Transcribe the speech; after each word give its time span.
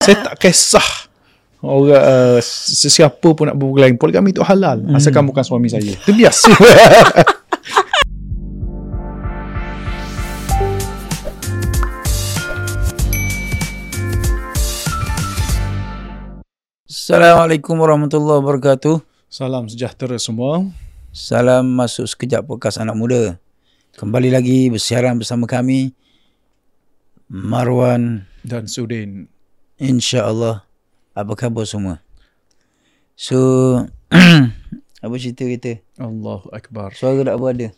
Saya 0.00 0.16
tak 0.32 0.40
kisah 0.40 0.88
orang 1.60 1.92
uh, 1.92 2.40
sesiapa 2.40 3.36
pun 3.36 3.44
nak 3.44 3.60
berbual 3.60 3.84
lain. 3.84 4.00
Poligami 4.00 4.32
itu 4.32 4.40
halal. 4.40 4.80
Hmm. 4.80 4.96
Asalkan 4.96 5.28
bukan 5.28 5.44
suami 5.44 5.68
saya. 5.68 5.92
Itu 5.92 6.16
biasa. 6.16 6.48
Assalamualaikum 16.88 17.76
warahmatullahi 17.76 18.40
wabarakatuh. 18.40 19.04
Salam 19.28 19.68
sejahtera 19.68 20.16
semua. 20.16 20.64
Salam 21.12 21.76
masuk 21.76 22.08
sekejap 22.08 22.48
podcast 22.48 22.80
anak 22.80 22.96
muda. 22.96 23.36
Kembali 24.00 24.32
lagi 24.32 24.72
bersiaran 24.72 25.20
bersama 25.20 25.44
kami 25.44 25.92
Marwan 27.28 28.24
Dan 28.40 28.64
Sudin. 28.64 29.39
insya-Allah. 29.80 30.68
Apa 31.16 31.32
khabar 31.34 31.64
semua? 31.64 32.04
So 33.16 33.36
apa 35.04 35.14
cerita 35.16 35.48
kita? 35.48 35.80
Allahu 35.96 36.52
Akbar. 36.52 36.92
Suara 36.94 37.24
tak 37.24 37.36
apa 37.40 37.46
ada. 37.50 37.68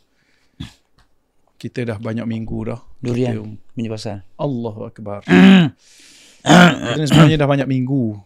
Kita 1.57 1.87
dah 1.87 1.99
banyak 2.03 2.27
minggu 2.27 2.59
dah. 2.75 2.81
Durian 2.99 3.39
Kita, 3.39 3.75
punya 3.79 3.89
pasal. 3.95 4.17
Allahu 4.35 4.91
Akbar. 4.91 5.23
Kita 6.43 6.99
ni 6.99 7.07
sebenarnya 7.07 7.39
dah 7.39 7.49
banyak 7.49 7.71
minggu 7.71 8.19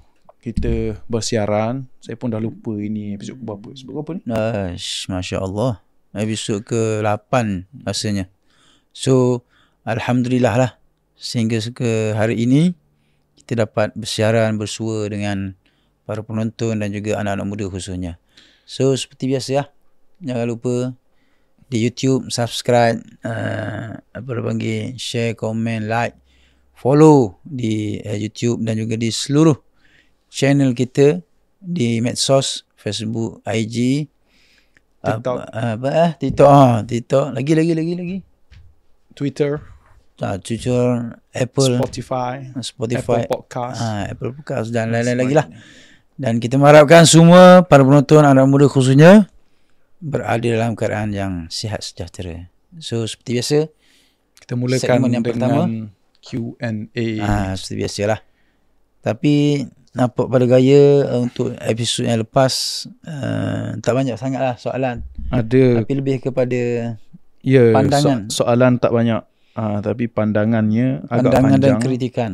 kita 0.47 1.03
bersiaran. 1.11 1.91
Saya 1.99 2.15
pun 2.15 2.31
dah 2.31 2.39
lupa 2.39 2.71
ini 2.79 3.19
episod 3.19 3.35
ke 3.35 3.43
berapa. 3.43 3.67
Episod 3.75 3.91
berapa 3.91 4.11
ni? 4.15 4.23
Ash, 4.31 5.11
Masya 5.11 5.43
Allah. 5.43 5.83
Episod 6.15 6.63
ke-8 6.63 7.67
rasanya. 7.83 8.31
So, 8.95 9.43
Alhamdulillah 9.83 10.55
lah. 10.55 10.71
Sehingga 11.19 11.59
ke 11.75 12.15
hari 12.15 12.47
ini, 12.47 12.79
kita 13.47 13.65
dapat 13.71 13.95
bersiaran, 13.95 14.59
bersua 14.59 15.07
dengan 15.07 15.55
para 16.03 16.27
penonton 16.27 16.83
dan 16.83 16.91
juga 16.91 17.23
anak-anak 17.23 17.47
muda 17.47 17.65
khususnya. 17.71 18.19
So, 18.67 18.91
seperti 18.99 19.31
biasa 19.31 19.49
ya. 19.55 19.65
Jangan 20.19 20.47
lupa 20.51 20.75
di 21.71 21.87
YouTube, 21.87 22.27
subscribe, 22.35 22.99
uh, 23.23 23.95
apa 23.95 24.29
dia 24.35 24.43
panggil, 24.43 24.83
share, 24.99 25.39
komen, 25.39 25.87
like, 25.87 26.19
follow 26.75 27.39
di 27.47 28.03
uh, 28.03 28.19
YouTube 28.19 28.67
dan 28.67 28.75
juga 28.75 28.99
di 28.99 29.15
seluruh 29.15 29.55
channel 30.27 30.75
kita 30.75 31.23
di 31.63 32.03
medsos, 32.03 32.67
Facebook, 32.75 33.43
IG, 33.47 34.11
TikTok. 35.07 35.37
apa, 35.47 35.79
apa 35.79 35.89
eh 35.95 36.11
TikTok 36.19 36.49
ah 36.51 36.83
TikTok 36.83 37.27
lagi 37.31 37.53
lagi 37.55 37.73
lagi 37.79 37.93
lagi 37.95 38.19
Twitter, 39.17 39.63
ah 40.25 40.41
Twitter 40.41 41.13
Apple 41.31 41.77
Spotify, 41.77 42.49
Spotify 42.65 43.21
Apple 43.21 43.29
Podcast. 43.29 43.79
ah 43.81 44.05
Apple 44.09 44.33
Podcast 44.33 44.73
dan 44.73 44.89
lain-lain 44.89 45.19
lagi 45.21 45.35
lah 45.37 45.47
dan 46.17 46.41
kita 46.41 46.57
mengharapkan 46.57 47.05
semua 47.05 47.61
para 47.69 47.85
penonton 47.85 48.25
anak 48.25 48.49
muda 48.49 48.65
khususnya 48.65 49.29
berada 50.01 50.45
dalam 50.49 50.73
keadaan 50.73 51.13
yang 51.13 51.33
sihat 51.53 51.85
sejahtera 51.85 52.49
so 52.81 53.05
seperti 53.05 53.31
biasa 53.37 53.59
Kita 54.41 54.53
mulakan 54.55 54.99
yang 55.11 55.21
dengan 55.21 55.23
pertama. 55.25 55.61
Q&A. 56.25 57.07
ah 57.21 57.53
seperti 57.57 57.75
biasalah 57.85 58.21
tapi 59.01 59.65
nampak 59.97 60.29
pada 60.29 60.45
gaya 60.45 61.09
uh, 61.09 61.25
untuk 61.25 61.57
episod 61.57 62.05
yang 62.05 62.21
lepas 62.21 62.85
uh, 63.09 63.81
tak 63.81 63.93
banyak 63.97 64.17
sangatlah 64.21 64.57
soalan 64.61 65.01
Ada 65.33 65.81
tapi 65.81 65.93
lebih 65.97 66.21
kepada 66.21 66.61
ya 67.41 67.65
pandangan. 67.73 68.27
So, 68.29 68.43
soalan 68.43 68.77
tak 68.77 68.91
banyak. 68.91 69.23
Ah 69.57 69.81
tapi 69.81 70.05
pandangannya 70.07 71.01
agak 71.03 71.33
pandangan 71.33 71.57
dan 71.57 71.61
panjang. 71.73 71.81
kritikan 71.81 72.33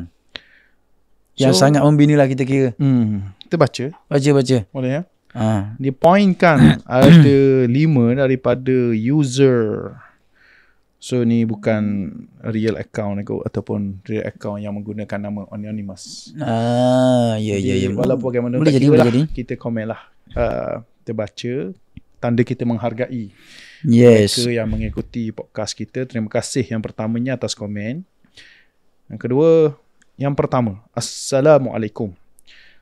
yang 1.34 1.54
So- 1.54 1.62
sangat 1.62 1.80
membina 1.80 2.14
lah 2.14 2.26
kita 2.26 2.42
kira 2.42 2.68
Hmm, 2.76 3.30
kita 3.40 3.54
baca 3.54 3.84
baca-baca 4.04 4.58
boleh 4.68 4.90
ya? 4.90 5.02
ha. 5.32 5.72
Dia 5.76 5.92
pointkan 5.92 6.58
ada 6.84 7.38
lima 7.64 8.12
daripada 8.16 8.74
user. 8.92 9.94
So 10.98 11.18
ni 11.20 11.42
bukan 11.42 12.10
real 12.44 12.74
account 12.76 13.18
aku 13.18 13.38
ataupun 13.40 14.02
real 14.04 14.22
account 14.24 14.58
yang 14.58 14.70
menggunakan 14.72 15.18
nama 15.20 15.46
anonymous. 15.48 16.30
Ah, 16.36 17.34
ya 17.36 17.54
ya 17.54 17.74
ya. 17.76 17.90
Walaupun 17.90 18.22
bagaimana 18.24 18.54
boleh 18.56 18.70
jadi 18.70 18.86
boleh 18.86 18.98
lah, 18.98 19.06
jadi. 19.08 19.22
Kita 19.28 19.54
komen 19.56 19.86
lah. 19.88 19.98
Uh, 20.30 20.74
kita 21.00 21.12
baca 21.12 21.52
tanda 22.16 22.42
kita 22.42 22.62
menghargai 22.62 23.34
Yes. 23.82 24.38
mereka 24.38 24.62
yang 24.62 24.68
mengikuti 24.70 25.34
podcast 25.34 25.74
kita. 25.74 26.06
Terima 26.06 26.30
kasih 26.30 26.62
yang 26.62 26.78
pertamanya 26.78 27.34
atas 27.34 27.58
komen. 27.58 28.06
Yang 29.10 29.18
kedua, 29.18 29.74
yang 30.14 30.38
pertama, 30.38 30.86
Assalamualaikum. 30.94 32.14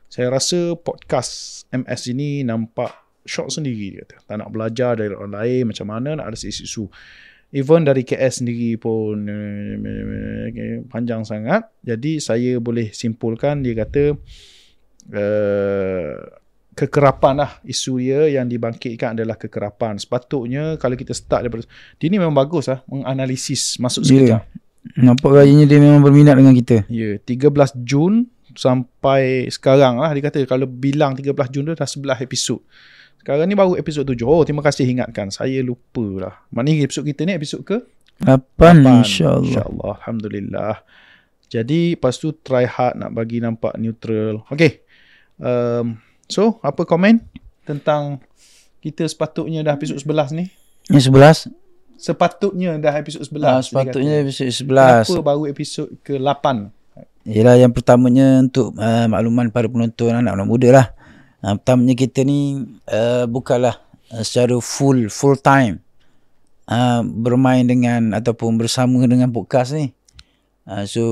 Saya 0.05 0.29
rasa 0.29 0.77
podcast 0.77 1.65
MS 1.73 2.01
ini 2.13 2.45
nampak 2.45 2.93
short 3.25 3.49
sendiri 3.49 3.97
dia 3.97 4.05
kata. 4.05 4.15
Tak 4.29 4.35
nak 4.45 4.49
belajar 4.53 4.91
dari 4.99 5.13
orang 5.15 5.33
lain 5.33 5.63
macam 5.73 5.87
mana 5.89 6.09
nak 6.19 6.29
ada 6.29 6.37
isu-isu. 6.37 6.85
Even 7.51 7.83
dari 7.83 8.07
KS 8.07 8.45
sendiri 8.45 8.79
pun 8.79 9.27
eh, 9.27 10.85
panjang 10.87 11.25
sangat. 11.25 11.67
Jadi 11.83 12.21
saya 12.21 12.61
boleh 12.63 12.93
simpulkan 12.95 13.59
dia 13.59 13.75
kata 13.75 14.15
uh, 15.11 16.15
kekerapan 16.71 17.33
lah 17.37 17.51
isu 17.61 17.99
dia 17.99 18.27
yang 18.31 18.47
dibangkitkan 18.47 19.13
adalah 19.13 19.35
kekerapan. 19.35 19.95
Sepatutnya 19.95 20.75
kalau 20.75 20.95
kita 20.95 21.11
start 21.11 21.43
daripada 21.43 21.67
dia 21.95 22.07
ni 22.07 22.17
memang 22.17 22.33
bagus 22.33 22.67
lah 22.67 22.79
menganalisis 22.87 23.75
masuk 23.77 24.03
Ya. 24.03 24.09
sekejap. 24.09 24.41
Nampak 24.97 25.29
gayanya 25.31 25.65
dia 25.67 25.77
memang 25.77 26.01
berminat 26.01 26.33
dengan 26.35 26.51
kita. 26.51 26.83
Ya, 26.87 27.15
13 27.17 27.53
Jun 27.77 28.25
sampai 28.51 29.45
sekarang 29.47 29.99
lah 29.99 30.09
dia 30.09 30.25
kata 30.25 30.43
kalau 30.43 30.65
bilang 30.65 31.13
13 31.13 31.31
Jun 31.49 31.63
tu 31.65 31.73
dah 31.73 31.85
11 31.85 32.17
episod. 32.19 32.59
Sekarang 33.21 33.45
ni 33.45 33.53
baru 33.53 33.77
episod 33.77 34.01
7. 34.01 34.17
Oh, 34.25 34.41
terima 34.41 34.65
kasih 34.65 34.89
ingatkan. 34.89 35.29
Saya 35.29 35.61
lupa 35.61 36.01
lah. 36.17 36.33
Maknanya 36.49 36.89
episod 36.89 37.05
kita 37.05 37.21
ni 37.21 37.37
episod 37.37 37.61
ke? 37.61 37.77
8 38.17 38.25
Lapan. 38.25 39.05
insya-Allah. 39.05 39.45
InsyaAllah. 39.45 39.93
Alhamdulillah. 40.01 40.73
Jadi, 41.45 41.93
lepas 41.93 42.17
tu 42.17 42.33
try 42.33 42.65
hard 42.65 42.97
nak 42.97 43.13
bagi 43.13 43.37
nampak 43.37 43.77
neutral. 43.77 44.41
Okay. 44.49 44.81
Um, 45.37 46.01
so, 46.31 46.57
apa 46.63 46.87
komen 46.87 47.19
tentang 47.67 48.23
kita 48.81 49.05
sepatutnya 49.05 49.61
dah 49.61 49.77
episod 49.77 49.99
11 50.01 50.33
ni? 50.33 50.45
Yang 50.89 51.13
11? 51.13 51.53
Sepatutnya 52.01 52.81
dah 52.81 52.97
episod 52.97 53.21
11. 53.21 53.45
Ah, 53.45 53.61
sepatutnya 53.61 54.13
episod 54.25 54.49
11. 54.49 55.05
Kenapa 55.05 55.21
baru 55.21 55.43
episod 55.45 55.87
ke-8? 56.01 56.73
Yalah 57.29 57.55
yang 57.61 57.69
pertamanya 57.69 58.41
untuk 58.41 58.73
uh, 58.81 59.05
makluman 59.05 59.53
para 59.53 59.69
penonton 59.69 60.17
anak-anak 60.17 60.47
muda 60.49 60.69
lah. 60.73 60.87
Uh, 61.45 61.53
pertamanya 61.61 61.93
kita 61.93 62.25
ni 62.25 62.65
uh, 62.89 63.29
bukanlah 63.29 63.77
uh, 64.09 64.25
secara 64.25 64.57
full 64.57 65.05
full 65.13 65.37
time 65.37 65.77
uh, 66.65 67.05
bermain 67.05 67.61
dengan 67.61 68.17
ataupun 68.17 68.57
bersama 68.57 69.05
dengan 69.05 69.29
podcast 69.29 69.77
ni. 69.77 69.93
Uh, 70.65 70.85
so 70.89 71.03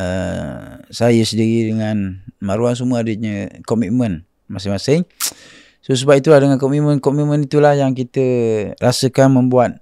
uh, 0.00 0.80
saya 0.88 1.20
sendiri 1.24 1.76
dengan 1.76 2.24
Marwan 2.40 2.72
semua 2.72 3.04
adanya 3.04 3.52
komitmen 3.68 4.27
masing-masing. 4.48 5.04
So 5.84 5.94
sebab 5.94 6.20
itulah 6.20 6.42
dengan 6.42 6.60
komitmen-komitmen 6.60 7.48
itulah 7.48 7.72
yang 7.72 7.96
kita 7.96 8.26
rasakan 8.76 9.40
membuat 9.40 9.80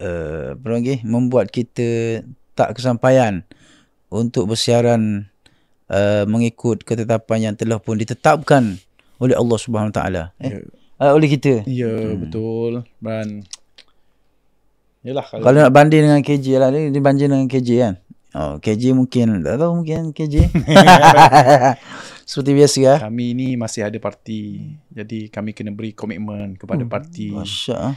uh, 0.00 0.52
apa 0.52 0.66
lagi 0.68 1.00
membuat 1.04 1.48
kita 1.48 2.20
tak 2.52 2.76
kesampaian 2.76 3.44
untuk 4.12 4.52
bersiaran 4.52 5.28
uh, 5.88 6.24
mengikut 6.28 6.84
ketetapan 6.84 7.52
yang 7.52 7.54
telah 7.56 7.80
pun 7.80 7.96
ditetapkan 7.96 8.76
oleh 9.16 9.36
Allah 9.36 9.58
Subhanahu 9.60 9.92
Taala 9.96 10.36
eh 10.40 10.60
uh, 11.00 11.12
oleh 11.16 11.28
kita 11.28 11.64
Ya, 11.64 11.88
hmm. 11.88 12.16
betul. 12.26 12.72
Dan 13.00 13.44
Yalah 15.06 15.22
kalau, 15.22 15.44
kalau 15.46 15.58
nak 15.62 15.70
banding 15.70 16.02
dengan 16.02 16.18
KJ 16.18 16.46
lah 16.58 16.68
dia 16.74 16.98
banding 16.98 17.30
dengan 17.30 17.46
KJ 17.46 17.70
kan 17.78 17.94
oh 18.34 18.58
KJ 18.58 18.96
mungkin 18.96 19.44
tak 19.44 19.60
tahu 19.60 19.72
mungkin 19.82 20.10
KJ 20.10 20.50
seperti 22.28 22.50
biasa 22.58 22.78
lah 22.82 22.98
kami 23.06 23.38
ni 23.38 23.54
masih 23.54 23.86
ada 23.86 23.94
parti. 24.02 24.66
Jadi 24.90 25.30
kami 25.30 25.54
kena 25.54 25.70
beri 25.70 25.94
komitmen 25.94 26.58
kepada 26.58 26.82
Hmm, 26.82 26.90
parti. 26.90 27.30
Masya 27.30 27.76
ah. 27.78 27.94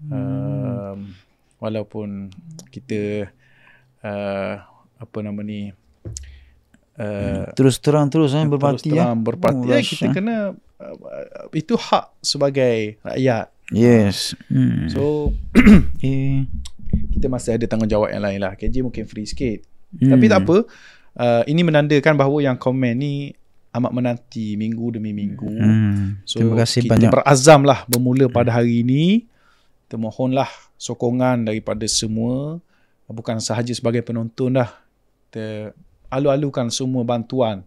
Um, 0.00 1.12
walaupun 1.56 2.32
kita 2.68 3.28
uh, 4.00 4.54
apa 4.96 5.16
nama 5.20 5.40
ni 5.40 5.72
uh, 6.96 7.44
terus 7.52 7.76
terang 7.80 8.08
terus 8.08 8.32
eh 8.32 8.44
berparti 8.44 8.88
terus 8.88 8.96
ya 8.96 9.12
terang 9.12 9.20
berparti 9.20 9.64
Oh, 9.64 9.72
ya, 9.72 9.80
kita 9.80 10.08
kena 10.12 10.56
uh, 10.80 10.96
itu 11.52 11.76
hak 11.76 12.16
sebagai 12.20 12.96
rakyat. 13.00 13.48
yes 13.72 14.32
hmm. 14.48 14.88
So 14.88 15.32
eh. 16.04 16.44
kita 17.16 17.28
masih 17.30 17.54
ada 17.56 17.64
tanggungjawab 17.70 18.10
yang 18.10 18.24
lain 18.24 18.40
lah. 18.42 18.52
KJ 18.58 18.82
mungkin 18.82 19.06
free 19.06 19.24
sikit. 19.24 19.62
Hmm. 19.96 20.10
Tapi 20.14 20.24
tak 20.30 20.40
apa. 20.46 20.56
Uh, 21.18 21.42
ini 21.50 21.66
menandakan 21.66 22.14
bahawa 22.14 22.38
yang 22.44 22.56
komen 22.56 22.94
ni 22.94 23.34
amat 23.70 23.92
menanti 23.94 24.58
minggu 24.58 24.98
demi 24.98 25.14
minggu. 25.14 25.46
hmm. 25.46 26.26
So, 26.26 26.42
terima 26.42 26.62
kasih 26.62 26.86
kita 26.86 26.92
banyak 26.94 27.10
berazam 27.10 27.62
lah 27.66 27.86
bermula 27.86 28.26
pada 28.30 28.50
hari 28.62 28.82
ini. 28.82 29.26
Kita 29.86 29.98
mohonlah 29.98 30.50
sokongan 30.78 31.50
daripada 31.50 31.86
semua. 31.90 32.58
Bukan 33.10 33.42
sahaja 33.42 33.74
sebagai 33.74 34.06
penonton 34.06 34.54
dah. 34.54 34.70
Kita 35.26 35.74
alu-alukan 36.10 36.70
semua 36.70 37.02
bantuan 37.06 37.66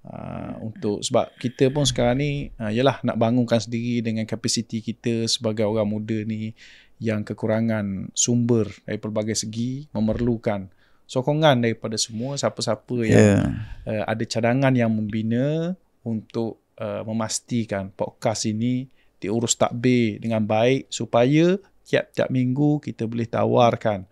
Uh, 0.00 0.56
untuk 0.64 1.04
sebab 1.04 1.28
kita 1.36 1.68
pun 1.68 1.84
sekarang 1.84 2.24
ni 2.24 2.48
uh, 2.56 2.72
yalah 2.72 3.04
nak 3.04 3.20
bangunkan 3.20 3.60
sendiri 3.60 4.00
dengan 4.00 4.24
kapasiti 4.24 4.80
kita 4.80 5.28
sebagai 5.28 5.68
orang 5.68 5.84
muda 5.84 6.24
ni 6.24 6.56
yang 6.96 7.20
kekurangan 7.20 8.08
sumber 8.16 8.64
dari 8.88 8.96
pelbagai 8.96 9.36
segi 9.36 9.92
memerlukan 9.92 10.72
sokongan 11.10 11.58
daripada 11.58 11.98
semua 11.98 12.38
siapa-siapa 12.38 12.96
yang 13.02 13.18
Yeah. 13.18 13.42
uh, 13.82 14.04
ada 14.06 14.22
cadangan 14.22 14.70
yang 14.70 14.94
membina 14.94 15.74
untuk 16.06 16.62
uh, 16.78 17.02
memastikan 17.02 17.90
podcast 17.90 18.46
ini 18.46 18.86
diurus 19.18 19.58
takbir 19.58 20.22
dengan 20.22 20.46
baik 20.46 20.86
supaya 20.86 21.58
tiap-tiap 21.82 22.30
minggu 22.30 22.78
kita 22.78 23.10
boleh 23.10 23.26
tawarkan 23.26 24.06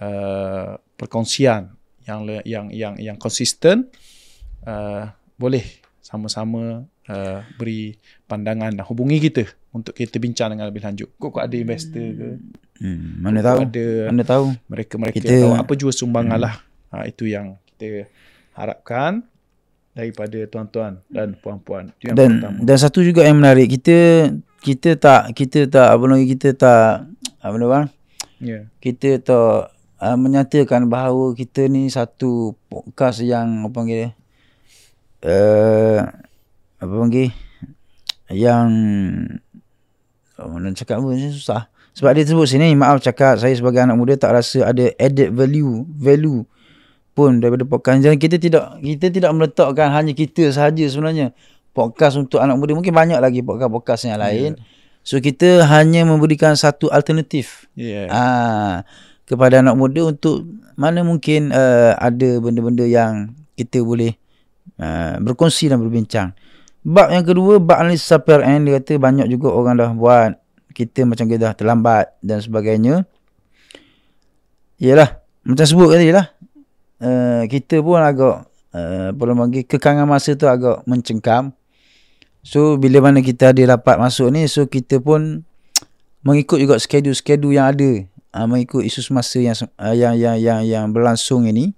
uh, 0.00 0.80
perkongsian 0.96 1.76
yang 2.08 2.20
yang 2.48 2.66
yang 2.72 2.94
yang 2.96 3.16
konsisten 3.20 3.92
uh, 4.64 5.12
boleh 5.36 5.62
sama-sama 6.00 6.88
uh, 7.12 7.38
beri 7.60 8.00
pandangan 8.24 8.72
dan 8.72 8.84
hubungi 8.88 9.20
kita 9.28 9.44
untuk 9.76 9.92
kita 9.92 10.16
bincang 10.16 10.56
dengan 10.56 10.72
lebih 10.72 10.82
lanjut. 10.82 11.12
Kok 11.20 11.36
ada 11.36 11.54
investor 11.54 12.00
ke? 12.16 12.28
Hmm, 12.80 13.20
mana 13.20 13.44
tahu. 13.44 13.58
ada 13.68 13.86
Mana 14.08 14.22
tahu. 14.24 14.44
mereka-mereka 14.66 15.16
Kita- 15.20 15.28
kita, 15.28 15.44
tahu 15.44 15.52
apa 15.52 15.72
jua 15.76 15.92
sumbangan 15.92 16.38
lah. 16.40 16.54
Ha, 16.90 17.04
itu 17.04 17.28
yang 17.28 17.60
kita 17.68 18.08
harapkan 18.56 19.22
daripada 19.92 20.40
tuan-tuan 20.48 21.04
dan 21.12 21.36
puan-puan. 21.36 21.92
Itu 22.00 22.08
yang 22.08 22.16
Dan 22.16 22.30
pertama. 22.40 22.56
dan 22.64 22.76
satu 22.80 23.04
juga 23.04 23.20
yang 23.28 23.36
menarik 23.36 23.68
kita 23.68 24.30
kita 24.60 24.96
tak 24.96 25.36
kita 25.36 25.68
tak 25.68 25.88
apa 25.92 26.04
lagi 26.08 26.26
kita 26.32 26.56
tak 26.56 27.04
apa 27.40 27.54
nama 27.56 27.68
bang? 27.68 27.86
Ya. 28.40 28.60
Kita 28.80 29.20
tak 29.20 29.76
uh, 30.00 30.16
menyatakan 30.16 30.88
bahawa 30.88 31.36
kita 31.36 31.68
ni 31.68 31.92
satu 31.92 32.56
podcast 32.72 33.20
yang 33.20 33.68
apa 33.68 33.72
panggil 33.76 33.96
dia? 34.00 34.10
Uh, 35.20 36.00
apa 36.80 36.94
panggil? 36.96 37.28
Yang 38.32 38.68
oh, 40.40 40.56
nak 40.56 40.72
cakap 40.80 41.04
ni 41.04 41.28
susah. 41.28 41.68
Sebab 42.00 42.16
dia 42.16 42.24
sebut 42.24 42.48
sini 42.48 42.72
maaf 42.72 43.04
cakap 43.04 43.36
saya 43.36 43.52
sebagai 43.52 43.84
anak 43.84 44.00
muda 44.00 44.16
tak 44.16 44.32
rasa 44.32 44.72
ada 44.72 44.88
added 44.96 45.36
value 45.36 45.84
value 46.00 46.48
pun 47.12 47.44
daripada 47.44 47.68
podcast. 47.68 48.00
Dan 48.00 48.16
kita 48.16 48.40
tidak 48.40 48.80
kita 48.80 49.12
tidak 49.12 49.28
meletakkan 49.36 49.92
hanya 49.92 50.16
kita 50.16 50.48
sahaja 50.48 50.80
sebenarnya. 50.88 51.36
Podcast 51.76 52.16
untuk 52.16 52.40
anak 52.40 52.56
muda 52.56 52.72
mungkin 52.72 52.96
banyak 52.96 53.20
lagi 53.20 53.44
podcast-podcast 53.44 54.08
yang 54.08 54.16
lain. 54.16 54.56
So 55.04 55.20
kita 55.20 55.68
hanya 55.68 56.08
memberikan 56.08 56.56
satu 56.56 56.88
alternatif. 56.88 57.68
Ya. 57.76 58.08
ah 58.08 58.88
kepada 59.28 59.60
anak 59.60 59.76
muda 59.76 60.08
untuk 60.08 60.48
mana 60.80 61.04
mungkin 61.04 61.52
uh, 61.52 62.00
ada 62.00 62.40
benda-benda 62.40 62.88
yang 62.88 63.36
kita 63.60 63.84
boleh 63.84 64.16
uh, 64.80 65.20
berkongsi 65.20 65.68
dan 65.68 65.84
berbincang. 65.84 66.32
Bab 66.80 67.12
yang 67.12 67.28
kedua 67.28 67.60
bab 67.60 67.84
analisa 67.84 68.16
PRN 68.16 68.64
dia 68.64 68.80
kata 68.80 68.96
banyak 68.96 69.28
juga 69.28 69.52
orang 69.52 69.76
dah 69.76 69.92
buat 69.92 70.40
kita 70.80 71.04
macam 71.04 71.28
kita 71.28 71.52
dah 71.52 71.54
terlambat 71.54 72.16
dan 72.24 72.40
sebagainya 72.40 73.04
Yalah 74.80 75.20
macam 75.44 75.66
sebut 75.68 75.92
tadi 75.92 76.08
lah 76.08 76.32
uh, 77.04 77.44
kita 77.44 77.84
pun 77.84 78.00
agak 78.00 78.48
uh, 78.72 79.12
orang 79.12 79.36
panggil 79.36 79.62
kekangan 79.68 80.08
masa 80.08 80.36
tu 80.36 80.48
agak 80.48 80.84
mencengkam. 80.88 81.52
So 82.40 82.80
bila 82.80 83.04
mana 83.04 83.20
kita 83.20 83.52
ada 83.52 83.76
dapat 83.76 84.00
masuk 84.00 84.32
ni 84.32 84.48
so 84.48 84.64
kita 84.64 84.96
pun 84.96 85.44
mengikut 86.24 86.56
juga 86.60 86.80
skedul-skedul 86.80 87.52
yang 87.52 87.76
ada. 87.76 88.08
Uh, 88.30 88.46
mengikut 88.46 88.86
isu 88.86 89.02
semasa 89.02 89.42
yang 89.42 89.56
uh, 89.76 89.92
yang 89.92 90.14
yang 90.16 90.36
yang 90.40 90.60
yang 90.64 90.84
berlangsung 90.94 91.44
ini. 91.44 91.76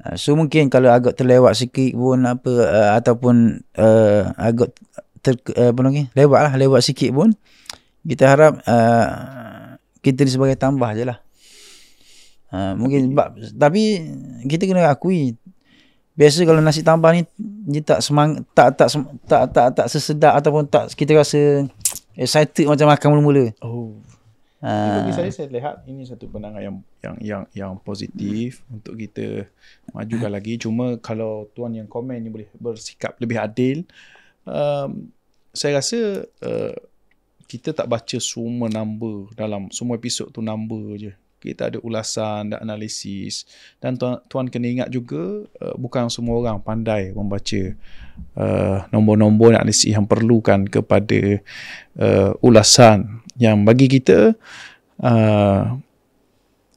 Uh, 0.00 0.16
so 0.16 0.32
mungkin 0.32 0.70
kalau 0.72 0.88
agak 0.88 1.18
terlewat 1.18 1.58
sikit 1.58 1.92
pun 1.92 2.24
apa 2.24 2.52
uh, 2.72 2.90
ataupun 2.96 3.66
uh, 3.76 4.32
agak 4.38 4.72
ter, 5.20 5.34
uh, 5.58 5.74
apa 5.74 5.80
lagi 5.82 6.08
lewat 6.14 6.40
lah 6.40 6.52
lewat 6.54 6.80
sikit 6.86 7.10
pun 7.10 7.34
kita 8.08 8.24
harap 8.24 8.52
uh, 8.64 9.76
kita 10.00 10.24
ni 10.24 10.32
sebagai 10.32 10.56
tambah 10.56 10.88
je 10.96 11.04
lah. 11.04 11.20
Ha, 12.48 12.72
mungkin 12.72 13.12
sebab 13.12 13.36
tapi 13.60 14.00
kita 14.48 14.64
kena 14.64 14.88
akui 14.88 15.36
biasa 16.16 16.48
kalau 16.48 16.64
nasi 16.64 16.80
tambah 16.80 17.12
ni 17.12 17.28
dia 17.68 17.84
tak 17.84 18.00
semang 18.00 18.40
tak 18.56 18.72
tak 18.80 18.88
sem- 18.88 19.12
tak 19.28 19.52
tak 19.52 19.76
tak 19.76 19.86
sesedap 19.92 20.32
ataupun 20.32 20.64
tak 20.64 20.88
kita 20.96 21.12
rasa 21.12 21.68
excited 22.16 22.64
macam 22.64 22.88
makan 22.88 23.08
mula-mula. 23.12 23.52
Oh. 23.60 24.00
Ha, 24.58 25.04
Bagi 25.04 25.14
saya 25.14 25.30
saya 25.30 25.46
lihat 25.54 25.86
ini 25.86 26.02
satu 26.02 26.26
pandangan 26.26 26.58
yang 26.58 26.76
yang 26.98 27.16
yang 27.22 27.42
yang 27.54 27.72
positif 27.78 28.66
untuk 28.66 28.98
kita 28.98 29.46
majukan 29.94 30.32
lagi. 30.32 30.58
Cuma 30.58 30.98
kalau 30.98 31.46
tuan 31.54 31.76
yang 31.76 31.86
komen 31.86 32.18
ni 32.18 32.26
boleh 32.26 32.50
bersikap 32.58 33.14
lebih 33.22 33.38
adil, 33.38 33.86
um, 34.48 35.14
saya 35.54 35.78
rasa 35.78 36.26
uh, 36.42 36.74
kita 37.48 37.72
tak 37.72 37.88
baca 37.88 38.18
semua 38.20 38.68
number 38.68 39.32
dalam 39.32 39.72
semua 39.72 39.96
episod 39.96 40.28
tu 40.28 40.44
number 40.44 41.00
je. 41.00 41.12
Kita 41.38 41.70
ada 41.70 41.78
ulasan 41.86 42.50
dan 42.50 42.58
analisis 42.66 43.46
dan 43.78 43.94
tuan, 43.94 44.18
tuan 44.26 44.50
kena 44.50 44.66
ingat 44.74 44.88
juga 44.90 45.46
uh, 45.62 45.74
bukan 45.78 46.10
semua 46.10 46.34
orang 46.34 46.58
pandai 46.58 47.14
membaca 47.14 47.78
uh, 48.34 48.82
nombor-nombor 48.90 49.54
dan 49.54 49.62
analisis 49.62 49.94
yang 49.94 50.02
perlukan 50.02 50.66
kepada 50.66 51.38
uh, 52.02 52.34
ulasan 52.42 53.22
yang 53.38 53.62
bagi 53.62 53.86
kita 53.86 54.34
uh, 54.98 55.78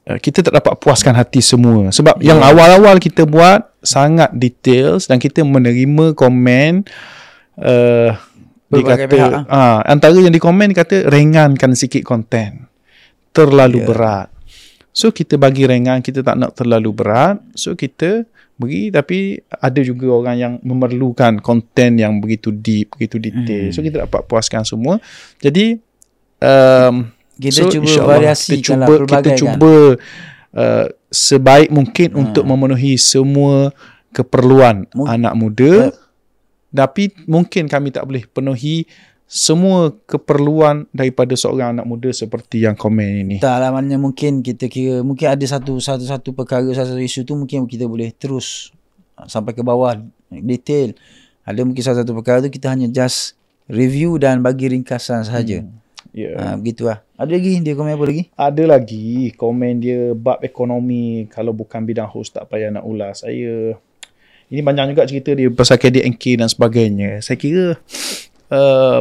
uh, 0.06 0.18
kita 0.22 0.46
tak 0.46 0.54
dapat 0.54 0.78
puaskan 0.78 1.18
hati 1.18 1.42
semua 1.42 1.90
sebab 1.90 2.22
yeah. 2.22 2.30
yang 2.30 2.40
awal-awal 2.46 3.02
kita 3.02 3.26
buat 3.26 3.66
sangat 3.82 4.30
details 4.30 5.10
dan 5.10 5.18
kita 5.18 5.42
menerima 5.42 6.14
komen 6.14 6.86
uh, 7.58 8.14
dia 8.72 8.84
kata 8.96 9.04
pihak, 9.08 9.30
ah. 9.32 9.44
ah 9.48 9.78
antara 9.84 10.16
yang 10.16 10.32
dikomen 10.32 10.72
kata 10.72 11.08
ringankan 11.12 11.76
sikit 11.76 12.00
konten 12.02 12.70
terlalu 13.36 13.84
yeah. 13.84 13.88
berat 13.88 14.28
so 14.92 15.12
kita 15.12 15.36
bagi 15.36 15.64
ringan 15.68 16.00
kita 16.00 16.24
tak 16.24 16.36
nak 16.36 16.56
terlalu 16.56 16.92
berat 16.92 17.40
so 17.52 17.76
kita 17.76 18.24
beri 18.52 18.92
tapi 18.92 19.40
ada 19.48 19.80
juga 19.80 20.06
orang 20.12 20.36
yang 20.36 20.52
memerlukan 20.62 21.40
konten 21.40 21.96
yang 21.98 22.20
begitu 22.20 22.52
deep 22.52 22.94
begitu 22.94 23.16
detail 23.18 23.68
Hmm. 23.68 23.74
so 23.74 23.80
kita 23.80 24.04
dapat 24.04 24.22
puaskan 24.28 24.62
semua 24.62 25.00
jadi 25.40 25.80
um, 26.38 27.08
kita 27.40 27.66
cuba 27.72 27.84
insyaAllah 27.88 28.18
variasikan 28.20 28.78
kita 28.78 28.86
cuba, 28.86 28.94
kita 29.08 29.30
kan. 29.32 29.38
cuba 29.40 29.74
uh, 30.54 30.86
sebaik 31.08 31.68
mungkin 31.72 32.08
Ha. 32.12 32.18
untuk 32.20 32.44
memenuhi 32.44 33.00
semua 33.00 33.72
keperluan 34.12 34.84
Mung- 34.92 35.08
anak 35.08 35.34
muda 35.34 35.72
tapi 36.72 37.12
mungkin 37.28 37.68
kami 37.68 37.92
tak 37.92 38.08
boleh 38.08 38.24
penuhi 38.26 38.88
semua 39.32 39.88
keperluan 40.04 40.84
daripada 40.92 41.32
seorang 41.32 41.72
anak 41.72 41.88
muda 41.88 42.12
seperti 42.12 42.68
yang 42.68 42.76
komen 42.76 43.24
ini 43.24 43.36
Tak 43.40 43.64
lah 43.64 43.72
maknanya 43.72 43.96
mungkin 43.96 44.44
kita 44.44 44.68
kira 44.68 45.00
mungkin 45.00 45.32
ada 45.32 45.40
satu 45.48 45.80
satu 45.80 46.04
satu 46.04 46.36
perkara 46.36 46.68
satu, 46.76 46.92
satu 46.92 47.00
isu 47.00 47.24
tu 47.24 47.32
mungkin 47.32 47.64
kita 47.64 47.88
boleh 47.88 48.12
terus 48.12 48.76
sampai 49.24 49.56
ke 49.56 49.64
bawah 49.64 49.96
detail. 50.28 50.92
Ada 51.48 51.64
mungkin 51.64 51.80
satu 51.80 52.04
satu 52.04 52.12
perkara 52.12 52.44
tu 52.44 52.52
kita 52.52 52.76
hanya 52.76 52.92
just 52.92 53.32
review 53.72 54.20
dan 54.20 54.44
bagi 54.44 54.68
ringkasan 54.68 55.24
sahaja. 55.24 55.64
Hmm. 55.64 55.80
ya 56.12 56.36
yeah. 56.36 56.36
Ha, 56.36 56.60
begitulah. 56.60 57.00
Ada 57.16 57.32
lagi 57.32 57.52
dia 57.64 57.72
komen 57.72 57.92
apa 57.96 58.04
lagi? 58.04 58.22
ada 58.36 58.62
lagi 58.68 59.32
komen 59.32 59.72
dia 59.80 60.00
bab 60.12 60.44
ekonomi 60.44 61.24
kalau 61.32 61.56
bukan 61.56 61.88
bidang 61.88 62.10
host 62.10 62.36
tak 62.36 62.52
payah 62.52 62.68
nak 62.68 62.84
ulas 62.84 63.24
saya 63.24 63.80
ini 64.52 64.60
banyak 64.60 64.92
juga 64.92 65.08
cerita 65.08 65.32
dia 65.32 65.48
pasal 65.48 65.80
KDNK 65.80 66.44
dan 66.44 66.48
sebagainya. 66.52 67.24
Saya 67.24 67.40
kira 67.40 67.80
uh, 68.52 69.00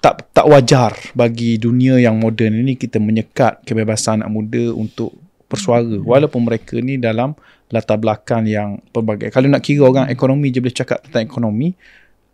tak 0.00 0.32
tak 0.32 0.48
wajar 0.48 0.96
bagi 1.12 1.60
dunia 1.60 2.00
yang 2.00 2.16
moden 2.16 2.56
ini 2.56 2.72
kita 2.72 2.96
menyekat 2.96 3.60
kebebasan 3.68 4.24
anak 4.24 4.32
muda 4.32 4.72
untuk 4.72 5.12
bersuara. 5.44 6.00
Walaupun 6.00 6.48
mereka 6.48 6.80
ni 6.80 6.96
dalam 6.96 7.36
latar 7.68 8.00
belakang 8.00 8.48
yang 8.48 8.80
pelbagai. 8.96 9.28
Kalau 9.28 9.44
nak 9.44 9.60
kira 9.60 9.84
orang 9.84 10.08
ekonomi 10.08 10.48
je 10.48 10.64
boleh 10.64 10.72
cakap 10.72 11.04
tentang 11.04 11.20
ekonomi. 11.20 11.76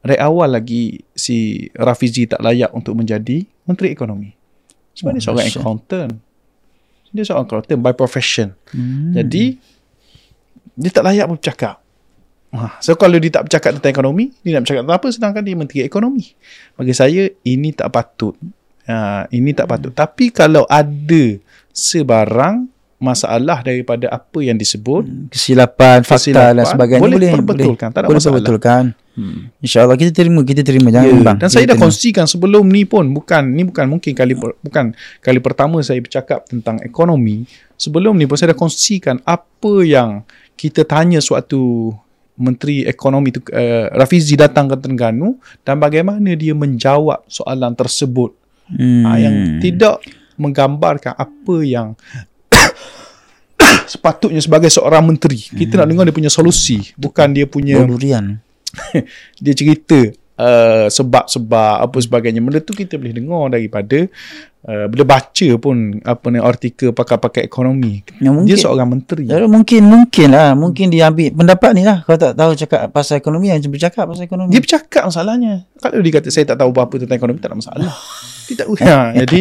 Dari 0.07 0.23
awal 0.23 0.55
lagi 0.55 1.03
si 1.11 1.67
Rafizi 1.75 2.31
tak 2.31 2.39
layak 2.39 2.71
untuk 2.71 2.95
menjadi 2.95 3.43
menteri 3.67 3.91
ekonomi. 3.91 4.31
Sebab 4.95 5.11
dia 5.11 5.19
Oh, 5.19 5.25
seorang 5.27 5.43
dahsyat. 5.43 5.59
accountant. 5.59 6.13
Dia 7.11 7.23
seorang 7.27 7.51
accountant 7.51 7.81
by 7.83 7.91
profession. 7.99 8.55
Hmm. 8.71 9.11
jadi 9.11 9.59
dia 10.77 10.91
tak 10.95 11.03
layak 11.09 11.27
pun 11.27 11.41
bercakap 11.41 11.83
Ha, 12.51 12.79
so 12.79 12.95
kalau 12.95 13.19
dia 13.19 13.29
tak 13.29 13.51
bercakap 13.51 13.77
tentang 13.77 13.93
ekonomi, 13.93 14.31
dia 14.41 14.57
nak 14.57 14.65
bercakap 14.65 14.83
tentang 14.87 14.99
apa 14.99 15.09
sedangkan 15.11 15.43
dia 15.43 15.55
menteri 15.59 15.81
ekonomi. 15.83 16.25
Bagi 16.75 16.95
saya 16.95 17.27
ini 17.43 17.75
tak 17.75 17.91
patut. 17.91 18.35
Ha, 18.87 19.27
ini 19.29 19.51
tak 19.53 19.67
patut. 19.67 19.91
Tapi 19.91 20.31
kalau 20.31 20.63
ada 20.65 21.25
sebarang 21.75 22.65
masalah 22.97 23.61
daripada 23.61 24.09
apa 24.09 24.41
yang 24.41 24.57
disebut, 24.57 25.29
kesilapan, 25.29 26.01
fakta 26.01 26.17
kesilapan, 26.33 26.53
dan 26.57 26.65
sebagainya 26.65 27.03
boleh 27.05 27.17
boleh 27.21 27.31
perbetulkan, 27.37 27.89
tak 27.93 28.01
ada 28.01 28.07
boleh 28.09 28.17
masalah. 28.17 28.35
perbetulkan. 28.41 28.83
hmm. 29.21 29.41
InsyaAllah 29.61 29.97
kita 30.01 30.11
terima, 30.17 30.41
kita 30.41 30.61
terima 30.65 30.89
jangan 30.89 31.05
Ya, 31.05 31.13
bimbang. 31.13 31.37
dan 31.37 31.49
saya 31.53 31.69
dah 31.69 31.77
kongsikan 31.77 32.25
sebelum 32.25 32.65
ni 32.65 32.89
pun 32.89 33.05
bukan 33.13 33.53
ni 33.53 33.69
bukan 33.69 33.85
mungkin 33.85 34.17
kali 34.17 34.33
per, 34.33 34.57
bukan 34.65 34.97
kali 35.21 35.39
pertama 35.45 35.85
saya 35.85 36.01
bercakap 36.01 36.49
tentang 36.49 36.81
ekonomi 36.81 37.45
sebelum 37.77 38.17
ni 38.17 38.25
pun 38.25 38.41
saya 38.41 38.57
dah 38.57 38.61
kongsikan 38.65 39.21
apa 39.29 39.73
yang 39.85 40.25
kita 40.57 40.89
tanya 40.89 41.21
suatu 41.21 41.93
Menteri 42.37 42.85
Ekonomi 42.85 43.33
uh, 43.33 43.91
Rafizi 43.97 44.37
datang 44.37 44.69
ke 44.69 44.77
Terengganu 44.77 45.41
dan 45.65 45.81
bagaimana 45.81 46.37
dia 46.37 46.53
menjawab 46.53 47.25
soalan 47.29 47.73
tersebut 47.73 48.37
Hmm. 48.67 49.07
hmm. 49.07 49.15
yang 49.23 49.37
tidak 49.63 50.03
menggambarkan 50.35 51.15
apa 51.15 51.57
yang 51.63 51.95
sepatutnya 53.93 54.43
sebagai 54.43 54.69
seorang 54.69 55.07
menteri. 55.07 55.39
Kita 55.39 55.81
nak 55.81 55.87
dengar 55.87 56.05
dia 56.11 56.17
punya 56.17 56.33
solusi, 56.33 56.83
bukan 56.99 57.31
dia 57.31 57.47
punya 57.47 57.79
durian. 57.87 58.43
dia 59.45 59.55
cerita 59.55 60.11
uh, 60.41 60.87
sebab-sebab 60.89 61.89
apa 61.89 61.99
sebagainya. 62.01 62.41
Benda 62.45 62.61
tu 62.61 62.77
kita 62.77 63.01
boleh 63.01 63.13
dengar 63.17 63.53
daripada 63.53 64.09
uh, 64.69 64.87
boleh 64.89 65.07
baca 65.07 65.49
pun 65.57 65.77
apa 66.05 66.27
ni 66.29 66.39
artikel 66.41 66.93
pakar-pakar 66.93 67.43
ekonomi. 67.43 68.05
Ya, 68.21 68.31
mungkin. 68.33 68.49
Dia 68.53 68.57
seorang 68.61 68.89
menteri. 68.89 69.25
Ya, 69.29 69.45
mungkin 69.49 69.83
mungkin 69.89 70.29
lah 70.33 70.53
mungkin 70.53 70.87
dia 70.93 71.09
ambil 71.09 71.33
pendapat 71.33 71.71
ni 71.73 71.83
lah 71.85 72.05
kalau 72.05 72.19
tak 72.21 72.35
tahu 72.37 72.51
cakap 72.55 72.81
pasal 72.93 73.19
ekonomi 73.19 73.51
yang 73.51 73.61
bercakap 73.67 74.05
pasal 74.07 74.25
ekonomi 74.25 74.53
Dia 74.53 74.63
bercakap 74.63 75.03
masalahnya. 75.09 75.65
Kalau 75.81 75.99
dia 76.01 76.13
kata 76.13 76.29
saya 76.29 76.45
tak 76.55 76.59
tahu 76.61 76.71
apa-apa 76.73 76.95
tentang 77.03 77.17
ekonomi 77.17 77.39
tak 77.41 77.51
ada 77.55 77.59
masalah. 77.59 77.93
dia 78.47 78.55
tak 78.55 78.67
ha, 78.87 79.11
jadi 79.25 79.41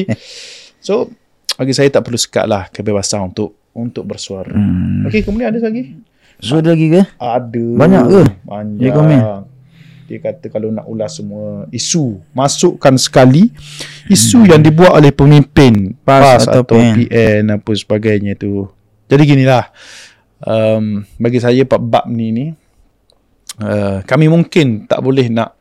so 0.82 1.12
bagi 1.56 1.72
saya 1.72 1.88
tak 1.88 2.04
perlu 2.04 2.20
sekat 2.20 2.46
lah 2.50 2.68
kebebasan 2.68 3.32
untuk 3.32 3.56
untuk 3.75 4.08
bersuara. 4.08 4.56
hmm. 4.56 5.08
Okey, 5.12 5.28
kemudian 5.28 5.52
ada 5.52 5.60
lagi? 5.60 6.00
so 6.40 6.60
ada 6.60 6.75
lagi 6.75 6.92
ke 6.92 7.04
Ada. 7.16 7.66
Banyak 7.80 8.04
ke? 8.12 8.22
Banyak. 8.44 8.80
Dia 8.80 8.92
komen? 8.92 9.20
Dia 10.06 10.22
kata 10.22 10.54
kalau 10.54 10.70
nak 10.70 10.86
ulas 10.86 11.18
semua 11.18 11.66
isu, 11.74 12.22
masukkan 12.30 12.94
sekali 12.94 13.50
isu 14.06 14.46
yang 14.46 14.62
dibuat 14.62 14.94
oleh 14.94 15.10
pemimpin 15.10 15.98
PAS, 16.06 16.22
PAS 16.22 16.42
atau 16.46 16.62
atau, 16.62 16.78
PN. 16.78 16.96
PN 17.10 17.44
apa 17.58 17.72
sebagainya 17.74 18.38
tu. 18.38 18.70
Jadi 19.10 19.24
ginilah. 19.26 19.66
Um, 20.46 21.02
bagi 21.18 21.42
saya 21.42 21.66
bab 21.66 21.82
bab 21.82 22.06
ni 22.06 22.30
ni 22.30 22.46
uh, 23.64 24.04
kami 24.04 24.28
mungkin 24.28 24.84
tak 24.86 25.00
boleh 25.00 25.32
nak 25.32 25.56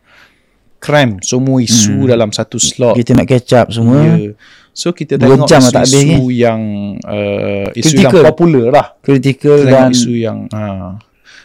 cram 0.82 1.22
semua 1.24 1.62
isu 1.62 2.04
hmm. 2.04 2.10
dalam 2.10 2.30
satu 2.34 2.60
slot. 2.60 2.98
kita 2.98 3.16
nak 3.16 3.26
catch 3.30 3.52
up 3.56 3.66
semua 3.72 4.02
Ya. 4.04 4.36
So 4.74 4.90
kita 4.90 5.14
tengok 5.14 5.46
jam 5.46 5.62
lah 5.62 5.70
tak 5.70 5.86
habis 5.86 6.02
isu-isu 6.02 6.34
yang 6.34 6.60
uh, 7.06 7.70
isu 7.78 7.94
Critical. 7.94 8.10
yang 8.10 8.26
popular 8.26 8.66
lah 8.74 8.86
critical 8.98 9.58
tengok 9.62 9.70
dan 9.70 9.94
isu 9.94 10.12
yang 10.18 10.38
ha, 10.50 10.98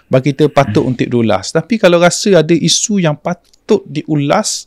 bagi 0.10 0.34
kita 0.34 0.50
patut 0.50 0.84
untuk 0.84 1.06
diulas. 1.06 1.54
Tapi 1.54 1.78
kalau 1.78 2.02
rasa 2.02 2.42
ada 2.42 2.52
isu 2.52 2.98
yang 2.98 3.14
patut 3.14 3.86
diulas 3.86 4.66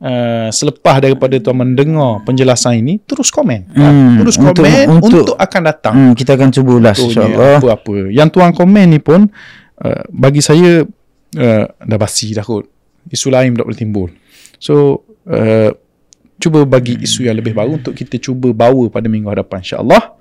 uh, 0.00 0.48
selepas 0.48 1.04
daripada 1.04 1.36
tuan 1.36 1.60
mendengar 1.60 2.24
penjelasan 2.24 2.80
ini 2.80 2.96
terus 3.04 3.28
komen. 3.28 3.68
Hmm, 3.76 4.24
terus 4.24 4.40
untuk- 4.40 4.64
komen 4.64 5.04
untuk, 5.04 5.36
untuk- 5.36 5.38
akan 5.38 5.62
datang. 5.68 5.94
hmm, 5.94 6.12
kita 6.16 6.40
akan 6.40 6.48
cuba 6.48 6.72
ulas 6.80 6.96
insyaAllah. 6.96 7.60
apa-apa. 7.60 8.08
Yang 8.08 8.28
tuan 8.32 8.50
komen 8.56 8.86
ni 8.88 9.00
pun 9.04 9.28
uh, 9.84 10.02
bagi 10.08 10.40
saya 10.40 10.80
uh, 11.36 11.64
dah 11.68 11.98
basi 12.00 12.32
dah 12.32 12.42
kot. 12.42 12.64
Isu 13.12 13.28
lain 13.28 13.52
tak 13.52 13.68
boleh 13.68 13.76
timbul. 13.78 14.08
So 14.56 15.04
uh, 15.28 15.68
cuba 16.40 16.64
bagi 16.64 17.04
isu 17.04 17.28
yang 17.28 17.36
lebih 17.36 17.52
baru 17.52 17.76
untuk 17.76 17.92
kita 17.92 18.16
cuba 18.16 18.48
bawa 18.56 18.88
pada 18.88 19.12
minggu 19.12 19.28
hadapan 19.28 19.60
insyaAllah. 19.60 20.16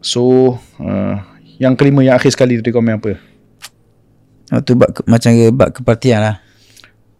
So 0.00 0.56
uh, 0.80 1.16
yang 1.58 1.74
kelima 1.78 2.02
yang 2.02 2.16
akhir 2.18 2.34
sekali 2.34 2.58
dia 2.58 2.72
komen 2.74 2.98
apa? 2.98 3.18
Waktu 4.52 4.72
bab 4.76 4.90
ke, 4.92 5.00
macam 5.08 5.30
ke, 5.32 5.46
bab 5.50 5.68
kepartian 5.72 6.20
lah. 6.20 6.36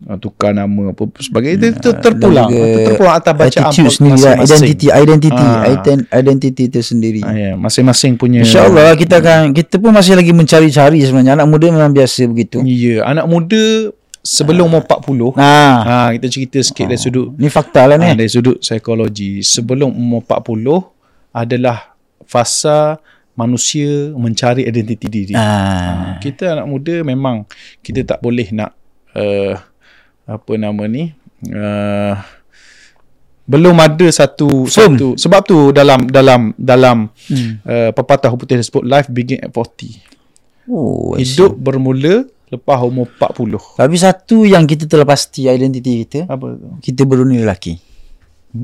Uh, 0.04 0.20
tukar 0.20 0.52
nama 0.52 0.92
apa 0.92 1.08
sebagainya. 1.16 1.80
Itu, 1.80 1.96
terpulang. 1.96 2.50
dan 2.50 2.52
juga 2.52 2.66
itu 2.68 2.80
terpulang 2.92 3.14
atas 3.16 3.32
bacaan 3.32 3.64
attitude 3.72 3.94
sendiri 3.94 4.20
lah. 4.20 4.34
masing-masing. 4.36 4.68
identity 4.68 4.86
identity 4.92 5.46
Ah. 5.48 5.70
ident- 5.72 6.08
identity 6.12 6.62
itu 6.68 6.80
sendiri. 6.84 7.20
Ah, 7.24 7.32
ya, 7.32 7.50
masing-masing 7.56 8.12
punya 8.20 8.44
InsyaAllah 8.44 8.92
kita 9.00 9.24
akan 9.24 9.40
kita 9.56 9.80
pun 9.80 9.96
masih 9.96 10.12
lagi 10.18 10.34
mencari-cari 10.36 10.98
sebenarnya. 11.00 11.40
Anak 11.40 11.48
muda 11.48 11.66
memang 11.72 11.94
biasa 11.94 12.28
begitu. 12.28 12.60
ya 12.66 13.00
anak 13.06 13.24
muda 13.24 13.94
sebelum 14.20 14.68
umur 14.68 14.82
40 14.84 15.32
Nah, 15.36 15.76
ha, 15.84 15.96
kita 16.12 16.26
cerita 16.28 16.58
sikit 16.60 16.84
dari 16.88 17.00
sudut 17.00 17.32
ni 17.36 17.48
fakta 17.48 17.88
lah 17.88 17.96
ni. 17.96 18.12
Ha, 18.12 18.18
dari 18.18 18.28
sudut 18.28 18.60
psikologi. 18.60 19.40
Sebelum 19.40 19.88
umur 19.88 20.20
40 20.20 20.84
adalah 21.32 21.96
fasa 22.28 23.00
manusia 23.34 23.86
mencari 24.12 24.62
identiti 24.62 25.06
diri. 25.06 25.34
Ah. 25.34 26.16
Kita 26.16 26.54
anak 26.54 26.66
muda 26.66 27.02
memang 27.02 27.44
kita 27.80 28.02
tak 28.04 28.18
boleh 28.18 28.46
nak 28.50 28.70
uh, 29.12 29.54
apa 30.24 30.52
nama 30.54 30.82
ni 30.84 31.10
uh, 31.46 32.14
belum 33.44 33.76
ada 33.76 34.06
satu 34.08 34.64
Firm. 34.64 34.96
satu 34.96 35.08
sebab 35.14 35.40
tu 35.42 35.58
dalam 35.70 36.06
dalam 36.06 36.54
dalam 36.54 37.12
Hmm. 37.24 37.60
uh, 37.60 37.90
pepatah 37.90 38.32
putih 38.32 38.56
disebut 38.56 38.82
life 38.82 39.08
begin 39.08 39.40
at 39.40 39.50
40. 39.50 40.00
Oh, 40.66 41.12
I 41.12 41.20
see. 41.20 41.36
Hidup 41.36 41.52
bermula 41.54 42.24
lepas 42.46 42.80
umur 42.80 43.04
40. 43.10 43.76
Tapi 43.76 43.96
satu 43.96 44.44
yang 44.44 44.64
kita 44.64 44.86
telah 44.86 45.04
pasti 45.04 45.44
identiti 45.44 46.00
kita, 46.00 46.20
Apa 46.24 46.54
tu? 46.54 46.68
kita 46.80 47.02
beruni 47.02 47.36
lelaki. 47.36 47.76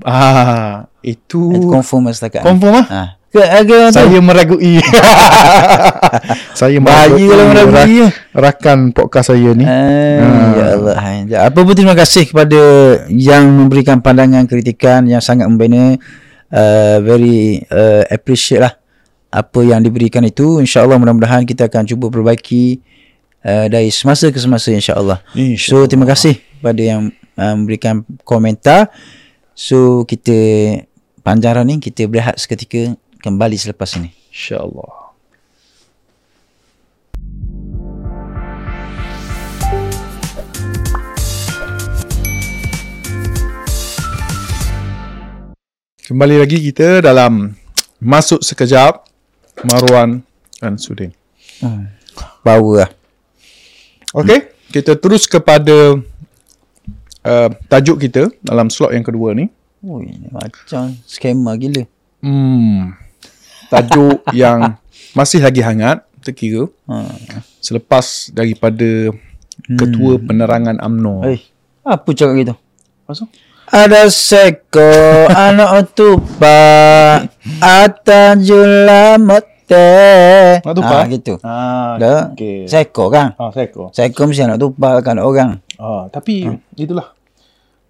Ah, 0.01 0.87
itu 1.01 1.51
Itu 1.51 1.67
confirm 1.67 2.07
lah 2.07 2.15
setakat. 2.15 2.41
confirm 2.41 2.75
ah? 2.75 2.87
Ha. 2.87 3.03
Ke 3.31 3.39
orang 3.47 3.63
tu? 3.63 3.95
Saya 3.95 4.19
meragui. 4.19 4.83
saya 6.59 6.79
Bahaya 6.83 7.15
kalau 7.15 7.45
meragui. 7.47 7.99
rak- 8.03 8.19
rakan 8.35 8.79
podcast 8.91 9.31
saya 9.31 9.55
ni. 9.55 9.63
Ah, 9.63 10.51
ya 10.59 10.67
Allah. 10.75 10.95
Ya, 11.31 11.39
Apa 11.47 11.63
pun 11.63 11.79
terima 11.79 11.95
kasih 11.95 12.27
kepada 12.27 12.59
yang 13.07 13.47
memberikan 13.47 14.03
pandangan 14.03 14.51
kritikan 14.51 15.07
yang 15.07 15.23
sangat 15.23 15.47
membina. 15.47 15.95
Uh, 16.51 16.99
very 17.07 17.63
uh, 17.71 18.03
appreciate 18.11 18.59
lah 18.59 18.75
apa 19.31 19.63
yang 19.63 19.79
diberikan 19.79 20.27
itu. 20.27 20.59
InsyaAllah 20.59 20.99
mudah-mudahan 20.99 21.47
kita 21.47 21.71
akan 21.71 21.87
cuba 21.87 22.11
perbaiki 22.11 22.83
uh, 23.47 23.71
dari 23.71 23.95
semasa 23.95 24.35
ke 24.35 24.39
semasa 24.43 24.75
insyaAllah. 24.75 25.23
So 25.55 25.87
terima 25.87 26.11
kasih 26.11 26.43
kepada 26.59 26.83
yang 26.83 27.15
uh, 27.39 27.55
memberikan 27.55 28.03
komentar. 28.27 28.91
So 29.55 30.03
kita 30.03 30.35
panjang 31.23 31.63
ni 31.63 31.79
kita 31.79 32.11
berehat 32.11 32.43
seketika 32.43 32.99
kembali 33.21 33.57
selepas 33.61 34.01
ini. 34.01 34.09
InsyaAllah. 34.33 35.13
Kembali 46.11 46.43
lagi 46.43 46.59
kita 46.59 46.99
dalam 46.99 47.55
Masuk 48.03 48.43
Sekejap 48.43 49.07
Marwan 49.63 50.27
dan 50.59 50.75
Sudin. 50.75 51.15
Power 52.43 52.83
lah. 52.83 52.91
Okey, 54.11 54.51
kita 54.75 54.99
terus 54.99 55.31
kepada 55.31 56.03
uh, 57.23 57.49
tajuk 57.71 58.03
kita 58.03 58.27
dalam 58.43 58.67
slot 58.75 58.91
yang 58.91 59.07
kedua 59.07 59.39
ni. 59.39 59.47
Ui, 59.87 60.11
macam 60.35 60.99
skema 61.07 61.55
gila. 61.55 61.87
Hmm. 62.21 63.00
Tajuk 63.71 64.27
yang 64.37 64.77
masih 65.15 65.41
lagi 65.41 65.63
hangat 65.63 66.03
terkira 66.21 66.69
Ha. 66.85 67.07
selepas 67.63 68.29
daripada 68.31 69.15
ketua 69.65 70.19
penerangan 70.19 70.77
UMNO. 70.83 71.23
Eh, 71.25 71.41
apa 71.81 72.09
cakap 72.11 72.35
gitu? 72.37 72.55
Pasal? 73.07 73.31
Ada 73.71 74.11
seko 74.11 74.91
anak 75.47 75.95
tupak 75.95 77.31
atajula 77.63 79.15
mate. 79.17 80.59
Anak 80.67 80.75
tupak? 80.75 80.99
Ah, 80.99 81.07
gitu. 81.07 81.35
Ah, 81.47 81.95
Dah. 81.95 82.35
okey. 82.35 82.67
Seko 82.67 83.07
kan? 83.07 83.39
Ah, 83.39 83.55
kau. 83.55 83.95
Seko 83.95 84.27
mesti 84.27 84.43
anak 84.43 84.59
tupak 84.59 85.07
kan 85.07 85.23
orang. 85.23 85.63
Ah, 85.79 86.11
tapi 86.11 86.51
itulah. 86.75 87.15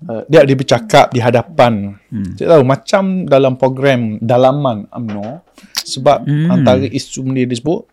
Uh, 0.00 0.24
dia 0.32 0.40
dia 0.48 0.56
bercakap 0.56 1.12
di 1.12 1.20
hadapan. 1.20 1.92
Hmm. 2.08 2.32
Saya 2.32 2.56
tahu 2.56 2.64
macam 2.64 3.28
dalam 3.28 3.60
program 3.60 4.16
dalaman 4.16 4.88
UMNO 4.88 5.44
sebab 5.84 6.26
hmm. 6.26 6.48
antara 6.50 6.84
isu 6.84 7.24
benda 7.24 7.44
dia 7.44 7.58
sebut 7.58 7.86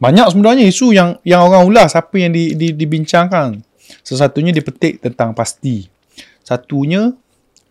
banyak 0.00 0.26
sebenarnya 0.32 0.64
isu 0.64 0.96
yang 0.96 1.20
yang 1.28 1.44
orang 1.44 1.68
ulas 1.68 1.92
apa 1.92 2.16
yang 2.16 2.32
di, 2.32 2.56
di, 2.56 2.72
dibincangkan. 2.72 3.60
Sesatunya 4.00 4.48
dipetik 4.48 5.04
tentang 5.04 5.36
pasti. 5.36 5.84
Satunya 6.40 7.12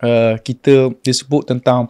uh, 0.06 0.34
kita 0.38 0.94
disebut 1.02 1.50
tentang 1.50 1.90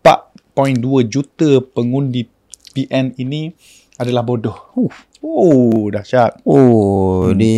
4.2 0.00 1.04
juta 1.04 1.60
pengundi 1.76 2.24
PN 2.72 3.12
ini 3.20 3.52
adalah 4.00 4.24
bodoh. 4.24 4.56
Uh. 4.72 4.94
Oh, 5.24 5.88
dahsyat. 5.92 6.40
Oh, 6.48 7.28
hmm. 7.28 7.36
di 7.36 7.54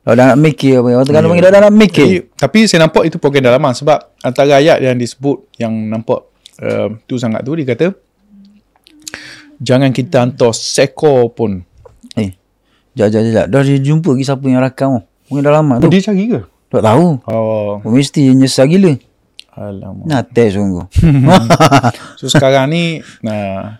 Dah 0.00 0.16
dah 0.16 0.32
nak 0.32 0.40
mikir 0.40 0.80
apa? 0.80 0.88
Orang 0.96 1.04
Terengganu 1.04 1.28
panggil 1.36 1.44
dah 1.44 1.52
dah 1.52 1.62
nak 1.68 1.74
mikir. 1.76 2.04
Tapi, 2.32 2.40
tapi 2.40 2.58
saya 2.64 2.88
nampak 2.88 3.02
itu 3.12 3.20
program 3.20 3.52
dalaman 3.52 3.76
sebab 3.76 4.00
antara 4.24 4.56
ayat 4.56 4.80
yang 4.80 4.96
disebut 4.96 5.52
yang 5.60 5.70
nampak 5.70 6.24
uh, 6.60 6.88
tu 7.04 7.16
sangat 7.16 7.40
tu 7.40 7.52
dia 7.52 7.66
kata 7.66 7.92
jangan 9.58 9.90
kita 9.90 10.16
hantar 10.20 10.52
sekor 10.52 11.28
pun. 11.30 11.60
Eh, 12.14 12.32
jap 12.92 13.08
jap 13.08 13.22
jap. 13.22 13.46
Dah 13.46 13.60
dia 13.60 13.76
jumpa 13.76 14.08
lagi 14.10 14.24
siapa 14.24 14.44
yang 14.44 14.60
rakam 14.60 14.88
tu. 14.96 15.02
Mungkin 15.28 15.42
dah 15.42 15.54
lama 15.54 15.74
Oh, 15.76 15.80
tu. 15.80 15.88
dia 15.88 16.02
cari 16.02 16.26
ke? 16.26 16.40
Tak 16.68 16.82
tahu. 16.82 17.06
Oh, 17.24 17.78
Oh, 17.78 17.90
mesti 17.90 18.30
nyesal 18.30 18.66
gila. 18.66 18.94
alamak. 19.52 20.04
Nak 20.06 20.22
test 20.30 20.56
sungguh. 20.56 20.86
So 22.18 22.26
sekarang 22.26 22.68
ni 22.68 22.82
nah, 23.20 23.78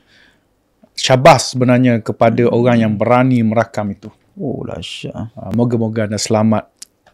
syabas 0.93 1.53
sebenarnya 1.53 2.01
kepada 2.01 2.45
orang 2.45 2.77
yang 2.79 2.93
berani 2.95 3.41
merakam 3.41 3.89
itu. 3.89 4.09
Oh, 4.35 4.61
dahsyat. 4.63 5.13
Uh, 5.33 5.53
moga-moga 5.53 6.05
anda 6.05 6.17
selamat 6.17 6.69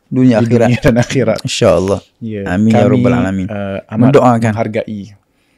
Dunia 0.06 0.38
akhirat. 0.38 0.70
dunia 0.70 0.78
dan 0.80 0.94
akhirat. 0.96 1.38
InsyaAllah. 1.42 1.98
Ya, 2.18 2.46
Amin 2.46 2.70
ya 2.70 2.86
rabbal 2.86 3.10
alamin. 3.12 3.46
Uh, 3.46 3.82
amat 3.88 4.06
Mendoakan. 4.14 4.50
menghargai. 4.54 5.02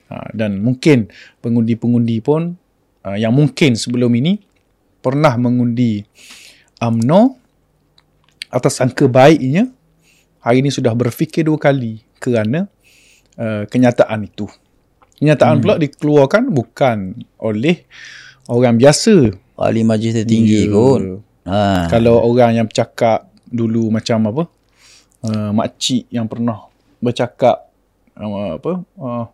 Uh, 0.09 0.29
dan 0.33 0.65
mungkin 0.65 1.13
pengundi-pengundi 1.45 2.25
pun 2.25 2.57
uh, 3.05 3.17
yang 3.21 3.37
mungkin 3.37 3.77
sebelum 3.77 4.09
ini 4.17 4.41
pernah 5.05 5.37
mengundi 5.37 6.05
UMNO 6.81 7.37
atas 8.49 8.81
angka 8.81 9.05
baiknya 9.05 9.69
hari 10.41 10.65
ini 10.65 10.73
sudah 10.73 10.97
berfikir 10.97 11.45
dua 11.45 11.61
kali 11.61 12.01
kerana 12.17 12.67
uh, 13.37 13.69
kenyataan 13.69 14.25
itu. 14.25 14.49
Kenyataan 15.19 15.59
hmm. 15.59 15.63
pula 15.63 15.75
dikeluarkan 15.77 16.43
bukan 16.55 16.99
oleh 17.43 17.85
orang 18.49 18.79
biasa. 18.79 19.35
Ahli 19.59 19.83
majlis 19.83 20.15
tertinggi 20.15 20.67
Ya. 20.67 20.73
kot. 20.73 21.27
Ha. 21.49 21.89
Kalau 21.91 22.23
orang 22.23 22.61
yang 22.61 22.67
bercakap 22.69 23.27
dulu 23.49 23.91
macam 23.91 24.31
apa? 24.31 24.45
Uh, 25.19 25.51
makcik 25.51 26.07
yang 26.15 26.31
pernah 26.31 26.71
bercakap 27.03 27.67
uh, 28.15 28.55
apa? 28.61 28.73
Uh, 28.95 29.25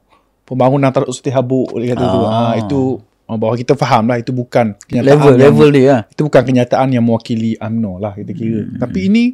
pembangunan 0.44 0.88
Taruk 0.88 1.10
Suti 1.10 1.28
Habuk 1.28 1.72
dia 1.76 1.92
kata 1.92 2.04
tu. 2.06 2.20
Ah. 2.22 2.30
Ah 2.30 2.52
itu 2.56 2.80
uh, 3.24 3.36
bahawa 3.36 3.56
kita 3.56 3.72
faham 3.74 4.04
lah 4.06 4.16
itu 4.16 4.30
bukan 4.30 4.76
kenyataan 4.78 5.08
Level 5.10 5.32
yang, 5.32 5.42
level 5.42 5.68
dia 5.70 5.86
lah. 5.88 6.00
itu 6.06 6.20
bukan 6.22 6.42
kenyataan 6.44 6.88
yang 6.90 7.04
mewakili 7.04 7.56
UMNO 7.56 7.92
lah 7.98 8.12
kita 8.12 8.32
kira. 8.32 8.60
Hmm. 8.62 8.76
Tapi 8.78 8.98
ini 9.04 9.24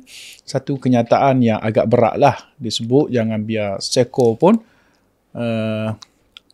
satu 0.42 0.76
kenyataan 0.76 1.34
yang 1.40 1.58
agak 1.58 1.86
berat 1.86 2.14
lah 2.14 2.36
disebut 2.56 3.10
jangan 3.10 3.42
biar 3.42 3.78
seko 3.78 4.34
pun 4.34 4.58
uh, 5.34 5.88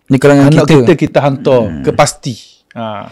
Ni 0.06 0.16
kalangan 0.16 0.48
anak 0.48 0.64
kita. 0.64 0.74
kita 0.80 0.92
kita 0.94 1.18
hantar 1.20 1.62
hmm. 1.66 1.82
ke 1.82 1.90
pasti. 1.90 2.34
Ha. 2.72 3.10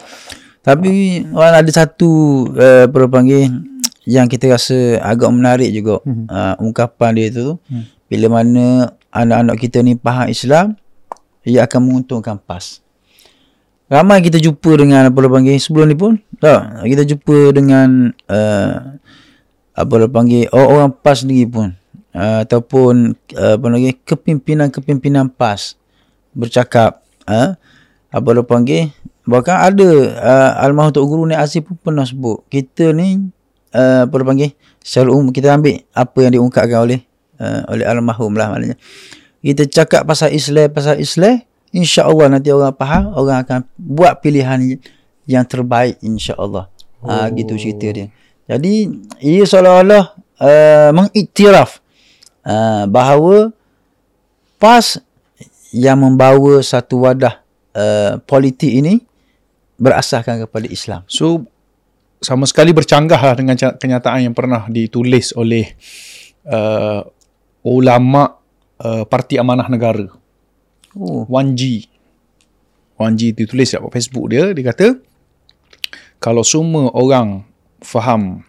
Tapi 0.62 0.92
orang 1.28 1.60
ada 1.60 1.70
satu 1.70 2.10
uh, 2.50 2.86
apa 2.86 2.94
orang 2.94 3.12
panggil 3.12 3.42
yang 4.04 4.24
kita 4.24 4.48
rasa 4.48 5.00
agak 5.00 5.28
menarik 5.28 5.68
juga 5.70 6.00
Mhm. 6.04 6.24
uh, 6.26 6.54
ungkapan 6.60 7.10
dia 7.14 7.28
tu 7.30 7.56
Hmm. 7.66 7.84
bila 8.04 8.26
mana 8.30 8.64
anak-anak 9.10 9.56
kita 9.58 9.80
ni 9.80 9.96
faham 9.96 10.28
Islam 10.28 10.66
ia 11.44 11.68
akan 11.68 11.80
menguntungkan 11.84 12.40
PAS. 12.40 12.80
Ramai 13.84 14.24
kita 14.24 14.40
jumpa 14.40 14.80
dengan 14.80 15.12
apa 15.12 15.16
orang 15.20 15.44
panggil 15.44 15.60
sebelum 15.60 15.86
ni 15.92 15.96
pun? 15.96 16.16
Tak. 16.40 16.88
Kita 16.88 17.04
jumpa 17.04 17.52
dengan 17.52 18.10
uh, 18.32 18.96
apa 19.76 19.92
orang 20.00 20.12
panggil 20.12 20.48
orang-orang 20.50 20.90
PAS 21.04 21.22
sendiri 21.22 21.44
pun. 21.46 21.68
Uh, 22.14 22.46
ataupun 22.46 23.18
uh, 23.36 23.54
apa 23.60 23.66
lagi 23.68 23.92
kepimpinan-kepimpinan 24.06 25.28
PAS 25.36 25.76
bercakap 26.32 27.04
uh, 27.28 27.60
apa 28.08 28.26
orang 28.32 28.48
panggil. 28.48 28.82
Bahkan 29.28 29.56
ada 29.56 29.90
uh, 30.20 30.50
almarhum 30.64 30.92
Tok 30.92 31.04
Guru 31.04 31.22
Nek 31.28 31.44
Aziz 31.44 31.60
pun 31.60 31.76
pernah 31.76 32.04
sebut 32.08 32.44
kita 32.48 32.92
ni 32.96 33.20
uh, 33.76 34.08
apa 34.08 34.12
orang 34.16 34.28
panggil 34.36 34.50
secara 34.80 35.08
umum 35.12 35.28
kita 35.28 35.52
ambil 35.52 35.80
apa 35.92 36.18
yang 36.24 36.32
diungkapkan 36.40 36.80
oleh 36.88 37.00
uh, 37.40 37.68
oleh 37.68 37.84
almarhum 37.84 38.32
lah 38.36 38.52
maknanya 38.52 38.76
kita 39.44 39.68
cakap 39.68 40.08
pasal 40.08 40.32
Islam 40.32 40.72
pasal 40.72 40.96
Islam 40.96 41.44
insya-Allah 41.70 42.32
nanti 42.32 42.48
orang 42.48 42.72
faham 42.72 43.12
orang 43.12 43.44
akan 43.44 43.60
buat 43.76 44.24
pilihan 44.24 44.80
yang 45.28 45.44
terbaik 45.44 46.00
insya-Allah 46.00 46.72
oh. 47.04 47.06
uh, 47.06 47.28
gitu 47.36 47.60
cerita 47.60 47.92
dia 47.92 48.08
jadi 48.48 48.72
ia 49.20 49.44
seolah-olah 49.44 50.04
uh, 50.40 50.90
mengiktiraf 50.92 51.80
uh, 52.44 52.84
bahawa 52.88 53.52
PAS 54.60 55.00
yang 55.74 56.00
membawa 56.00 56.60
satu 56.62 57.04
wadah 57.08 57.40
uh, 57.74 58.20
politik 58.24 58.70
ini 58.70 59.02
berasaskan 59.74 60.46
kepada 60.46 60.70
Islam. 60.70 61.02
So 61.10 61.50
sama 62.22 62.46
sekali 62.46 62.70
bercanggah 62.70 63.20
lah 63.20 63.34
dengan 63.36 63.58
kenyataan 63.58 64.30
yang 64.30 64.34
pernah 64.36 64.64
ditulis 64.70 65.34
oleh 65.36 65.74
uh, 66.48 67.04
ulama 67.66 68.43
uh, 68.82 69.04
Parti 69.06 69.38
Amanah 69.38 69.68
Negara 69.70 70.08
Oh, 70.94 71.26
Wan 71.26 71.58
G. 71.58 71.90
Wan 72.94 73.18
G 73.18 73.34
ditulis 73.34 73.74
kat 73.74 73.82
Facebook 73.90 74.30
dia 74.30 74.54
dia 74.54 74.64
kata 74.70 74.94
kalau 76.22 76.46
semua 76.46 76.88
orang 76.94 77.42
faham 77.82 78.46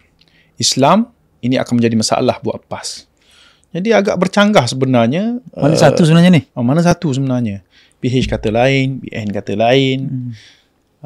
Islam 0.54 1.10
ini 1.42 1.58
akan 1.58 1.76
menjadi 1.76 1.96
masalah 1.98 2.38
buat 2.40 2.62
PAS. 2.70 3.04
Jadi 3.74 3.92
agak 3.92 4.16
bercanggah 4.16 4.64
sebenarnya 4.64 5.42
mana 5.52 5.74
uh, 5.74 5.78
satu 5.78 6.06
sebenarnya 6.06 6.30
ni? 6.32 6.42
Ah, 6.54 6.64
mana 6.64 6.80
satu 6.80 7.12
sebenarnya? 7.12 7.66
PH 8.00 8.30
kata 8.30 8.48
lain, 8.54 9.02
BN 9.02 9.28
kata 9.34 9.52
lain. 9.58 9.98
Hmm. 10.06 10.30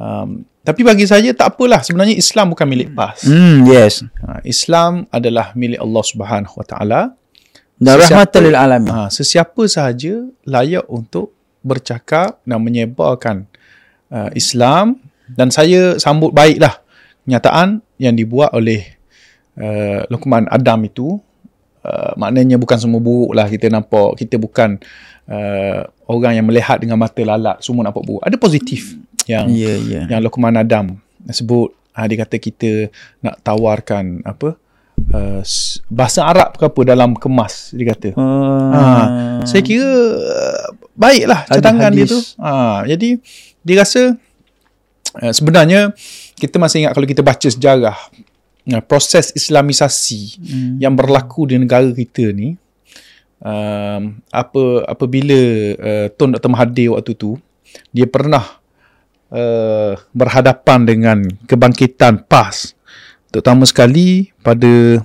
Um, 0.00 0.28
tapi 0.60 0.84
bagi 0.86 1.08
saya 1.08 1.32
tak 1.34 1.56
apalah 1.56 1.82
sebenarnya 1.82 2.14
Islam 2.14 2.52
bukan 2.52 2.68
milik 2.68 2.92
PAS. 2.94 3.26
Hmm, 3.26 3.64
yes. 3.66 4.04
Ha, 4.22 4.44
Islam 4.44 5.08
adalah 5.10 5.56
milik 5.56 5.80
Allah 5.80 6.04
Subhanahu 6.04 6.54
Wa 6.54 6.66
Taala. 6.68 7.00
Dan 7.80 7.96
rahmatan 7.96 8.40
lil 8.44 8.56
alamin. 8.56 8.92
Ha, 8.92 9.08
sesiapa 9.08 9.64
sahaja 9.64 10.28
layak 10.44 10.84
untuk 10.92 11.32
bercakap 11.64 12.36
dan 12.44 12.60
menyebarkan 12.60 13.48
uh, 14.12 14.28
Islam. 14.36 15.00
Dan 15.24 15.48
saya 15.48 15.96
sambut 15.96 16.36
baiklah 16.36 16.76
kenyataan 17.24 17.80
yang 17.96 18.12
dibuat 18.12 18.52
oleh 18.52 18.84
uh, 19.56 20.04
Luqman 20.12 20.44
Adam 20.52 20.84
itu. 20.84 21.16
Uh, 21.80 22.12
maknanya 22.20 22.60
bukan 22.60 22.76
semua 22.76 23.00
buruk 23.00 23.32
lah 23.32 23.48
kita 23.48 23.72
nampak. 23.72 24.20
Kita 24.20 24.36
bukan 24.36 24.76
uh, 25.32 25.88
orang 26.04 26.36
yang 26.36 26.46
melihat 26.52 26.76
dengan 26.84 27.00
mata 27.00 27.24
lalat. 27.24 27.64
Semua 27.64 27.88
nampak 27.88 28.04
buruk. 28.04 28.20
Ada 28.28 28.36
positif 28.36 28.92
yang 29.24 29.48
Ya, 29.48 29.72
ya. 29.80 30.04
yang 30.04 30.20
Luqman 30.20 30.52
Adam 30.60 31.00
sebut. 31.32 31.72
Ha, 31.96 32.06
dia 32.06 32.22
kata 32.22 32.36
kita 32.38 32.70
nak 33.24 33.42
tawarkan 33.42 34.22
apa 34.22 34.54
uh, 34.54 34.60
s- 35.40 35.82
bahasa 35.86 36.22
Arab 36.22 36.54
ke 36.54 36.62
apa 36.62 36.80
dalam 36.84 37.12
kemas 37.12 37.70
dia 37.70 37.88
kata. 37.88 38.14
Ah, 38.14 39.06
saya 39.42 39.60
kira 39.60 39.82
uh, 39.82 40.66
baiklah 40.92 41.44
Ada 41.44 41.58
cadangan 41.58 41.90
dia 41.90 42.06
tu. 42.06 42.20
Ha, 42.36 42.86
jadi 42.86 43.18
dia 43.60 43.76
rasa 43.76 44.14
uh, 45.16 45.32
sebenarnya 45.32 45.90
kita 46.34 46.56
masih 46.56 46.84
ingat 46.84 46.92
kalau 46.92 47.04
kita 47.04 47.20
baca 47.20 47.44
sejarah 47.44 47.98
uh, 48.68 48.82
proses 48.82 49.30
islamisasi 49.30 50.38
Hmm. 50.38 50.74
yang 50.78 50.94
berlaku 50.94 51.44
di 51.44 51.56
negara 51.56 51.90
kita 51.90 52.30
ni 52.30 52.54
um, 53.38 54.02
apa 54.26 54.62
apabila 54.86 55.40
uh, 55.74 56.06
Tun 56.10 56.32
Dr. 56.32 56.48
Mahathir 56.48 56.92
waktu 56.92 57.12
tu 57.12 57.36
dia 57.90 58.04
pernah 58.04 58.42
uh, 59.28 59.92
berhadapan 60.10 60.78
dengan 60.82 61.18
kebangkitan 61.44 62.24
PAS 62.24 62.74
terutama 63.30 63.64
sekali 63.64 64.34
pada 64.42 65.02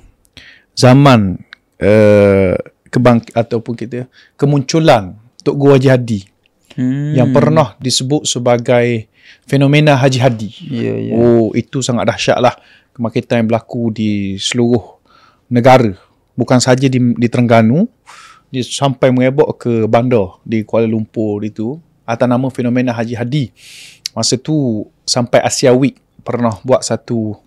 zaman 0.74 1.40
uh, 1.80 2.54
kebang 2.92 3.22
ataupun 3.32 3.74
kita 3.78 4.10
kemunculan 4.36 5.16
Tok 5.46 5.56
Guru 5.56 5.78
Haji 5.78 5.90
Hadi 5.90 6.22
Hmm. 6.76 7.16
yang 7.16 7.32
pernah 7.32 7.80
disebut 7.80 8.28
sebagai 8.28 9.08
fenomena 9.48 9.96
Haji 9.96 10.20
Hadi. 10.20 10.50
Ya, 10.68 10.94
ya. 11.00 11.14
Oh, 11.16 11.56
itu 11.56 11.80
sangat 11.80 12.12
dahsyat 12.12 12.36
lah 12.36 12.52
kebangkitan 12.92 13.44
yang 13.44 13.48
berlaku 13.48 13.96
di 13.96 14.36
seluruh 14.36 15.00
negara. 15.48 15.96
Bukan 16.36 16.60
sahaja 16.60 16.92
di, 16.92 17.00
di 17.00 17.28
Terengganu, 17.32 17.88
dia 18.52 18.60
sampai 18.60 19.08
mengebok 19.08 19.56
ke 19.56 19.74
bandar 19.88 20.36
di 20.44 20.68
Kuala 20.68 20.84
Lumpur 20.84 21.40
itu 21.48 21.80
atas 22.04 22.28
nama 22.28 22.52
fenomena 22.52 22.92
Haji 22.92 23.16
Hadi. 23.16 23.46
Masa 24.12 24.36
tu 24.36 24.84
sampai 25.08 25.40
Asia 25.48 25.72
Week 25.72 25.96
pernah 26.28 26.60
buat 26.68 26.84
satu 26.84 27.40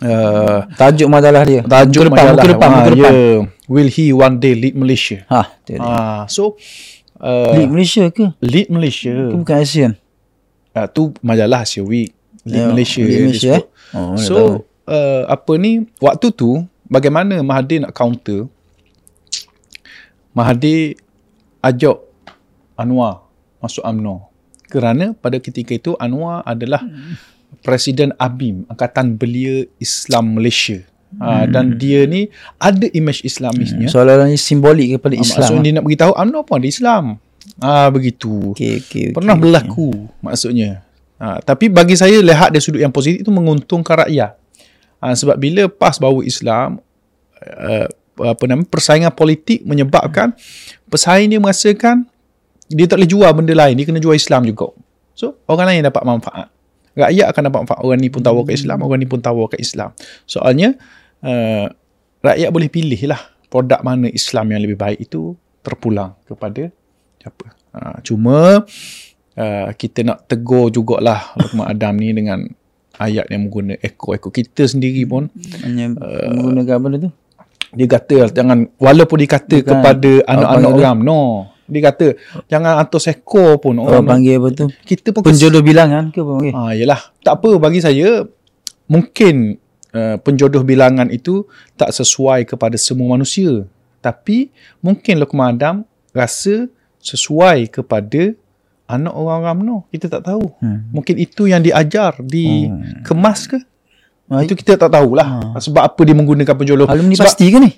uh, 0.00 0.66
Tajuk 0.74 1.08
majalah 1.08 1.42
dia. 1.42 1.60
tajuk 1.62 2.02
muka 2.02 2.08
depan, 2.08 2.22
majalah. 2.22 2.34
muka 2.36 2.48
depan, 2.50 2.68
Ah, 2.68 2.74
muka 2.74 2.90
depan. 2.92 3.12
yeah. 3.14 3.38
Will 3.66 3.90
he 3.90 4.10
one 4.10 4.36
day 4.36 4.54
lead 4.54 4.74
Malaysia? 4.74 5.26
Ha, 5.26 5.50
tu 5.62 5.74
dia. 5.74 5.82
Ah, 5.82 6.22
so 6.26 6.54
uh, 7.18 7.54
Malaysia 7.66 8.06
ke? 8.08 8.30
lead 8.38 8.68
Malaysia. 8.68 9.10
Ke 9.10 9.34
bukan 9.34 9.56
ASEAN? 9.58 9.92
Uh, 10.70 10.86
tu 10.86 11.10
majalah 11.20 11.62
Asia 11.62 11.80
Week. 11.80 12.12
Lead 12.44 12.62
Ya, 12.62 12.68
Malaysia. 12.68 13.02
Dia 13.02 13.18
Malaysia, 13.20 13.50
eh? 13.58 13.64
Oh. 13.90 14.14
So 14.14 14.36
uh, 14.84 15.26
apa 15.26 15.52
ni 15.56 15.82
waktu 15.98 16.30
tu 16.30 16.62
bagaimana 16.84 17.40
Mahathir 17.40 17.82
nak 17.82 17.90
counter 17.90 18.46
Mahathir 20.30 21.00
ajak 21.58 21.96
Anwar 22.76 23.24
masuk 23.58 23.80
UMNO 23.82 24.28
kerana 24.68 25.16
pada 25.16 25.40
ketika 25.40 25.72
itu 25.72 25.96
Anwar 25.96 26.44
adalah 26.44 26.84
Presiden 27.66 28.14
ABIM 28.14 28.70
Angkatan 28.70 29.18
Belia 29.18 29.66
Islam 29.82 30.38
Malaysia. 30.38 30.78
Ha, 31.18 31.48
dan 31.48 31.74
dia 31.80 32.04
ni 32.06 32.28
ada 32.62 32.86
image 32.92 33.24
Islamisnya. 33.26 33.88
Soalan 33.90 34.30
ni 34.30 34.38
simbolik 34.38 34.94
kepada 35.00 35.16
Ah, 35.16 35.22
Islam. 35.24 35.38
maksudnya 35.42 35.62
dia 35.64 35.74
nak 35.74 35.84
beritahu 35.86 36.12
UMNO 36.14 36.40
pun 36.46 36.54
ada 36.62 36.68
Islam. 36.68 37.04
Ah 37.58 37.88
begitu. 37.90 38.52
Okey, 38.54 38.84
okey, 38.84 39.04
okey. 39.10 39.14
pernah 39.16 39.34
berlaku 39.34 40.06
maksudnya. 40.22 40.86
Ha, 41.16 41.40
tapi 41.40 41.72
bagi 41.72 41.96
saya 41.96 42.20
lihat 42.20 42.52
dari 42.52 42.60
sudut 42.60 42.78
yang 42.78 42.92
positif 42.92 43.24
itu 43.24 43.32
menguntungkan 43.32 44.04
rakyat. 44.04 44.36
Ha, 45.00 45.16
sebab 45.16 45.40
bila 45.40 45.64
PAS 45.72 45.96
bawa 45.96 46.20
Islam 46.20 46.78
uh, 47.40 47.86
apa 48.16 48.44
nama 48.44 48.64
persaingan 48.64 49.12
politik 49.12 49.60
menyebabkan 49.64 50.32
pesaing 50.88 51.32
dia 51.32 51.40
merasakan 51.40 52.08
dia 52.68 52.84
tak 52.88 52.96
boleh 53.00 53.08
jual 53.08 53.30
benda 53.32 53.52
lain 53.56 53.76
dia 53.76 53.84
kena 53.88 54.00
jual 54.00 54.12
Islam 54.16 54.44
juga. 54.44 54.68
So 55.16 55.40
orang 55.48 55.72
lain 55.72 55.80
dapat 55.88 56.02
manfaat 56.04 56.48
rakyat 56.96 57.26
akan 57.30 57.42
dapat 57.52 57.60
manfaat 57.66 57.80
orang 57.84 58.00
ni 58.00 58.08
pun 58.08 58.24
tahu 58.24 58.42
kat 58.48 58.54
Islam 58.56 58.78
orang 58.82 58.98
ni 59.00 59.08
pun 59.08 59.20
tahu 59.20 59.46
kat 59.52 59.60
Islam. 59.60 59.92
Soalnya 60.24 60.74
uh, 61.20 61.68
rakyat 62.24 62.50
boleh 62.50 62.68
pilih 62.72 63.00
lah 63.06 63.20
produk 63.52 63.80
mana 63.84 64.08
Islam 64.08 64.50
yang 64.50 64.60
lebih 64.64 64.80
baik 64.80 64.98
itu 65.04 65.36
terpulang 65.60 66.16
kepada 66.24 66.72
siapa. 67.20 67.46
Uh, 67.76 67.96
cuma 68.00 68.64
uh, 69.36 69.68
kita 69.76 70.02
nak 70.02 70.24
tegur 70.26 70.72
jugalah 70.72 71.36
Luqman 71.36 71.68
Adam 71.72 71.94
ni 72.00 72.16
dengan 72.16 72.40
ayat 72.96 73.28
yang 73.28 73.46
menggunakan 73.46 73.76
ekor-ekor 73.84 74.32
kita 74.32 74.64
sendiri 74.64 75.04
pun. 75.04 75.28
Hanya 75.60 75.92
menggunakan 76.32 76.74
apa 76.80 76.88
tu? 76.96 77.10
dia 77.76 77.86
kata 77.90 78.30
jangan 78.30 78.70
walaupun 78.78 79.16
dia 79.20 79.30
kata 79.30 79.56
Bukan. 79.60 79.68
kepada 79.68 80.12
anak-anak 80.30 80.70
orang 80.70 80.98
no 81.02 81.50
dia 81.66 81.80
kata 81.82 82.06
jangan 82.46 82.78
atas 82.78 83.10
ekor 83.10 83.58
pun 83.58 83.76
Orang 83.76 84.02
orang 84.02 84.04
panggil 84.06 84.38
apa 84.38 84.48
tu? 84.54 84.66
kita 84.86 85.10
pun 85.10 85.26
Penjodoh 85.26 85.62
bilangan 85.62 86.14
ke 86.14 86.22
apa 86.22 86.32
panggil? 86.38 86.52
Ah, 86.54 86.72
yelah. 86.72 87.00
Tak 87.20 87.42
apa 87.42 87.50
bagi 87.58 87.82
saya 87.82 88.22
mungkin 88.86 89.58
uh, 89.90 90.16
penjodoh 90.22 90.62
bilangan 90.62 91.10
itu 91.10 91.42
tak 91.74 91.90
sesuai 91.90 92.46
kepada 92.46 92.78
semua 92.78 93.18
manusia. 93.18 93.66
Tapi 93.98 94.54
mungkin 94.78 95.18
Luqman 95.18 95.58
Adam 95.58 95.82
rasa 96.14 96.70
sesuai 97.02 97.66
kepada 97.70 98.34
anak 98.86 99.14
orang 99.14 99.42
Ramno. 99.42 99.76
Kita 99.90 100.06
tak 100.06 100.30
tahu. 100.30 100.46
Hmm. 100.62 100.86
Mungkin 100.94 101.18
itu 101.18 101.50
yang 101.50 101.58
diajar, 101.58 102.22
dikemas 102.22 103.50
ke? 103.50 103.58
Ah, 104.26 104.42
Itu 104.42 104.58
kita 104.58 104.74
tak 104.74 104.90
tahulah. 104.90 105.54
Sebab 105.58 105.82
apa 105.82 106.00
dia 106.02 106.14
menggunakan 106.14 106.54
penjodoh. 106.54 106.86
Alumni 106.86 107.14
Sebab 107.14 107.26
pasti 107.30 107.46
ke 107.50 107.58
ni? 107.62 107.70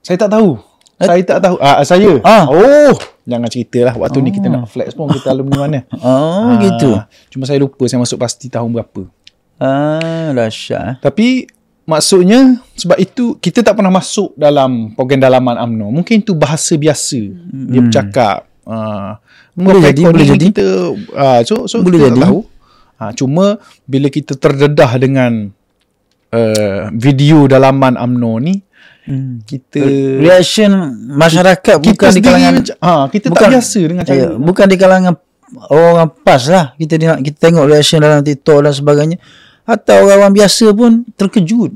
saya 0.00 0.16
tak 0.16 0.32
tahu. 0.32 0.56
Saya 0.98 1.22
tak 1.22 1.38
tahu. 1.40 1.56
Ah, 1.58 1.78
saya. 1.86 2.18
Ah. 2.26 2.44
Oh, 2.50 2.94
jangan 3.22 3.46
ceritalah. 3.46 3.94
Waktu 3.94 4.18
ni 4.18 4.30
kita 4.30 4.50
nak 4.50 4.66
flex 4.66 4.92
pun 4.92 5.06
kita 5.08 5.30
alumni 5.30 5.56
mana. 5.62 5.80
Oh, 6.02 6.58
gitu. 6.58 6.98
Ah, 6.98 7.06
Cuma 7.30 7.46
saya 7.46 7.62
lupa 7.62 7.86
saya 7.86 8.02
masuk 8.02 8.18
pasti 8.18 8.50
tahun 8.50 8.74
berapa. 8.74 9.06
Ah, 9.58 10.34
dahsyat. 10.34 10.82
eh. 10.82 10.94
Tapi 10.98 11.46
maksudnya 11.84 12.58
sebab 12.74 12.98
itu 12.98 13.38
kita 13.38 13.62
tak 13.62 13.78
pernah 13.78 13.90
masuk 13.90 14.34
dalam 14.34 14.92
program 14.92 15.22
dalaman 15.22 15.54
UMNO. 15.56 16.02
Mungkin 16.02 16.20
itu 16.20 16.34
bahasa 16.34 16.74
biasa. 16.74 17.18
Dia 17.68 17.80
bercakap. 17.80 18.38
Uh, 18.62 19.16
Hmm. 19.58 19.66
Boleh 19.74 19.90
jadi, 19.90 20.02
boleh 20.06 20.26
jadi. 20.28 20.46
Kita, 20.54 20.66
uh, 21.18 21.40
so, 21.42 21.66
so 21.66 21.82
Boleh 21.82 21.98
kita 21.98 22.14
jadi. 22.14 22.22
tahu. 22.22 22.38
Uh, 22.94 23.12
cuma 23.18 23.58
bila 23.82 24.06
kita 24.06 24.38
terdedah 24.38 24.94
dengan 24.94 25.50
uh, 26.30 26.86
video 26.94 27.50
dalaman 27.50 27.98
UMNO 27.98 28.32
ni, 28.38 28.54
Hmm. 29.08 29.40
kita 29.40 29.80
Reaction 30.20 30.68
masyarakat 31.16 31.80
kita 31.80 31.96
bukan 31.96 32.10
di 32.12 32.20
kalangan 32.20 32.52
macam, 32.60 32.76
ha, 32.84 32.92
kita 33.08 33.26
tak 33.26 33.32
bukan- 33.32 33.50
biasa 33.56 33.80
dengan 33.80 34.04
cara. 34.04 34.18
Ya, 34.20 34.28
bukan 34.36 34.66
di 34.68 34.76
kalangan 34.76 35.14
orang 35.72 36.08
pas 36.20 36.42
lah. 36.52 36.76
Kita 36.76 36.94
kita 37.24 37.36
tengok 37.40 37.64
reaction 37.64 38.04
dalam 38.04 38.20
TikTok 38.20 38.68
dan 38.68 38.72
sebagainya. 38.76 39.16
Atau 39.64 40.12
orang 40.12 40.32
biasa 40.36 40.76
pun 40.76 41.08
terkejut 41.16 41.72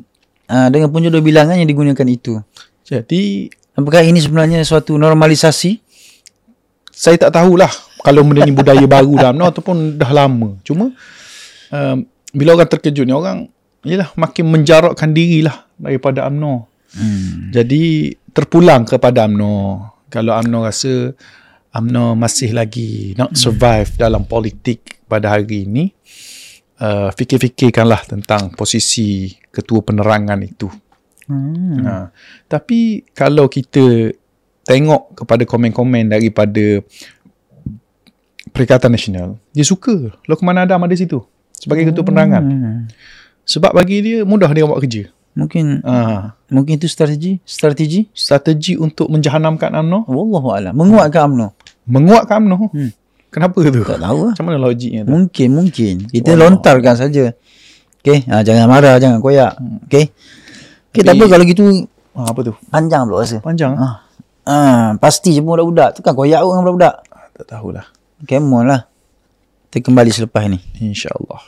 ah, 0.48 0.68
dengan 0.68 0.92
penjodoh 0.92 1.24
bilangan 1.24 1.56
yang 1.56 1.68
digunakan 1.68 2.04
itu. 2.04 2.36
Jadi 2.84 3.48
Apakah 3.72 4.04
ini 4.04 4.20
sebenarnya 4.20 4.60
suatu 4.68 5.00
normalisasi? 5.00 5.80
saya 6.92 7.18
tak 7.18 7.34
tahulah 7.34 7.72
kalau 8.06 8.22
benda 8.22 8.46
ni 8.46 8.54
budaya 8.54 8.84
baru 8.86 9.16
dah 9.18 9.30
UMNO 9.34 9.44
ataupun 9.50 9.76
dah 9.98 10.10
lama. 10.14 10.54
Cuma 10.62 10.94
um, 11.72 11.96
bila 12.30 12.54
orang 12.54 12.70
terkejut 12.70 13.02
ni 13.08 13.10
orang 13.10 13.50
yalah 13.82 14.12
makin 14.14 14.46
menjarakkan 14.46 15.10
dirilah 15.10 15.66
daripada 15.80 16.30
UMNO. 16.30 16.68
Hmm. 16.96 17.52
Jadi 17.52 18.12
terpulang 18.32 18.88
kepada 18.88 19.28
UMNO. 19.28 19.88
Kalau 20.12 20.32
UMNO 20.36 20.58
rasa 20.64 21.12
UMNO 21.72 22.16
masih 22.16 22.52
lagi 22.52 23.16
nak 23.16 23.32
survive 23.32 23.88
dalam 23.96 24.28
politik 24.28 25.00
pada 25.08 25.32
hari 25.32 25.64
ini, 25.64 25.92
uh, 26.80 27.08
fikir-fikirkanlah 27.12 28.04
tentang 28.08 28.52
posisi 28.52 29.32
ketua 29.48 29.80
penerangan 29.84 30.40
itu. 30.44 30.68
Hmm. 31.28 31.80
Ha. 31.86 31.94
Tapi 32.50 33.08
kalau 33.14 33.46
kita 33.46 34.12
tengok 34.66 35.24
kepada 35.24 35.42
komen-komen 35.46 36.12
daripada 36.12 36.82
Perikatan 38.52 38.92
Nasional, 38.92 39.40
dia 39.54 39.64
suka 39.64 40.12
Luqman 40.28 40.60
Adam 40.60 40.84
ada 40.84 40.92
situ 40.92 41.24
sebagai 41.56 41.88
ketua 41.88 42.04
penerangan. 42.04 42.42
Hmm. 42.42 42.80
Sebab 43.46 43.72
bagi 43.72 44.02
dia 44.02 44.18
mudah 44.26 44.50
dia 44.50 44.66
buat 44.66 44.82
kerja. 44.82 45.08
Mungkin 45.32 45.80
Ha. 45.80 46.36
mungkin 46.52 46.76
itu 46.76 46.88
strategi, 46.92 47.40
strategi. 47.44 48.04
Strategi 48.12 48.76
untuk 48.76 49.08
menjahanamkan 49.08 49.72
UMNO, 49.72 50.04
Wallahu 50.12 50.48
a'lam. 50.52 50.72
Menguatkan 50.76 51.32
UMNO. 51.32 51.48
menguatkan 51.88 52.36
UMNO. 52.44 52.56
Hmm. 52.68 52.90
Kenapa 53.32 53.56
tu? 53.64 53.80
Tak 53.80 53.96
tahu 53.96 54.18
lah. 54.28 54.34
Macam 54.36 54.44
mana 54.44 54.58
logiknya 54.60 55.08
tu? 55.08 55.10
Mungkin, 55.16 55.48
mungkin. 55.56 55.94
Kita 56.04 56.36
lontarkan 56.36 56.94
saja. 57.00 57.32
Okay. 58.04 58.28
Ha, 58.28 58.44
jangan 58.44 58.68
marah, 58.68 59.00
jangan 59.00 59.24
koyak. 59.24 59.56
Okay. 59.88 60.12
Okay, 60.92 61.00
tak 61.00 61.16
apa 61.16 61.24
kalau 61.24 61.44
gitu 61.48 61.64
Ha, 62.12 62.28
apa 62.28 62.40
tu? 62.44 62.52
panjang 62.68 63.08
pula 63.08 63.24
rasa. 63.24 63.40
Panjang. 63.40 63.72
Ha. 63.72 63.80
Ha. 63.80 63.90
ha 64.44 64.56
pasti 65.00 65.32
je 65.32 65.40
pun 65.40 65.56
budak-budak. 65.56 65.96
Tu 65.96 66.04
kan 66.04 66.12
koyak 66.12 66.44
pun 66.44 66.60
dengan 66.60 66.64
budak-budak. 66.68 66.94
Tak 67.40 67.46
tahulah. 67.48 67.86
Come 68.28 68.52
on 68.52 68.68
lah. 68.68 68.84
Kita 69.72 69.88
kembali 69.88 70.12
selepas 70.12 70.44
ni. 70.52 70.60
InsyaAllah. 70.84 71.40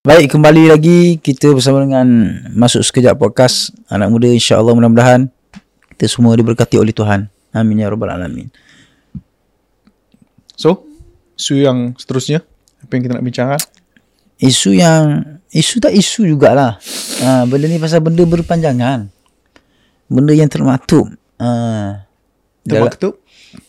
Baik, 0.00 0.32
kembali 0.32 0.72
lagi 0.72 1.20
kita 1.20 1.52
bersama 1.52 1.84
dengan 1.84 2.08
Masuk 2.56 2.80
Sekejap 2.80 3.20
Podcast. 3.20 3.68
Anak 3.92 4.08
muda 4.08 4.32
insya-Allah 4.32 4.72
mudah-mudahan 4.72 5.28
kita 5.92 6.08
semua 6.08 6.32
diberkati 6.40 6.80
oleh 6.80 6.88
Tuhan. 6.88 7.28
Amin 7.52 7.84
ya 7.84 7.92
rabbal 7.92 8.08
alamin. 8.08 8.48
So, 10.56 10.88
isu 11.36 11.60
yang 11.60 11.92
seterusnya 12.00 12.40
apa 12.80 12.96
yang 12.96 13.02
kita 13.04 13.12
nak 13.20 13.24
bincangkan? 13.28 13.60
Isu 14.40 14.72
yang 14.72 15.36
isu 15.52 15.84
tak 15.84 15.92
isu 15.92 16.24
jugalah. 16.32 16.80
Ha, 17.20 17.44
benda 17.44 17.68
ni 17.68 17.76
pasal 17.76 18.00
benda 18.00 18.24
berpanjangan. 18.24 19.04
Benda 20.08 20.32
yang 20.32 20.48
termaktub. 20.48 21.12
Ha, 21.36 22.08
dalam, 22.64 22.88
Termaktub? 22.88 23.20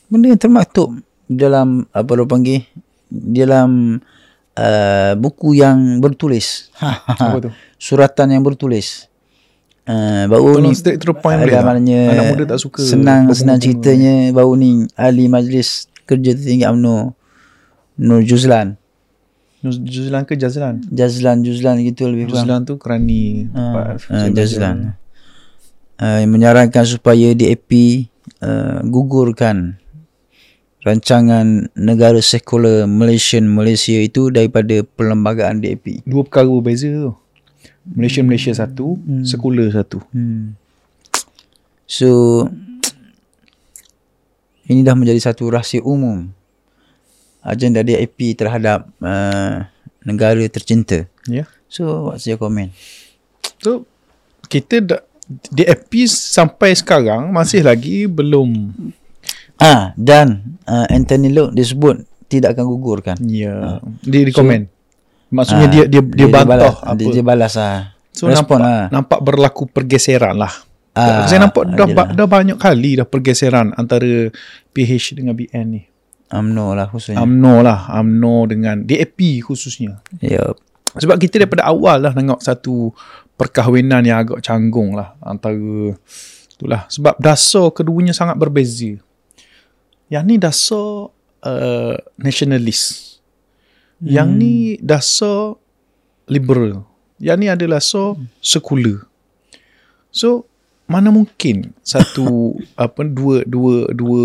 benda 0.07 0.31
yang 0.31 0.39
termaktub 0.39 0.95
dalam 1.27 1.91
apa 1.91 2.07
orang 2.15 2.31
panggil 2.31 2.63
dalam 3.11 3.99
uh, 4.57 5.13
buku 5.15 5.59
yang 5.59 5.99
bertulis. 6.03 6.71
Apa 6.81 7.37
tu? 7.39 7.49
Suratan 7.79 8.35
yang 8.35 8.43
bertulis. 8.43 9.07
Uh, 9.81 10.29
baru 10.29 10.61
Tolong 10.61 10.69
ni 10.69 10.77
straight 10.77 11.01
to 11.01 11.09
the 11.09 11.17
point 11.17 11.41
boleh 11.41 11.57
maknanya 11.57 12.13
Anak 12.13 12.25
muda 12.37 12.53
tak 12.53 12.61
suka 12.61 12.85
senang 12.85 13.25
senang 13.33 13.57
ceritanya 13.57 14.29
baru 14.29 14.53
ni. 14.53 14.85
Ahli 14.93 15.25
majlis 15.25 15.89
kerja 16.05 16.37
tertinggi 16.37 16.69
UMNO 16.69 17.17
Nur 18.01 18.21
Juzlan. 18.21 18.77
Juzlan 19.61 20.25
ke 20.25 20.33
Jazlan? 20.37 20.81
Jazlan 20.89 21.45
Juzlan 21.45 21.81
gitu 21.85 22.09
lebih 22.09 22.29
kurang. 22.29 22.45
Juzlan 22.45 22.59
tu 22.65 22.73
kerani 22.81 23.49
tempat 23.49 24.05
ah, 24.09 24.29
Jazlan. 24.29 24.77
Uh, 26.01 26.25
menyarankan 26.25 26.81
supaya 26.81 27.33
DAP 27.37 27.69
uh, 28.41 28.81
gugurkan 28.89 29.80
rancangan 30.81 31.69
negara 31.77 32.17
sekular 32.21 32.89
Malaysian 32.89 33.45
Malaysia 33.45 33.97
itu 34.01 34.33
daripada 34.33 34.81
perlembagaan 34.81 35.61
DAP. 35.61 36.01
Dua 36.09 36.25
perkara 36.25 36.49
berbeza 36.49 36.89
tu. 36.89 37.13
Malaysia 37.81 38.21
Malaysia 38.21 38.53
satu, 38.53 38.97
sekular 39.25 39.69
satu. 39.73 40.01
Hmm. 40.13 40.57
So 41.85 42.45
ini 44.69 44.81
dah 44.85 44.95
menjadi 44.95 45.19
satu 45.19 45.49
rahsia 45.51 45.83
umum 45.83 46.31
agenda 47.41 47.81
DAP 47.81 48.37
terhadap 48.37 48.87
uh, 49.01 49.65
negara 50.05 50.41
tercinta. 50.49 51.05
Ya. 51.25 51.45
Yeah. 51.45 51.47
So 51.69 52.13
what's 52.13 52.25
your 52.29 52.37
comment? 52.37 52.73
So 53.61 53.85
kita 54.49 54.81
dah 54.81 55.01
DAP 55.49 56.09
sampai 56.09 56.75
sekarang 56.75 57.31
masih 57.31 57.65
lagi 57.65 58.05
belum 58.09 58.73
Ah 59.61 59.93
dan 59.93 60.57
uh, 60.65 60.89
Anthony 60.89 61.29
Loke 61.29 61.53
disebut 61.53 62.01
tidak 62.25 62.57
akan 62.57 62.65
gugurkan. 62.65 63.15
ya 63.21 63.77
dia 64.01 64.21
di 64.25 64.33
komen. 64.33 64.65
Maksudnya 65.31 65.67
dia 65.69 65.83
dia 65.87 66.01
dia, 66.01 66.27
balas, 66.27 66.47
bantah 66.49 66.75
apa. 66.81 66.97
Dia, 66.97 67.07
dia 67.13 67.23
balas 67.23 67.53
ah. 67.55 67.93
so 68.11 68.27
Respon 68.27 68.59
nampak 68.59 68.59
lah. 68.59 68.85
nampak 68.91 69.19
berlaku 69.21 69.63
pergeseran 69.69 70.35
lah. 70.35 70.51
Ah, 70.91 71.23
saya 71.23 71.47
nampak 71.47 71.71
dah, 71.71 71.87
ba- 71.87 72.11
dah 72.11 72.27
banyak 72.27 72.59
kali 72.59 72.99
dah 72.99 73.07
pergeseran 73.07 73.71
antara 73.79 74.27
PH 74.75 75.15
dengan 75.15 75.39
BN 75.39 75.65
ni. 75.71 75.81
UMNO 76.31 76.67
lah 76.75 76.87
khususnya. 76.91 77.19
UMNO 77.23 77.55
lah, 77.63 77.79
UMNO 77.95 78.35
dengan 78.51 78.75
DAP 78.83 79.43
khususnya. 79.43 80.03
Yup. 80.19 80.59
Sebab 80.99 81.15
kita 81.15 81.39
daripada 81.39 81.67
awal 81.71 82.03
lah 82.03 82.11
tengok 82.11 82.43
satu 82.43 82.91
perkahwinan 83.39 84.03
yang 84.03 84.19
agak 84.27 84.43
canggung 84.43 84.91
lah 84.91 85.15
antara 85.23 85.95
itulah 86.51 86.85
sebab 86.91 87.15
dasar 87.19 87.71
keduanya 87.71 88.11
sangat 88.11 88.35
berbeza. 88.35 88.99
Yang 90.11 90.23
ni 90.27 90.35
dasar 90.35 91.07
uh, 91.41 91.95
nationalist. 92.19 93.17
Yang 94.03 94.29
ni 94.35 94.53
dasar 94.83 95.55
liberal. 96.27 96.83
Yang 97.15 97.37
ni 97.39 97.47
adalah 97.47 97.79
dasar 97.79 98.19
sekular. 98.43 99.07
So 100.11 100.43
mana 100.83 101.07
mungkin 101.07 101.71
satu 101.79 102.51
apa 102.75 103.07
dua 103.07 103.47
dua 103.47 103.87
dua 103.95 104.23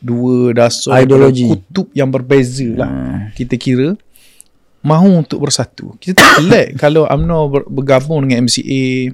dua 0.00 0.56
dasar 0.56 1.04
Ideologi. 1.04 1.44
kutub 1.52 1.92
yang 1.92 2.08
berbeza 2.08 2.64
lah 2.72 2.88
Hmm. 2.88 3.28
kita 3.36 3.60
kira 3.60 3.92
mahu 4.80 5.20
untuk 5.20 5.44
bersatu. 5.44 5.92
Kita 6.00 6.16
tak 6.16 6.32
pelik 6.40 6.68
kalau 6.80 7.04
UMNO 7.04 7.38
ber, 7.52 7.62
bergabung 7.68 8.24
dengan 8.24 8.48
MCA 8.48 9.12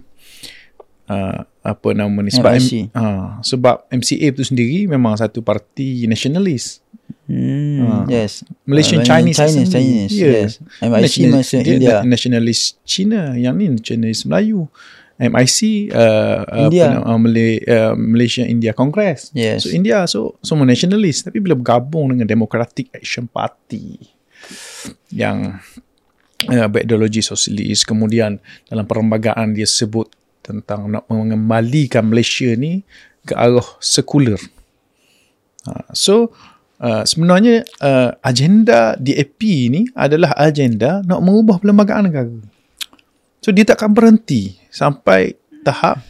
uh, 1.10 1.40
apa 1.64 1.88
nama 1.90 2.12
ni 2.20 2.28
sebab. 2.28 2.52
M, 2.54 2.92
uh, 2.92 3.40
sebab 3.40 3.88
MCA 3.88 4.30
itu 4.30 4.44
sendiri 4.44 4.84
memang 4.84 5.16
satu 5.16 5.40
parti 5.40 6.04
nasionalis. 6.04 6.84
Hmm, 7.24 7.80
Ah. 7.80 8.04
yes. 8.06 8.44
Malaysian 8.62 9.00
Uh, 9.00 9.06
Chinese 9.06 9.36
Chinese. 9.40 9.70
Chinese. 9.72 10.12
Ya. 10.12 10.28
Yes. 10.44 10.50
MIC 10.78 10.92
National- 10.92 11.32
masih 11.34 11.58
dia 11.58 11.74
India. 11.74 11.94
na- 11.96 12.04
nasionalis 12.06 12.60
Cina, 12.84 13.32
yang 13.34 13.56
ni 13.56 13.72
nasionalis 13.72 14.22
Melayu. 14.22 14.68
MIC 15.14 15.58
uh, 15.88 16.42
India. 16.60 16.98
apa 16.98 17.06
uh, 17.06 17.16
Malay, 17.16 17.62
uh, 17.62 17.94
Malaysia 17.94 18.42
India 18.42 18.74
Congress. 18.74 19.30
Yes. 19.32 19.62
So 19.62 19.70
India 19.70 20.04
so 20.04 20.36
semua 20.40 20.66
nasionalis 20.66 21.22
tapi 21.22 21.38
bila 21.38 21.54
bergabung 21.54 22.10
dengan 22.10 22.26
Democratic 22.26 22.92
Action 22.92 23.24
Party 23.24 23.94
yang 25.08 25.62
uh, 26.44 26.68
berideologi 26.68 27.22
sosialis 27.22 27.86
kemudian 27.86 28.36
dalam 28.66 28.84
perlembagaan 28.84 29.54
dia 29.54 29.64
sebut 29.64 30.10
tentang 30.44 30.92
nak 30.92 31.08
mengembalikan 31.08 32.04
Malaysia 32.04 32.52
ni 32.52 32.84
ke 33.24 33.32
arah 33.32 33.64
sekular. 33.80 34.36
Uh, 35.64 35.88
so 35.96 36.14
uh, 36.84 37.08
sebenarnya 37.08 37.64
uh, 37.80 38.12
agenda 38.20 38.92
DAP 39.00 39.40
ni 39.72 39.88
adalah 39.96 40.36
agenda 40.36 41.00
nak 41.08 41.24
mengubah 41.24 41.56
perlembagaan 41.56 42.12
negara. 42.12 42.36
So 43.40 43.48
dia 43.48 43.64
takkan 43.64 43.96
berhenti 43.96 44.60
sampai 44.68 45.40
tahap 45.64 46.04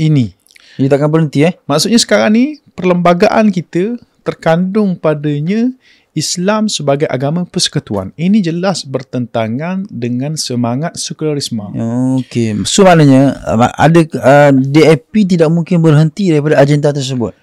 ini. 0.00 0.32
Dia 0.80 0.88
takkan 0.88 1.12
berhenti 1.12 1.44
eh. 1.44 1.54
Maksudnya 1.68 2.00
sekarang 2.00 2.32
ni 2.34 2.44
perlembagaan 2.72 3.52
kita 3.52 4.00
terkandung 4.24 4.96
padanya 4.96 5.70
Islam 6.14 6.70
sebagai 6.70 7.10
agama 7.10 7.42
persekutuan. 7.42 8.14
Ini 8.14 8.38
jelas 8.38 8.86
bertentangan 8.86 9.90
dengan 9.90 10.38
semangat 10.38 10.94
sekularisme. 10.94 11.74
Okey. 12.22 12.62
So 12.64 12.86
maknanya 12.86 13.34
uh, 13.42 13.70
ada 13.74 14.00
uh, 14.22 14.50
DAP 14.54 15.26
tidak 15.26 15.50
mungkin 15.50 15.82
berhenti 15.82 16.30
daripada 16.30 16.62
agenda 16.62 16.94
tersebut. 16.94 17.34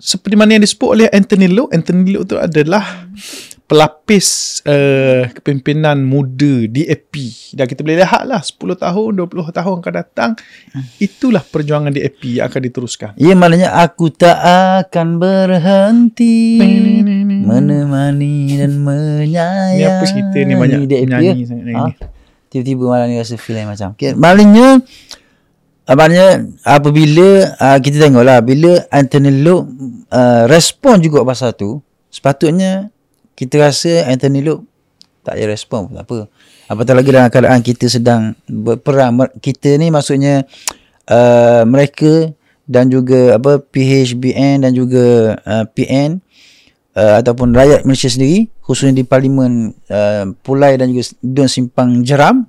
Seperti 0.00 0.34
mana 0.34 0.58
yang 0.58 0.64
disebut 0.64 0.88
oleh 0.90 1.06
Anthony 1.12 1.46
Lowe, 1.46 1.70
Anthony 1.70 2.10
Lowe 2.10 2.24
itu 2.26 2.34
adalah 2.34 2.82
pelapis 3.70 4.58
uh, 4.66 5.30
kepimpinan 5.30 6.02
muda 6.02 6.66
DAP. 6.66 7.14
Dan 7.54 7.70
kita 7.70 7.86
boleh 7.86 8.02
lihat 8.02 8.26
lah 8.26 8.42
10 8.42 8.58
tahun, 8.58 9.10
20 9.14 9.30
tahun 9.30 9.76
akan 9.78 9.94
datang, 9.94 10.30
itulah 10.98 11.38
perjuangan 11.38 11.94
DAP 11.94 12.42
yang 12.42 12.50
akan 12.50 12.60
diteruskan. 12.66 13.14
Ya 13.14 13.38
maknanya 13.38 13.78
aku 13.78 14.10
tak 14.10 14.34
akan 14.42 15.22
berhenti 15.22 16.58
menemani 17.46 18.58
dan 18.58 18.74
menyayangi. 18.82 19.78
Ni 19.78 19.84
apa 19.86 20.02
cerita 20.02 20.38
ni 20.42 20.54
banyak 20.58 20.78
DAP 20.90 21.06
menyanyi 21.06 21.30
ya? 21.30 21.46
sangat 21.46 21.66
Ha? 21.70 21.82
ni. 21.86 21.92
Tiba-tiba 22.50 22.82
malam 22.90 23.06
ni 23.06 23.22
rasa 23.22 23.38
feel 23.38 23.54
lain 23.54 23.70
macam. 23.70 23.94
Okay. 23.94 24.18
Maknanya 24.18 24.82
uh, 25.86 25.94
maknanya 25.94 26.28
apabila 26.66 27.54
uh, 27.54 27.78
kita 27.78 28.02
tengoklah 28.02 28.42
bila 28.42 28.82
Anthony 28.90 29.46
Loke 29.46 29.70
uh, 30.10 30.50
respon 30.50 30.98
juga 30.98 31.22
pasal 31.22 31.54
tu, 31.54 31.78
sepatutnya 32.10 32.90
kita 33.40 33.56
rasa 33.56 34.04
Anthony 34.04 34.44
Loke 34.44 34.68
tak 35.24 35.40
payah 35.40 35.48
respon 35.48 35.88
pun 35.88 35.96
tak 35.96 36.04
apa. 36.04 36.18
Apatah 36.68 36.94
lagi 36.96 37.08
dalam 37.08 37.32
keadaan 37.32 37.60
kita 37.64 37.88
sedang 37.88 38.36
berperang. 38.48 39.16
Kita 39.40 39.76
ni 39.80 39.88
maksudnya 39.88 40.44
uh, 41.08 41.64
mereka 41.64 42.32
dan 42.70 42.86
juga 42.86 43.34
apa 43.34 43.58
PHBN 43.58 44.62
dan 44.62 44.72
juga 44.76 45.34
uh, 45.42 45.64
PN 45.66 46.22
uh, 46.94 47.18
ataupun 47.18 47.50
rakyat 47.50 47.82
Malaysia 47.82 48.06
sendiri 48.06 48.46
khususnya 48.62 49.02
di 49.02 49.04
parlimen 49.04 49.74
uh, 49.90 50.30
Pulai 50.46 50.78
dan 50.78 50.94
juga 50.94 51.10
Dun 51.18 51.50
Simpang 51.50 52.06
Jeram 52.06 52.46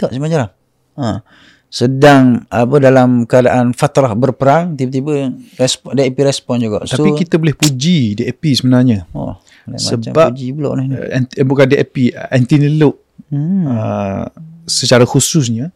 tak 0.00 0.16
Simpang 0.16 0.32
Jeram 0.32 0.50
ha. 0.96 1.20
sedang 1.68 2.48
apa 2.48 2.76
dalam 2.80 3.28
keadaan 3.28 3.76
fatrah 3.76 4.16
berperang 4.16 4.80
tiba-tiba 4.80 5.36
respon 5.60 5.92
DAP 5.92 6.16
respon 6.24 6.56
juga 6.64 6.88
Tapi 6.88 7.12
kita 7.12 7.36
boleh 7.36 7.52
puji 7.52 8.16
DAP 8.24 8.42
sebenarnya. 8.56 9.04
oh, 9.12 9.36
lain 9.66 9.78
sebab- 9.78 10.12
macam 10.12 10.28
puji 10.30 10.46
pula 10.50 10.68
ni 10.76 10.84
Uh, 10.90 11.08
anti, 11.12 11.32
eh, 11.34 11.44
bukan 11.44 11.66
DAP, 11.66 11.96
Anthony 12.28 12.68
Lowe 12.74 12.96
hmm. 13.28 13.64
uh, 13.64 14.24
secara 14.64 15.04
khususnya 15.04 15.72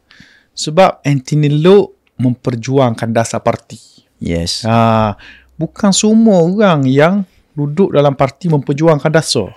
sebab 0.53 1.01
Anthony 1.03 1.49
Lowe 1.49 1.95
memperjuangkan 2.19 3.09
dasar 3.09 3.39
parti. 3.39 3.79
yes 4.19 4.63
Ha, 4.63 5.15
bukan 5.55 5.91
semua 5.91 6.43
orang 6.43 6.83
yang 6.83 7.23
duduk 7.53 7.91
dalam 7.91 8.13
parti 8.13 8.47
memperjuangkan 8.47 9.09
dasar. 9.09 9.55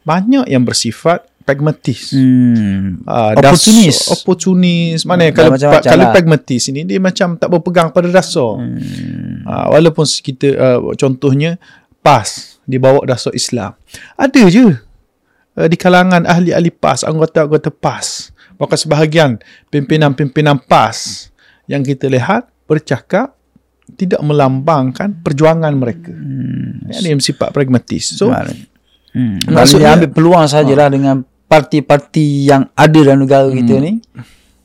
Banyak 0.00 0.46
yang 0.46 0.62
bersifat 0.62 1.22
pragmatis. 1.42 2.10
hmm. 2.10 3.02
Ah, 3.04 3.34
Opportunis. 3.34 3.98
Dasar, 3.98 4.14
opportunis. 4.14 4.98
Mana 5.02 5.26
Hmm, 5.26 5.34
kalau 5.34 5.50
macam-macam 5.52 5.90
kalau 5.90 6.04
lah. 6.04 6.12
pragmatis 6.12 6.62
ini 6.68 6.80
dia 6.82 6.98
macam 6.98 7.34
tak 7.34 7.48
berpegang 7.48 7.90
pada 7.90 8.08
dasar. 8.08 8.58
Hmm. 8.58 9.42
Ah, 9.42 9.66
walaupun 9.68 10.06
kita 10.06 10.48
uh, 10.54 10.94
contohnya 10.94 11.58
PAS 11.98 12.53
dibawa 12.64 13.04
dasar 13.04 13.32
Islam. 13.32 13.76
Ada 14.16 14.48
je 14.48 14.74
uh, 15.56 15.68
di 15.68 15.76
kalangan 15.76 16.24
ahli-ahli 16.24 16.70
PAS, 16.72 17.04
anggota-anggota 17.04 17.70
PAS. 17.70 18.30
Bahkan 18.54 18.78
sebahagian 18.78 19.30
pimpinan-pimpinan 19.68 20.62
PAS 20.64 21.28
yang 21.66 21.82
kita 21.82 22.06
lihat 22.06 22.46
bercakap 22.64 23.34
tidak 24.00 24.20
melambangkan 24.24 25.12
perjuangan 25.20 25.72
mereka. 25.76 26.10
Hmm. 26.10 26.88
Ini 26.88 27.20
sifat 27.20 27.52
pragmatis. 27.52 28.16
So, 28.16 28.32
Hmm. 29.14 29.38
Maksudnya- 29.46 29.94
ambil 29.94 30.10
peluang 30.10 30.46
sajalah 30.50 30.90
dengan 30.90 31.22
parti-parti 31.46 32.50
yang 32.50 32.66
ada 32.74 32.98
dalam 32.98 33.22
negara 33.22 33.46
Hmm. 33.46 33.56
kita 33.62 33.74
ni 33.78 33.92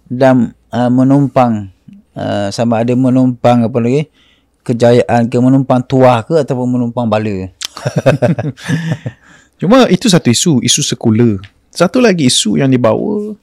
dan 0.09 0.57
uh, 0.73 0.89
menumpang 0.89 1.69
uh, 2.17 2.49
sama 2.49 2.81
ada 2.81 2.97
menumpang 2.97 3.69
apa 3.69 3.77
lagi 3.77 4.09
kejayaan 4.65 5.29
ke 5.29 5.37
menumpang 5.37 5.85
tuah 5.85 6.25
ke 6.25 6.41
ataupun 6.41 6.65
menumpang 6.65 7.05
bala. 7.05 7.53
Cuma 9.59 9.85
itu 9.91 10.07
satu 10.07 10.31
isu, 10.31 10.53
isu 10.63 10.81
sekular. 10.81 11.39
Satu 11.69 11.99
lagi 11.99 12.31
isu 12.31 12.57
yang 12.57 12.71
dibawa 12.71 13.35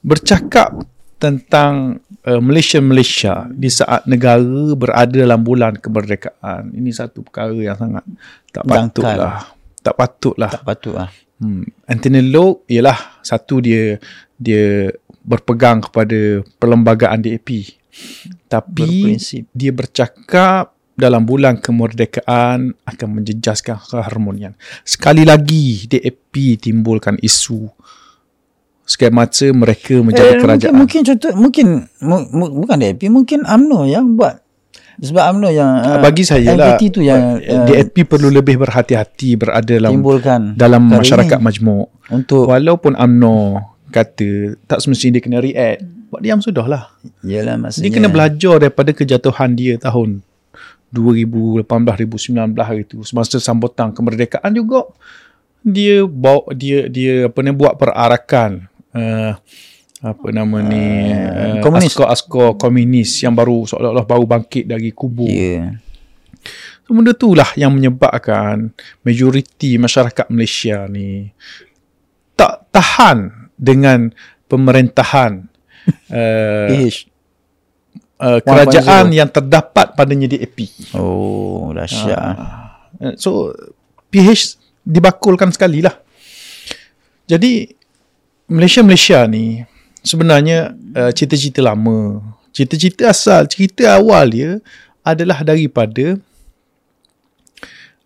bercakap 0.00 0.80
tentang 1.20 2.00
uh, 2.24 2.40
Malaysia-Malaysia 2.40 3.44
di 3.52 3.68
saat 3.68 4.08
negara 4.08 4.72
berada 4.72 5.12
dalam 5.12 5.44
bulan 5.44 5.76
kemerdekaan. 5.76 6.72
Ini 6.72 6.90
satu 6.96 7.20
perkara 7.20 7.52
yang 7.52 7.76
sangat 7.76 8.04
tak 8.48 8.64
patutlah. 8.64 9.52
Tak 9.84 9.94
patutlah. 9.96 10.50
Tak 10.50 10.64
patut 10.64 10.94
lah. 10.96 11.10
Hmm. 11.40 11.64
Anthony 11.84 12.24
Loke 12.24 12.64
ialah 12.72 13.20
satu 13.20 13.60
dia 13.60 14.00
dia 14.40 14.92
berpegang 15.20 15.84
kepada 15.84 16.40
perlembagaan 16.56 17.20
DAP. 17.20 17.76
Tapi 18.48 18.88
Berprinsip. 19.04 19.44
dia 19.52 19.72
bercakap 19.76 20.72
dalam 21.00 21.24
bulan 21.24 21.56
kemerdekaan 21.56 22.76
akan 22.84 23.08
menjejaskan 23.08 23.80
keharmonian. 23.80 24.52
Sekali 24.84 25.24
lagi 25.24 25.88
DAP 25.88 26.60
timbulkan 26.60 27.16
isu 27.24 27.72
semasa 28.90 29.46
mereka 29.54 30.02
menjadi 30.02 30.34
Eh, 30.36 30.40
kerajaan. 30.42 30.74
Mungkin, 30.74 30.82
mungkin 30.82 31.00
contoh 31.06 31.32
mungkin 31.38 31.66
mu, 32.02 32.16
mu, 32.34 32.44
bukan 32.66 32.76
DAP 32.82 33.02
mungkin 33.08 33.46
AMNO 33.46 33.86
yang 33.86 34.18
buat 34.18 34.42
sebab 35.00 35.22
AMNO 35.32 35.48
yang 35.48 35.70
uh, 35.80 35.98
Bagi 36.02 36.28
saya 36.28 36.52
lah 36.58 36.76
tu 36.76 37.00
yang 37.00 37.40
uh, 37.40 37.64
DAP 37.64 38.04
perlu 38.04 38.28
lebih 38.28 38.60
berhati-hati 38.60 39.38
berada 39.38 39.78
dalam 39.78 39.96
timbulkan 39.96 40.58
dalam 40.58 40.90
masyarakat 40.90 41.38
ini 41.38 41.46
majmuk. 41.46 41.86
untuk 42.10 42.50
Walaupun 42.50 42.98
UMNO 42.98 43.62
kata 43.94 44.60
tak 44.66 44.82
semestinya 44.82 45.18
dia 45.18 45.22
kena 45.22 45.38
react. 45.38 45.80
Buat 46.10 46.22
diam 46.26 46.42
sudahlah. 46.42 46.90
Yalah 47.22 47.54
Dia 47.54 47.62
maksudnya 47.62 47.90
kena 47.94 48.08
belajar 48.10 48.58
daripada 48.58 48.90
kejatuhan 48.90 49.54
dia 49.54 49.78
tahun 49.78 50.26
2018-2019 50.92 52.54
hari 52.60 52.82
itu. 52.86 53.02
Semasa 53.06 53.38
sambutan 53.38 53.94
kemerdekaan 53.94 54.50
juga 54.54 54.90
dia 55.60 56.08
bawa 56.08 56.48
dia 56.56 56.88
dia 56.88 57.28
apa 57.28 57.38
ni 57.44 57.52
buat 57.52 57.76
perarakan 57.76 58.64
uh, 58.96 59.36
apa 60.00 60.26
nama 60.32 60.64
ni 60.64 61.12
uh, 61.12 61.60
komunis. 61.60 61.92
askar-askar 61.92 62.56
komunis 62.56 63.12
yang 63.20 63.36
baru 63.36 63.68
seolah-olah 63.68 64.06
baru 64.08 64.24
bangkit 64.24 64.64
dari 64.64 64.88
kubur. 64.96 65.28
Ya. 65.28 65.76
So, 66.88 66.96
benda 66.96 67.12
itulah 67.12 67.52
yang 67.54 67.76
menyebabkan 67.76 68.72
majoriti 69.04 69.76
masyarakat 69.76 70.26
Malaysia 70.32 70.88
ni 70.88 71.28
tak 72.32 72.72
tahan 72.72 73.52
dengan 73.60 74.08
pemerintahan 74.48 75.44
uh. 76.16 76.68
Uh, 78.20 78.38
kerajaan 78.44 79.10
yang 79.10 79.32
terdapat 79.32 79.96
padanya 79.96 80.28
DAP. 80.28 80.68
Oh, 80.94 81.72
dahsyat. 81.72 82.20
ah. 82.20 82.36
Uh, 83.00 83.14
so 83.16 83.50
PH 84.12 84.60
dibakulkan 84.84 85.48
sekali 85.50 85.80
lah. 85.80 85.96
Jadi 87.24 87.72
Malaysia-Malaysia 88.50 89.24
ni 89.24 89.64
sebenarnya 90.04 90.76
uh, 90.94 91.10
cita-cita 91.14 91.64
lama 91.64 92.20
cerita-cerita 92.50 93.10
asal, 93.10 93.46
cerita 93.46 93.94
awal 93.94 94.30
dia 94.30 94.50
adalah 95.06 95.40
daripada 95.46 96.18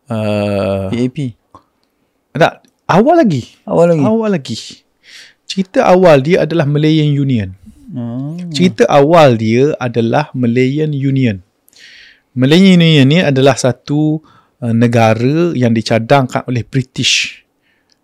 uh, 0.08 0.88
PAP. 0.92 1.34
tak, 2.36 2.62
awal 2.86 3.24
lagi. 3.24 3.56
Awal 3.64 3.86
lagi. 3.96 4.04
Awal 4.04 4.30
lagi. 4.30 4.56
Cerita 5.48 5.88
awal 5.88 6.20
dia 6.20 6.44
adalah 6.44 6.68
Malayan 6.68 7.10
Union. 7.12 7.56
Oh. 7.92 8.38
Cerita 8.48 8.88
awal 8.88 9.36
dia 9.36 9.76
adalah 9.76 10.32
Malayan 10.32 10.94
Union. 10.94 11.44
Malayan 12.32 12.80
Union 12.80 13.06
ni 13.06 13.18
adalah 13.20 13.54
satu 13.54 14.18
uh, 14.58 14.74
negara 14.74 15.52
yang 15.52 15.70
dicadangkan 15.76 16.42
oleh 16.48 16.64
British 16.64 17.44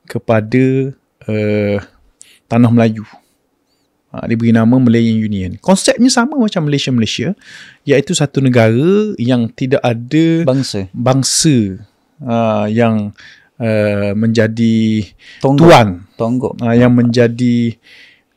kepada 0.04 0.94
uh, 1.26 1.78
tanah 2.46 2.70
Melayu. 2.70 3.06
Ha, 4.10 4.26
diberi 4.26 4.50
nama 4.50 4.74
Malayan 4.74 5.22
Union. 5.22 5.54
Konsepnya 5.62 6.10
sama 6.10 6.34
macam 6.34 6.66
Malaysia-Malaysia 6.66 7.30
iaitu 7.86 8.10
satu 8.10 8.42
negara 8.42 9.14
yang 9.22 9.46
tidak 9.54 9.78
ada 9.86 10.42
Bangsa. 10.42 10.90
bangsa 10.90 11.78
uh, 12.18 12.66
yang 12.66 13.14
uh, 13.54 14.10
menjadi 14.18 15.06
Tonggok. 15.38 15.62
tuan 15.62 15.88
Tonggok. 16.18 16.58
uh, 16.58 16.74
yang 16.74 16.90
menjadi 16.90 17.78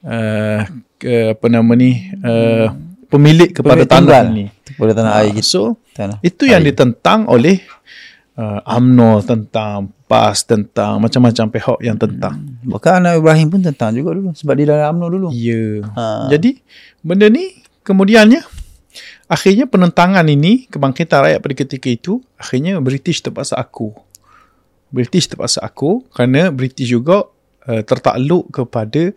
uh, 0.04 0.62
ke, 1.00 1.36
apa 1.36 1.46
nama 1.48 1.72
ni 1.76 2.12
uh, 2.24 2.72
pemilik 3.08 3.50
kepada 3.52 3.84
Pemilik 3.84 3.90
tanah 3.90 4.24
ini. 4.32 4.46
Kepada 4.64 4.92
tanah 4.98 5.12
Ah, 5.16 5.22
air 5.24 5.38
kita. 5.38 5.46
so 5.46 5.78
Tanah. 5.94 6.18
itu 6.26 6.50
yang 6.50 6.66
ditentang 6.66 7.30
oleh 7.30 7.62
uh, 8.38 8.60
UMNO 8.66 9.22
tentang 9.22 9.94
PAS 10.10 10.46
tentang 10.46 10.98
macam-macam 11.02 11.46
pihak 11.50 11.78
yang 11.82 11.98
tentang. 11.98 12.42
Bahkan 12.66 13.02
anak 13.02 13.22
Ibrahim 13.22 13.48
pun 13.50 13.62
tentang 13.62 13.94
juga 13.94 14.18
dulu. 14.18 14.34
Sebab 14.34 14.54
dia 14.58 14.66
dalam 14.74 14.98
UMNO 14.98 15.08
dulu. 15.10 15.28
Ya. 15.34 15.82
Ha. 15.94 16.30
Jadi 16.34 16.58
benda 17.06 17.30
ni 17.30 17.54
kemudiannya 17.86 18.42
akhirnya 19.30 19.66
penentangan 19.66 20.26
ini 20.30 20.70
kebangkitan 20.70 21.26
rakyat 21.26 21.40
pada 21.42 21.54
ketika 21.58 21.90
itu 21.90 22.22
akhirnya 22.38 22.78
British 22.82 23.22
terpaksa 23.22 23.58
aku. 23.58 23.94
British 24.94 25.26
terpaksa 25.30 25.62
aku 25.66 26.06
kerana 26.14 26.54
British 26.54 26.94
juga 26.94 27.26
uh, 27.66 27.82
tertakluk 27.82 28.50
kepada 28.54 29.10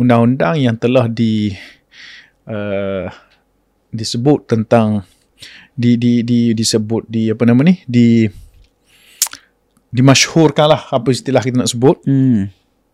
undang-undang 0.00 0.56
yang 0.56 0.74
telah 0.74 1.04
di 1.06 1.52
uh, 2.46 3.04
disebut 3.90 4.48
tentang 4.48 5.04
di 5.72 5.94
di 5.94 6.20
di 6.22 6.40
disebut 6.50 7.04
di 7.04 7.28
apa 7.28 7.44
nama 7.44 7.60
ni 7.60 7.84
di 7.84 8.24
dimasyhurkan 9.90 10.66
lah 10.66 10.82
apa 10.88 11.08
istilah 11.10 11.40
kita 11.40 11.58
nak 11.58 11.68
sebut 11.68 11.98
Hmm. 12.02 12.48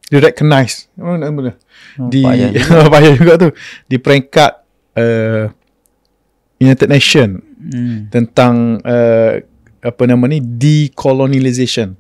di 0.05 0.17
recognize 0.17 0.89
apa 0.93 1.15
nama 1.17 1.39
dia 1.43 1.55
Oh, 1.97 2.09
di 2.09 2.21
payah 2.23 2.51
payah 2.93 3.13
juga. 3.15 3.33
tu 3.37 3.49
di 3.85 3.97
peringkat 3.97 4.53
uh, 4.95 5.45
United 6.59 6.89
Nation 6.89 7.29
Hmm. 7.57 8.07
tentang 8.09 8.79
uh, 8.81 9.41
apa 9.81 10.03
nama 10.05 10.23
ni 10.27 10.39
decolonization 10.39 11.97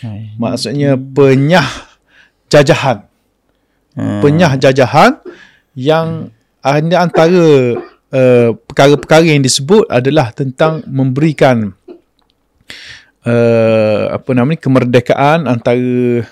Hai. 0.00 0.32
maksudnya 0.34 0.94
penyah 0.94 1.66
jajahan 2.46 3.09
Hmm. 3.90 4.22
penyah 4.22 4.54
jajahan 4.54 5.18
yang 5.74 6.30
ada 6.62 6.96
antara 7.02 7.74
uh, 8.14 8.48
perkara-perkara 8.54 9.26
yang 9.26 9.42
disebut 9.42 9.90
adalah 9.90 10.30
tentang 10.30 10.86
memberikan 10.86 11.74
uh, 13.26 14.14
apa 14.14 14.30
nama 14.30 14.46
ni 14.52 14.58
kemerdekaan 14.60 15.50
antara 15.50 16.22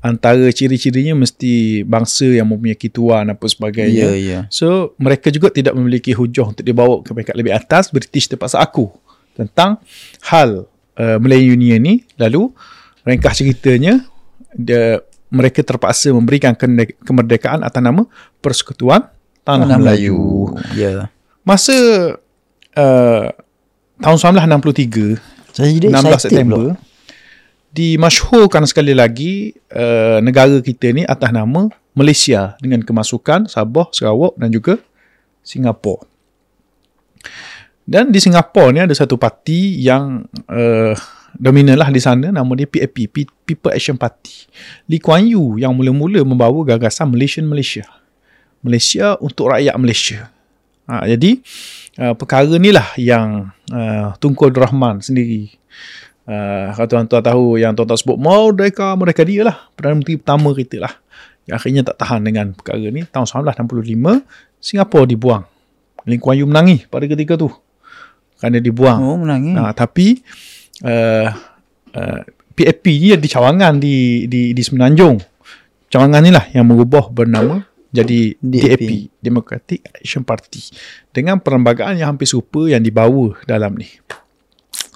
antara 0.00 0.48
ciri-cirinya 0.48 1.12
mesti 1.12 1.84
bangsa 1.84 2.24
yang 2.24 2.48
mempunyai 2.48 2.88
tuan 2.88 3.28
apa 3.28 3.44
Ya, 3.44 3.52
sebagainya. 3.52 4.06
ya. 4.16 4.40
So 4.48 4.96
mereka 4.96 5.28
juga 5.28 5.52
tidak 5.52 5.76
memiliki 5.76 6.16
hujah 6.16 6.48
untuk 6.48 6.64
dibawa 6.64 7.04
ke 7.04 7.12
peringkat 7.12 7.36
lebih 7.36 7.52
atas. 7.52 7.92
British 7.92 8.28
terpaksa 8.28 8.60
aku 8.60 8.88
tentang 9.36 9.76
hal 10.24 10.64
uh, 10.96 11.16
Malayan 11.20 11.60
Union 11.60 11.80
ni. 11.80 11.94
Lalu 12.16 12.48
ringkas 13.04 13.44
ceritanya 13.44 14.00
dia, 14.56 15.04
mereka 15.30 15.62
terpaksa 15.62 16.10
memberikan 16.10 16.52
kemerdekaan 17.06 17.62
atas 17.62 17.80
nama 17.80 18.02
Persekutuan 18.42 19.06
Tanah, 19.46 19.64
Tanah 19.64 19.78
Melayu. 19.78 20.52
Ya. 20.74 21.08
Masa 21.46 21.72
uh, 22.76 23.26
tahun 24.02 24.18
1963 24.18 25.56
Saya 25.56 25.70
jadi 25.72 25.86
16 25.88 25.96
excited 25.96 26.20
September 26.20 26.60
pula. 26.60 26.74
dimasyhurkan 27.70 28.66
sekali 28.66 28.92
lagi 28.92 29.54
uh, 29.72 30.18
negara 30.20 30.58
kita 30.60 30.90
ni 30.92 31.02
atas 31.06 31.30
nama 31.30 31.70
Malaysia 31.94 32.58
dengan 32.58 32.82
kemasukan 32.82 33.46
Sabah, 33.46 33.90
Sarawak 33.94 34.34
dan 34.38 34.50
juga 34.50 34.74
Singapura. 35.46 36.06
Dan 37.90 38.14
di 38.14 38.22
Singapura 38.22 38.70
ni 38.70 38.80
ada 38.82 38.94
satu 38.94 39.18
parti 39.18 39.82
yang 39.82 40.22
uh, 40.46 40.94
dominan 41.36 41.78
lah 41.78 41.92
di 41.92 42.00
sana 42.00 42.32
nama 42.32 42.48
dia 42.54 42.66
PAP, 42.66 42.96
Pe- 43.10 43.34
People 43.44 43.70
Action 43.70 43.94
Party. 43.94 44.50
Lee 44.86 44.98
Kuan 44.98 45.22
Yew 45.22 45.58
yang 45.58 45.76
mula-mula 45.76 46.22
membawa 46.22 46.64
gagasan 46.64 47.10
Malaysian 47.10 47.46
Malaysia. 47.46 47.86
Malaysia 48.60 49.16
untuk 49.20 49.52
rakyat 49.52 49.74
Malaysia. 49.78 50.28
Ha, 50.84 51.06
jadi 51.06 51.38
uh, 52.02 52.14
perkara 52.18 52.50
ni 52.58 52.74
lah 52.74 52.90
yang 52.98 53.54
uh, 53.70 54.12
Tunku 54.18 54.48
Abdul 54.48 54.64
Rahman 54.64 54.98
sendiri 55.00 55.54
Uh, 56.30 56.70
kalau 56.76 56.86
tuan-tuan 56.86 57.24
tahu 57.26 57.44
yang 57.58 57.72
tuan-tuan 57.74 57.98
sebut 57.98 58.14
Merdeka, 58.14 58.94
mereka 58.94 59.26
dia 59.26 59.42
lah 59.42 59.66
Perdana 59.74 59.98
Menteri 59.98 60.14
pertama 60.14 60.54
kita 60.54 60.78
lah 60.78 60.94
yang 61.48 61.58
akhirnya 61.58 61.82
tak 61.82 61.96
tahan 61.96 62.22
dengan 62.22 62.54
perkara 62.54 62.78
ni 62.86 63.02
tahun 63.02 63.26
1965 63.50 64.22
Singapura 64.62 65.10
dibuang 65.10 65.42
Lee 66.06 66.20
Kuan 66.22 66.38
Yew 66.38 66.46
menangi 66.46 66.86
pada 66.86 67.08
ketika 67.10 67.34
tu 67.34 67.50
kerana 68.38 68.62
dibuang 68.62 69.00
Oh, 69.02 69.18
menangis. 69.18 69.58
Nah, 69.58 69.74
tapi 69.74 70.22
uh, 70.84 71.28
uh, 71.96 72.20
PAP 72.54 72.84
ni 72.84 73.16
ada 73.16 73.24
cawangan 73.24 73.80
di 73.80 74.28
di 74.28 74.52
di 74.52 74.62
Semenanjung. 74.62 75.20
Cawangan 75.90 76.20
ni 76.22 76.30
lah 76.30 76.44
yang 76.54 76.70
merubah 76.70 77.10
bernama 77.10 77.66
jadi 77.90 78.38
DAP. 78.38 78.62
DAP, 78.62 78.90
Democratic 79.18 79.82
Action 79.90 80.22
Party 80.22 80.62
dengan 81.10 81.42
perlembagaan 81.42 81.98
yang 81.98 82.14
hampir 82.14 82.30
serupa 82.30 82.70
yang 82.70 82.82
dibawa 82.82 83.34
dalam 83.50 83.74
ni. 83.74 83.90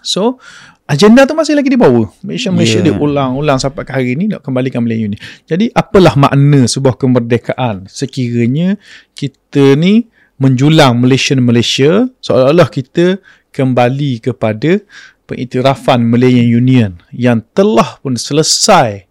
So, 0.04 0.38
agenda 0.86 1.26
tu 1.26 1.34
masih 1.34 1.58
lagi 1.58 1.72
dibawa. 1.72 2.06
Malaysia 2.22 2.54
Malaysia 2.54 2.78
Yeah. 2.78 2.94
dia 2.94 3.00
ulang-ulang 3.00 3.58
sampai 3.58 3.82
ke 3.82 3.92
hari 3.96 4.14
ni 4.14 4.30
nak 4.30 4.46
kembalikan 4.46 4.86
Melayu 4.86 5.10
ni. 5.10 5.18
Jadi, 5.48 5.74
apalah 5.74 6.14
makna 6.14 6.70
sebuah 6.70 6.94
kemerdekaan 6.94 7.90
sekiranya 7.90 8.78
kita 9.18 9.74
ni 9.74 10.06
menjulang 10.38 10.98
Malaysian 10.98 11.42
Malaysia 11.42 12.06
seolah-olah 12.22 12.68
kita 12.70 13.18
kembali 13.54 14.18
kepada 14.22 14.82
pengiktirafan 15.24 16.04
Malayan 16.04 16.46
Union 16.46 16.90
yang 17.10 17.40
telah 17.56 17.96
pun 18.00 18.14
selesai 18.14 19.08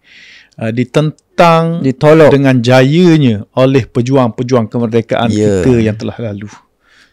uh, 0.58 0.70
ditentang 0.70 1.82
Ditolak. 1.82 2.30
dengan 2.30 2.62
jayanya 2.62 3.42
oleh 3.54 3.84
pejuang-pejuang 3.86 4.70
kemerdekaan 4.70 5.28
Ya. 5.30 5.62
kita 5.62 5.70
yang 5.82 5.96
telah 5.98 6.14
lalu. 6.18 6.46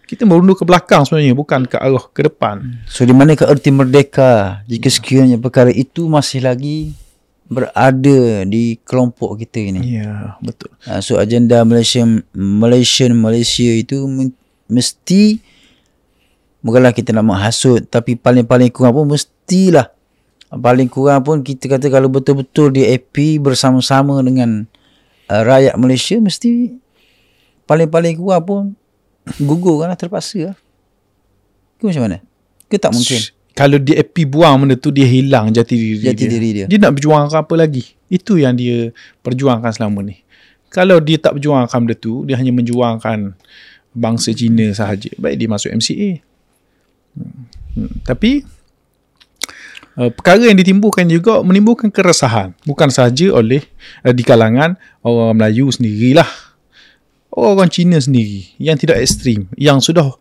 Kita 0.05 0.27
merunduh 0.27 0.59
ke 0.59 0.67
belakang 0.67 1.07
sebenarnya 1.07 1.31
bukan 1.31 1.63
ke 1.65 1.79
arah 1.79 2.03
ke 2.11 2.27
depan. 2.27 2.83
So 2.85 3.07
di 3.07 3.15
manakah 3.15 3.47
erti 3.47 3.71
merdeka 3.71 4.59
jika 4.67 4.91
sekiranya 4.91 5.39
perkara 5.39 5.71
itu 5.71 6.11
masih 6.11 6.43
lagi 6.43 6.91
berada 7.47 8.43
di 8.47 8.75
kelompok 8.83 9.39
kita 9.39 9.59
ini. 9.59 9.99
Ya, 10.03 10.35
betul. 10.43 10.71
Uh, 10.83 10.99
so 10.99 11.15
agenda 11.15 11.63
Malaysia 11.63 12.03
Malaysian 12.35 13.15
Malaysia 13.15 13.71
itu 13.71 14.03
mesti 14.71 15.39
bukanlah 16.61 16.93
kita 16.93 17.13
nak 17.13 17.25
menghasut 17.25 17.85
tapi 17.89 18.17
paling-paling 18.17 18.69
kurang 18.69 18.93
pun 18.93 19.05
mestilah 19.17 19.89
paling 20.51 20.89
kurang 20.91 21.25
pun 21.25 21.39
kita 21.41 21.67
kata 21.67 21.87
kalau 21.87 22.11
betul-betul 22.11 22.75
dia 22.75 22.91
happy 22.91 23.39
bersama-sama 23.39 24.19
dengan 24.21 24.67
uh, 25.31 25.41
rakyat 25.41 25.75
Malaysia 25.79 26.17
mesti 26.19 26.75
paling-paling 27.65 28.19
kurang 28.19 28.43
pun 28.43 28.63
gugur 29.47 29.81
kan 29.81 29.93
lah 29.93 29.97
terpaksa 29.97 30.51
lah. 30.51 30.57
Ke 31.77 31.89
macam 31.89 32.03
mana? 32.09 32.17
Ke 32.69 32.77
tak 32.77 32.93
mungkin? 32.93 33.19
Kalau 33.51 33.77
dia 33.77 33.99
happy 33.99 34.23
buang 34.25 34.63
benda 34.63 34.79
tu 34.79 34.89
dia 34.95 35.03
hilang 35.03 35.51
jati 35.51 35.75
diri 35.75 35.95
Jati 35.99 36.23
dia. 36.25 36.31
diri 36.31 36.49
dia. 36.55 36.65
Dia 36.71 36.77
nak 36.79 36.97
berjuang 36.97 37.27
apa 37.27 37.53
lagi? 37.57 37.83
Itu 38.07 38.39
yang 38.39 38.55
dia 38.55 38.95
perjuangkan 39.21 39.71
selama 39.75 40.07
ni. 40.07 40.23
Kalau 40.71 41.03
dia 41.03 41.19
tak 41.19 41.35
berjuangkan 41.35 41.79
benda 41.83 41.95
tu, 41.99 42.23
dia 42.23 42.39
hanya 42.39 42.55
menjuangkan 42.55 43.35
bangsa 43.91 44.31
Cina 44.31 44.71
sahaja. 44.71 45.11
Baik 45.19 45.35
dia 45.35 45.47
masuk 45.51 45.67
MCA. 45.75 46.23
Tapi 48.03 48.43
uh, 49.99 50.11
perkara 50.11 50.47
yang 50.47 50.59
ditimbulkan 50.59 51.07
juga 51.07 51.39
menimbulkan 51.43 51.91
keresahan 51.91 52.55
bukan 52.67 52.91
sahaja 52.91 53.31
oleh 53.31 53.63
uh, 54.03 54.13
di 54.13 54.23
kalangan 54.23 54.75
orang 55.03 55.35
Melayu 55.39 55.71
sendirilah 55.71 56.27
orang 57.31 57.71
Cina 57.71 57.95
sendiri 57.99 58.43
yang 58.59 58.75
tidak 58.75 58.99
ekstrim 58.99 59.47
yang 59.55 59.79
sudah 59.79 60.15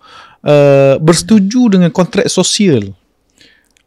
uh, 0.46 0.94
bersetuju 1.02 1.74
dengan 1.74 1.90
kontrak 1.90 2.30
sosial 2.30 2.94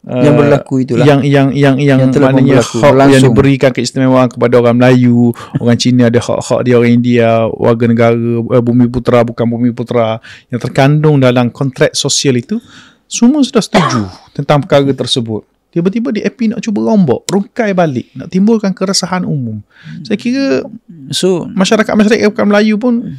uh, 0.04 0.24
Yang 0.24 0.36
berlaku 0.44 0.74
itulah. 0.84 1.06
yang 1.08 1.24
yang 1.24 1.48
yang 1.56 1.76
yang, 1.80 2.00
Yang 2.04 2.20
maknanya 2.20 2.60
berlaku, 2.60 2.76
hak 2.76 2.84
yang 2.84 2.92
berlangsung. 2.92 3.24
diberikan 3.32 3.72
keistimewaan 3.72 4.28
kepada 4.28 4.60
orang 4.60 4.76
Melayu, 4.76 5.32
orang 5.64 5.78
Cina 5.80 6.12
ada 6.12 6.20
hak-hak 6.20 6.60
dia 6.68 6.76
orang 6.76 6.94
India, 7.00 7.48
warga 7.48 7.86
negara 7.88 8.16
uh, 8.16 8.64
bumi 8.64 8.92
putera 8.92 9.24
bukan 9.24 9.46
bumi 9.48 9.72
putera 9.72 10.20
yang 10.52 10.60
terkandung 10.60 11.24
dalam 11.24 11.48
kontrak 11.48 11.96
sosial 11.96 12.36
itu 12.36 12.60
semua 13.08 13.42
sudah 13.46 13.62
setuju 13.62 14.10
tentang 14.34 14.64
perkara 14.64 14.90
tersebut. 14.92 15.46
Tiba-tiba 15.74 16.14
DAP 16.14 16.54
nak 16.54 16.62
cuba 16.62 16.86
rombak, 16.86 17.26
rungkai 17.34 17.74
balik, 17.74 18.14
nak 18.14 18.30
timbulkan 18.30 18.78
keresahan 18.78 19.26
umum. 19.26 19.58
Saya 20.06 20.22
kira 20.22 20.62
So 21.10 21.50
masyarakat-masyarakat 21.50 22.32
bukan 22.32 22.48
Melayu 22.48 22.76
pun 22.80 23.18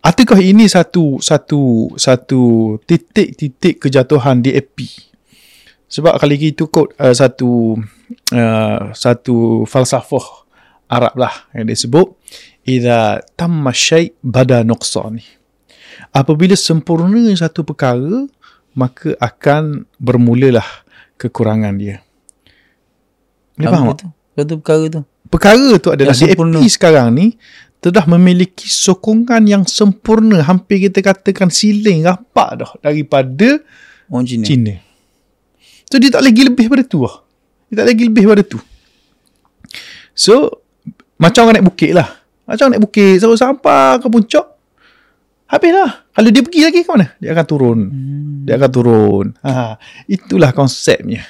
adakah 0.00 0.38
ini 0.38 0.70
satu 0.70 1.18
satu 1.18 1.92
satu 1.98 2.42
titik-titik 2.86 3.82
kejatuhan 3.82 4.40
DAP 4.40 4.86
sebab 5.86 6.18
kali 6.18 6.54
itu 6.54 6.70
kot 6.70 6.94
uh, 6.98 7.14
satu 7.14 7.78
uh, 8.34 8.80
satu 8.94 9.66
falsafah 9.66 10.46
Arab 10.86 11.14
lah 11.18 11.34
yang 11.50 11.66
disebut 11.66 12.14
idza 12.62 13.22
tamma 13.34 13.74
syai 13.74 14.14
bada 14.22 14.62
nuqsani 14.62 15.26
apabila 16.14 16.54
sempurna 16.54 17.34
satu 17.34 17.66
perkara 17.66 18.30
maka 18.76 19.16
akan 19.18 19.88
bermulalah 19.96 20.84
kekurangan 21.16 21.74
dia 21.80 22.04
boleh 23.56 23.72
faham 23.72 23.88
apa 23.88 23.94
tak? 23.96 24.10
Satu 24.36 24.54
perkara 24.60 24.84
tu. 24.92 25.00
perkara 25.32 25.68
tu 25.80 25.88
adalah 25.88 26.12
Yang 26.12 26.36
sempurna. 26.36 26.60
DAP 26.60 26.68
sekarang 26.68 27.08
ni 27.16 27.26
telah 27.80 28.04
memiliki 28.04 28.68
sokongan 28.68 29.42
yang 29.48 29.64
sempurna 29.64 30.44
hampir 30.44 30.88
kita 30.88 31.00
katakan 31.00 31.48
siling 31.48 32.04
rapat 32.04 32.64
dah 32.64 32.70
daripada 32.84 33.64
Orang 34.06 34.26
Cina. 34.26 34.46
Cina. 34.46 34.74
So 35.90 35.98
dia 35.98 36.10
tak 36.14 36.22
lagi 36.22 36.46
lebih 36.46 36.70
pada 36.70 36.82
tu 36.86 37.02
lah. 37.02 37.22
Dia 37.70 37.82
tak 37.82 37.86
lagi 37.94 38.02
lebih 38.06 38.24
pada 38.26 38.42
tu. 38.46 38.58
So 40.14 40.62
macam 41.18 41.46
orang 41.46 41.62
naik 41.62 41.66
bukit 41.66 41.90
lah. 41.94 42.08
Macam 42.46 42.70
naik 42.70 42.82
bukit 42.86 43.18
so, 43.18 43.34
sampai 43.34 43.98
ke 43.98 44.06
puncak. 44.06 44.46
Habislah. 45.46 46.10
Kalau 46.10 46.30
dia 46.34 46.42
pergi 46.42 46.60
lagi 46.66 46.80
ke 46.82 46.90
mana? 46.90 47.06
Dia 47.22 47.30
akan 47.36 47.46
turun. 47.46 47.78
Hmm. 47.86 48.42
Dia 48.42 48.54
akan 48.58 48.70
turun. 48.70 49.26
Ha, 49.46 49.78
itulah 50.10 50.50
konsepnya. 50.50 51.22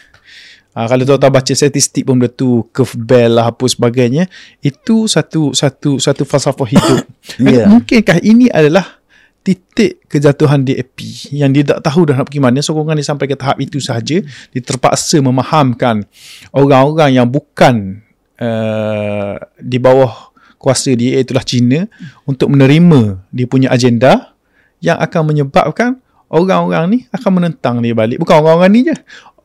Ha, 0.76 0.88
kalau 0.88 1.08
tuan-tuan 1.08 1.32
baca 1.32 1.52
statistik 1.56 2.04
pun 2.04 2.20
benda 2.20 2.28
tu, 2.32 2.68
curve 2.72 2.96
bell 3.00 3.40
lah 3.40 3.48
apa 3.52 3.64
sebagainya, 3.64 4.28
itu 4.60 5.08
satu 5.08 5.56
satu 5.56 5.96
satu 6.00 6.22
falsafah 6.24 6.68
hidup. 6.68 7.00
Yeah. 7.42 7.66
Mungkinkah 7.66 8.22
ini 8.22 8.46
adalah 8.48 9.02
titik 9.46 10.06
kejatuhan 10.10 10.66
DAP 10.66 10.98
yang 11.30 11.54
dia 11.54 11.62
tak 11.62 11.86
tahu 11.86 12.10
dah 12.10 12.18
nak 12.18 12.26
pergi 12.26 12.42
mana 12.42 12.58
sokongan 12.58 12.98
dia 12.98 13.06
sampai 13.06 13.30
ke 13.30 13.38
tahap 13.38 13.62
itu 13.62 13.78
sahaja 13.78 14.18
dia 14.22 14.62
terpaksa 14.62 15.22
memahamkan 15.22 16.02
orang-orang 16.50 17.14
yang 17.14 17.30
bukan 17.30 18.02
uh, 18.42 19.38
di 19.62 19.78
bawah 19.78 20.26
kuasa 20.57 20.92
dia 20.96 21.20
itulah 21.20 21.44
China 21.44 21.86
untuk 22.24 22.52
menerima 22.52 23.20
dia 23.30 23.46
punya 23.46 23.68
agenda 23.72 24.36
yang 24.80 25.00
akan 25.00 25.22
menyebabkan 25.32 26.00
orang-orang 26.28 26.84
ni 26.90 26.98
akan 27.12 27.30
menentang 27.40 27.80
dia 27.80 27.94
balik 27.96 28.20
bukan 28.20 28.42
orang-orang 28.42 28.70
ni 28.72 28.80
je 28.92 28.96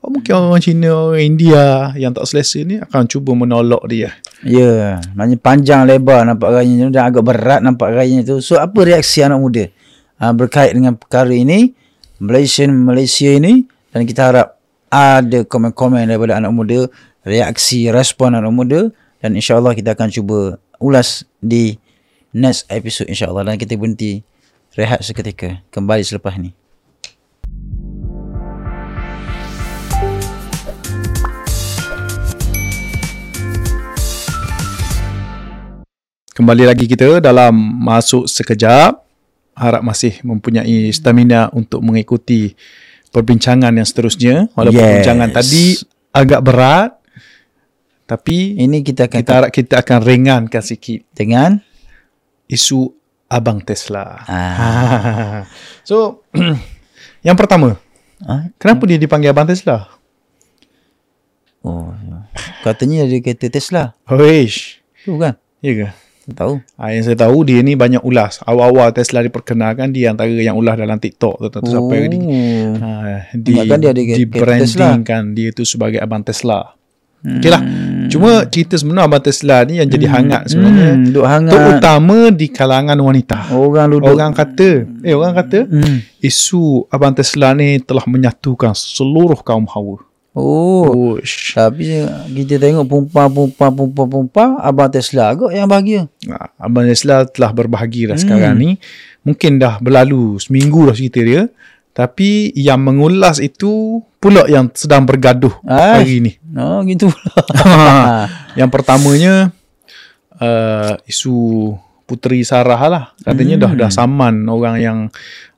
Oh, 0.01 0.09
mungkin 0.09 0.33
orang 0.33 0.57
Cina, 0.65 1.13
orang 1.13 1.21
India 1.21 1.93
yang 1.93 2.09
tak 2.09 2.25
selesa 2.25 2.65
ni 2.65 2.81
akan 2.81 3.05
cuba 3.05 3.37
menolak 3.37 3.85
dia. 3.85 4.09
Ya, 4.41 4.97
maknanya 5.13 5.37
panjang 5.37 5.81
lebar 5.85 6.25
nampak 6.25 6.49
rayanya 6.57 6.89
dan 6.89 7.03
agak 7.13 7.21
berat 7.21 7.61
nampak 7.61 7.93
rayanya 7.93 8.25
tu. 8.25 8.41
So 8.41 8.57
apa 8.57 8.81
reaksi 8.81 9.21
anak 9.21 9.37
muda 9.37 9.69
ha, 10.17 10.33
berkait 10.33 10.73
dengan 10.73 10.97
perkara 10.97 11.29
ini 11.29 11.77
Malaysia 12.17 12.65
Malaysia 12.65 13.29
ini 13.29 13.69
dan 13.93 14.09
kita 14.09 14.21
harap 14.33 14.47
ada 14.89 15.45
komen-komen 15.45 16.09
daripada 16.09 16.41
anak 16.41 16.49
muda, 16.49 16.89
reaksi 17.21 17.93
respon 17.93 18.33
anak 18.33 18.49
muda 18.49 18.89
dan 19.21 19.37
insya-Allah 19.37 19.77
kita 19.77 19.93
akan 19.93 20.09
cuba 20.09 20.57
ulas 20.81 21.23
di 21.37 21.77
next 22.33 22.65
episode 22.67 23.07
insya-Allah 23.07 23.53
dan 23.53 23.55
kita 23.61 23.77
berhenti 23.77 24.25
rehat 24.73 25.05
seketika 25.05 25.61
kembali 25.69 26.01
selepas 26.01 26.35
ni. 26.41 26.51
Kembali 36.31 36.63
lagi 36.65 36.89
kita 36.89 37.21
dalam 37.21 37.53
masuk 37.83 38.25
sekejap. 38.25 38.97
Harap 39.51 39.83
masih 39.83 40.17
mempunyai 40.25 40.89
stamina 40.89 41.51
untuk 41.53 41.83
mengikuti 41.83 42.55
perbincangan 43.11 43.69
yang 43.75 43.85
seterusnya. 43.85 44.47
Walaupun 44.55 44.79
Yes. 44.79 44.87
perbincangan 44.89 45.29
tadi 45.29 45.63
agak 46.15 46.41
berat. 46.41 46.91
Tapi 48.11 48.59
Ini 48.59 48.83
kita 48.83 49.07
akan 49.07 49.19
kita 49.23 49.31
harap 49.31 49.51
kita 49.55 49.75
akan 49.79 49.99
ringankan 50.03 50.59
sikit 50.59 51.07
dengan 51.15 51.63
isu 52.51 52.91
Abang 53.31 53.63
Tesla. 53.63 54.19
ah, 54.27 55.47
so, 55.87 56.27
yang 57.27 57.39
pertama, 57.39 57.79
ah, 58.27 58.51
kenapa 58.59 58.83
dia 58.83 58.99
dipanggil 58.99 59.31
Abang 59.31 59.47
Tesla? 59.47 59.87
oh 61.63 61.95
katanya 62.61 63.07
dia 63.07 63.23
kereta 63.23 63.47
Tesla. 63.47 63.95
Hoish. 64.05 64.83
Tu 65.07 65.15
kan? 65.15 65.39
Ya 65.63 65.71
ke? 65.73 65.87
Tak 66.21 66.35
tahu. 66.37 66.53
Ha, 66.77 66.93
yang 66.93 67.03
saya 67.07 67.17
tahu 67.17 67.41
dia 67.41 67.65
ni 67.65 67.73
banyak 67.73 68.05
ulas. 68.05 68.37
Awal-awal 68.45 68.93
Tesla 68.93 69.25
diperkenalkan 69.25 69.89
dia 69.89 70.13
antara 70.13 70.29
yang 70.29 70.53
ulas 70.53 70.77
dalam 70.77 71.01
TikTok 71.01 71.41
tu 71.41 71.47
tu 71.49 71.59
sampai 71.65 72.11
di 72.11 72.17
Oh. 72.21 72.77
ha, 72.77 73.25
di, 73.33 73.57
dia 73.57 73.65
ada 73.65 73.89
di 73.95 74.25
brandingkan 74.29 75.33
dia 75.33 75.49
tu 75.49 75.65
sebagai 75.65 75.97
abang 75.97 76.21
Tesla. 76.21 76.77
Hmm. 77.21 77.37
Okeylah. 77.37 77.61
Cuma 78.07 78.43
cerita 78.45 78.75
sebenar 78.75 79.05
abang 79.05 79.21
Tesla 79.21 79.61
ni 79.61 79.77
yang 79.77 79.85
jadi 79.85 80.09
hangat 80.09 80.49
sebenarnya 80.49 80.89
Hmm, 80.91 81.05
duk 81.09 81.23
hangat. 81.23 81.53
terutama 81.53 82.17
di 82.27 82.47
kalangan 82.47 82.97
wanita. 82.97 83.53
Orang 83.53 83.87
duduk. 83.89 84.09
Orang 84.09 84.33
kata, 84.33 84.69
eh 84.99 85.13
orang 85.13 85.33
kata 85.33 85.59
Hmm. 85.63 86.01
isu 86.17 86.61
abang 86.87 87.13
Tesla 87.13 87.53
ni 87.53 87.77
telah 87.77 88.03
menyatukan 88.03 88.73
seluruh 88.73 89.39
kaum 89.39 89.63
Hawa. 89.65 90.01
Oh. 90.31 91.19
Ush. 91.19 91.53
Tapi 91.53 92.07
kita 92.33 92.55
tengok 92.57 92.87
perempuan-perempuan 92.87 93.69
perempuan-perempuan 93.75 94.49
abang 94.57 94.87
Tesla 94.87 95.29
agak 95.29 95.51
yang 95.51 95.67
bahagia. 95.67 96.07
Ha, 96.25 96.55
Abang 96.57 96.87
Tesla 96.87 97.27
telah 97.27 97.51
berbahagi 97.51 98.07
dah 98.07 98.15
Hmm. 98.15 98.23
sekarang 98.23 98.53
ni. 98.55 98.69
Mungkin 99.21 99.59
dah 99.59 99.77
berlalu 99.77 100.39
seminggu 100.39 100.87
dah 100.87 100.95
cerita 100.95 101.19
dia. 101.19 101.51
Tapi 101.91 102.55
yang 102.55 102.79
mengulas 102.79 103.37
itu 103.37 103.99
pula 104.17 104.47
yang 104.47 104.71
sedang 104.71 105.03
bergaduh 105.03 105.51
Ah. 105.63 105.99
hari 105.99 106.19
ni. 106.19 106.31
Oh, 106.55 106.79
gitu 106.83 107.11
pula. 107.11 107.31
yang 108.59 108.69
pertamanya 108.69 109.51
uh, 110.37 110.95
isu 111.03 111.35
Puteri 112.01 112.43
Sarah 112.43 112.79
lah. 112.87 113.03
Katanya 113.17 113.55
Hmm. 113.55 113.63
dah 113.63 113.87
dah 113.87 113.89
saman 113.89 114.43
orang 114.45 114.75
yang 114.77 114.97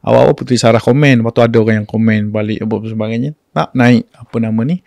awal-awal 0.01 0.33
Puteri 0.33 0.53
Sarah 0.55 0.77
komen. 0.77 1.21
Lepas 1.21 1.33
tu 1.33 1.41
ada 1.41 1.57
orang 1.57 1.75
yang 1.81 1.89
komen 1.89 2.29
balik 2.29 2.61
apa 2.61 2.73
sebagainya. 2.85 3.31
Tak 3.49 3.73
naik 3.73 4.05
apa 4.11 4.35
nama 4.37 4.61
ni. 4.61 4.77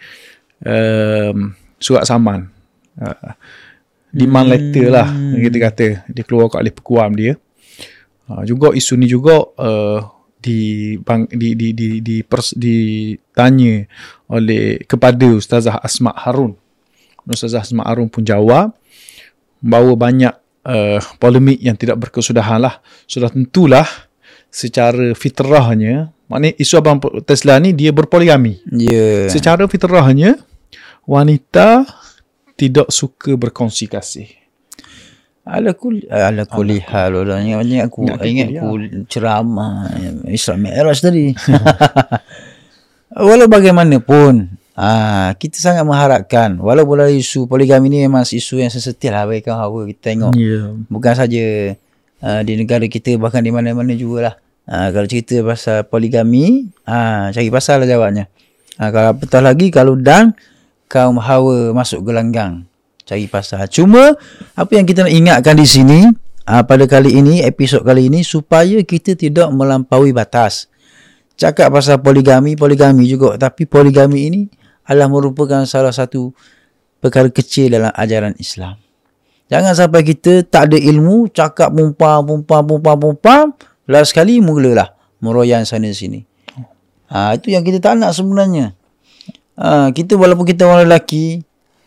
Um, 0.62 1.53
surat 1.76 2.07
saman. 2.07 2.49
Uh, 2.94 3.34
demand 4.09 4.47
letter 4.47 4.88
lah 4.88 5.11
Hmm. 5.11 5.36
kita 5.36 5.59
kata. 5.61 5.86
Dia 6.07 6.22
keluar 6.22 6.49
kat 6.49 6.59
oleh 6.61 6.70
pekuam 6.70 7.11
dia. 7.12 7.34
Uh, 8.26 8.42
juga 8.42 8.70
isu 8.70 8.94
ni 8.94 9.07
juga 9.07 9.34
uh, 9.59 10.01
di 10.47 10.94
bang, 11.03 11.26
di 11.26 11.59
di 11.59 11.74
di 11.74 11.88
di 11.99 12.16
pers, 12.22 12.55
ditanya 12.55 13.82
oleh 14.30 14.78
kepada 14.86 15.26
Ustazah 15.26 15.82
Asma 15.82 16.14
Harun. 16.14 16.55
Ustazah 17.26 17.66
Asma 17.66 17.82
Harun 17.82 18.07
pun 18.07 18.22
jawab 18.22 18.70
bahawa 19.59 19.99
banyak 19.99 20.34
uh, 20.62 21.03
polemik 21.18 21.59
yang 21.59 21.74
tidak 21.74 21.99
berkesudahan 21.99 22.62
lah. 22.62 22.78
Sudah 23.11 23.34
tentulah 23.34 23.86
secara 24.47 25.11
fitrahnya, 25.18 26.14
maknanya 26.30 26.55
isu 26.62 26.74
abang 26.78 27.03
Tesla 27.26 27.59
ni 27.59 27.74
dia 27.74 27.90
berpoligami. 27.90 28.62
Ya. 28.70 29.26
Secara 29.26 29.66
fitrahnya 29.66 30.38
wanita 31.03 31.82
tidak 32.55 32.88
suka 32.94 33.34
berkongsi 33.34 33.90
kasih. 33.90 34.45
Ala 35.47 35.78
kul 35.78 36.03
ala 36.11 36.42
kulli 36.42 36.82
hal 36.82 37.14
orang 37.14 37.47
ingat 37.47 37.62
ingat 37.64 37.86
aku 37.86 37.99
Ingat 38.03 38.18
aku 38.18 38.26
ingat 38.26 38.49
kuliah. 38.51 38.62
aku 38.66 38.70
ceramah 39.07 39.74
Isra 40.26 40.59
Mi'raj 40.59 40.99
tadi. 40.99 41.30
Walau 43.14 43.47
bagaimanapun 43.47 44.51
ah 44.76 45.32
kita 45.40 45.57
sangat 45.57 45.88
mengharapkan 45.88 46.61
walaupun 46.61 47.01
dalam 47.01 47.16
isu 47.16 47.49
poligami 47.49 47.88
ni 47.88 48.05
memang 48.05 48.28
isu 48.28 48.61
yang 48.61 48.68
sensitif 48.68 49.09
lah 49.09 49.24
bagi 49.24 49.40
kaum 49.40 49.57
hawa 49.57 49.88
kita 49.88 50.12
tengok 50.12 50.36
Ya. 50.36 50.68
bukan 50.92 51.14
saja 51.16 51.72
uh, 52.20 52.40
di 52.44 52.61
negara 52.61 52.84
kita 52.84 53.16
bahkan 53.16 53.40
di 53.40 53.49
mana-mana 53.49 53.97
jugalah. 53.97 54.36
Uh, 54.66 54.90
kalau 54.90 55.07
cerita 55.07 55.38
pasal 55.47 55.86
poligami, 55.86 56.68
uh, 56.84 57.30
cari 57.30 57.49
pasal 57.49 57.80
lah 57.80 57.88
jawabnya. 57.88 58.26
Uh, 58.76 58.90
kalau 58.90 59.14
apatah 59.14 59.40
lagi 59.40 59.70
kalau 59.70 59.94
dan 59.97 60.34
kaum 60.90 61.22
hawa 61.22 61.70
masuk 61.72 62.03
gelanggang 62.03 62.66
cari 63.07 63.30
pasal. 63.30 63.70
Cuma 63.70 64.18
apa 64.59 64.72
yang 64.74 64.84
kita 64.84 65.07
nak 65.07 65.14
ingatkan 65.14 65.54
di 65.54 65.64
sini 65.64 66.11
uh, 66.50 66.62
pada 66.66 66.84
kali 66.90 67.14
ini 67.14 67.40
episod 67.46 67.86
kali 67.86 68.11
ini 68.11 68.26
supaya 68.26 68.82
kita 68.82 69.14
tidak 69.14 69.48
melampaui 69.54 70.11
batas. 70.11 70.66
cakap 71.36 71.68
pasal 71.68 72.00
poligami, 72.02 72.59
poligami 72.59 73.07
juga. 73.07 73.38
Tapi 73.38 73.68
poligami 73.68 74.18
ini 74.26 74.40
adalah 74.88 75.07
merupakan 75.12 75.62
salah 75.68 75.92
satu 75.92 76.32
perkara 76.98 77.28
kecil 77.28 77.76
dalam 77.76 77.92
ajaran 77.92 78.34
Islam. 78.40 78.80
Jangan 79.46 79.78
sampai 79.78 80.02
kita 80.02 80.42
tak 80.42 80.72
ada 80.72 80.78
ilmu, 80.80 81.30
cakap 81.30 81.70
pumpam, 81.70 82.26
pumpam, 82.26 82.62
pumpam, 82.66 82.96
pumpam. 82.98 83.44
Last 83.86 84.11
sekali 84.11 84.42
mulalah 84.42 84.96
meroyan 85.22 85.62
sana 85.62 85.86
sini. 85.94 86.26
Ha, 87.07 87.38
itu 87.38 87.54
yang 87.54 87.62
kita 87.62 87.78
tak 87.78 88.02
nak 88.02 88.11
sebenarnya. 88.11 88.74
Ha, 89.54 89.94
kita 89.94 90.18
walaupun 90.18 90.42
kita 90.42 90.66
orang 90.66 90.90
lelaki, 90.90 91.46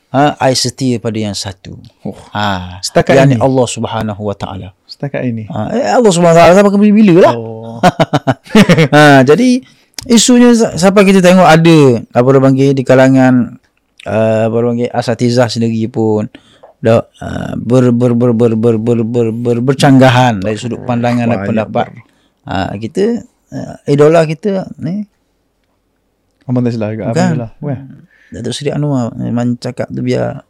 ha, 0.09 0.33
I 0.41 0.53
setia 0.53 0.97
pada 0.97 1.17
yang 1.17 1.37
satu. 1.37 1.77
Oh, 2.05 2.17
Ha, 2.33 2.79
Setakat 2.81 3.13
yakni 3.15 3.37
ini? 3.37 3.41
Allah 3.41 3.65
Subhanahu 3.65 4.21
Wa 4.25 4.35
Taala. 4.35 4.69
setakat 4.89 5.21
ini. 5.25 5.45
Ha, 5.49 5.69
eh, 5.73 5.89
Allah 5.93 6.11
Subhanahu 6.11 6.35
Wa 6.35 6.39
Taala 6.49 6.53
sampai 6.57 6.71
ke 6.73 6.79
bila 6.91 7.15
lah. 7.29 7.33
Oh. 7.37 7.77
ha, 8.95 9.21
jadi 9.21 9.61
isunya 10.09 10.55
sa- 10.55 10.75
sampai 10.75 11.03
kita 11.05 11.19
tengok 11.19 11.45
ada 11.45 11.79
apa 12.09 12.25
orang 12.25 12.51
panggil 12.51 12.71
di 12.71 12.83
kalangan 12.87 13.59
uh, 14.07 14.47
apa 14.47 14.55
orang 14.55 14.79
panggil 14.79 14.89
asatizah 14.91 15.51
sendiri 15.51 15.91
pun 15.91 16.25
dah 16.79 17.03
uh, 17.19 17.53
ber, 17.59 17.91
ber, 17.91 18.15
ber, 18.15 18.31
ber, 18.31 18.53
ber, 18.55 18.75
ber, 18.79 18.99
ber, 19.03 19.27
ber, 19.35 19.57
bercanggahan 19.59 20.39
dari 20.39 20.55
sudut 20.55 20.87
pandangan 20.87 21.27
dan 21.27 21.35
Banyak 21.43 21.47
pendapat. 21.51 21.87
Ha, 22.47 22.73
kita 22.79 23.27
uh, 23.51 23.75
idola 23.85 24.23
kita 24.23 24.71
ni 24.79 25.03
Abang 26.49 26.65
tak 26.65 26.73
silap 26.73 26.97
juga. 26.97 27.13
Bukan. 27.13 28.08
Lah. 28.31 28.39
Datuk 28.41 28.53
Seri 28.53 28.69
Anwar 28.73 29.13
memang 29.17 29.57
cakap 29.57 29.89
tu 29.89 30.01
biar 30.05 30.45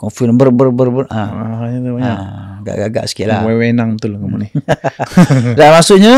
confident 0.00 0.40
ber 0.40 0.48
ber 0.48 0.72
ber, 0.72 0.88
ber 0.88 1.04
ha. 1.12 1.22
Ah, 1.28 1.68
itu 1.68 1.84
ha 1.84 1.92
banyak. 1.92 2.18
gagak-gagak 2.64 3.04
sikit 3.12 3.26
lah. 3.28 3.40
Wewenang 3.44 4.00
betul 4.00 4.16
lah 4.16 4.20
kamu 4.24 4.36
ni. 4.40 4.48
Dan 5.56 5.68
maksudnya 5.76 6.14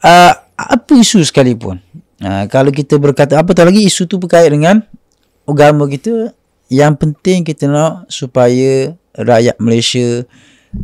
uh, 0.00 0.32
apa 0.56 0.92
isu 0.96 1.20
sekalipun 1.20 1.76
uh, 2.24 2.44
kalau 2.48 2.72
kita 2.72 2.96
berkata 2.96 3.36
apa 3.36 3.52
tahu 3.52 3.68
lagi 3.68 3.84
isu 3.84 4.08
tu 4.08 4.16
berkait 4.16 4.48
dengan 4.48 4.80
agama 5.44 5.84
kita 5.84 6.32
yang 6.72 6.96
penting 6.96 7.44
kita 7.44 7.68
nak 7.68 8.08
supaya 8.08 8.96
rakyat 9.14 9.56
Malaysia 9.60 10.24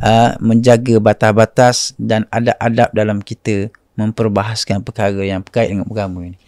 uh, 0.01 0.31
menjaga 0.39 1.01
batas-batas 1.03 1.97
dan 1.99 2.29
adab-adab 2.31 2.89
dalam 2.95 3.19
kita 3.21 3.73
memperbahaskan 3.99 4.81
perkara 4.81 5.21
yang 5.21 5.45
berkait 5.45 5.69
dengan 5.69 5.85
agama 5.85 6.25
ini. 6.25 6.39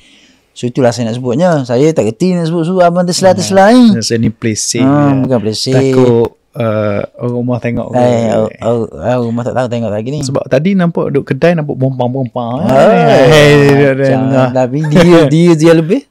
So 0.54 0.70
itulah 0.70 0.94
saya 0.94 1.10
nak 1.10 1.18
sebutnya. 1.18 1.66
Saya 1.66 1.90
tak 1.90 2.06
kerti 2.14 2.38
nak 2.38 2.46
sebut 2.46 2.62
suruh 2.62 2.86
abang 2.86 3.02
terselah-terselah 3.02 3.74
ni. 3.74 3.84
Saya 3.98 4.22
ni 4.22 4.30
play 4.30 4.54
safe. 4.54 4.86
Ha, 4.86 5.10
je. 5.10 5.26
bukan 5.26 5.38
safe. 5.50 5.74
Takut 5.74 6.38
uh, 6.54 7.00
orang 7.18 7.34
rumah 7.34 7.58
tengok. 7.58 7.86
ke. 7.90 7.98
Eh, 7.98 8.30
oh, 8.38 8.48
oh, 8.62 8.86
oh, 8.86 9.20
rumah 9.26 9.42
tak 9.42 9.54
tahu 9.58 9.66
tengok 9.66 9.90
lagi 9.90 10.08
ni. 10.14 10.22
Sebab 10.22 10.46
tadi 10.46 10.78
nampak 10.78 11.10
duduk 11.10 11.34
kedai 11.34 11.58
nampak 11.58 11.74
bompang-bompang. 11.74 12.70
Ah, 12.70 13.98
Jangan 13.98 14.54
tapi 14.54 14.86
dia 14.86 15.26
dia 15.26 15.52
dia 15.60 15.72
lebih. 15.74 16.06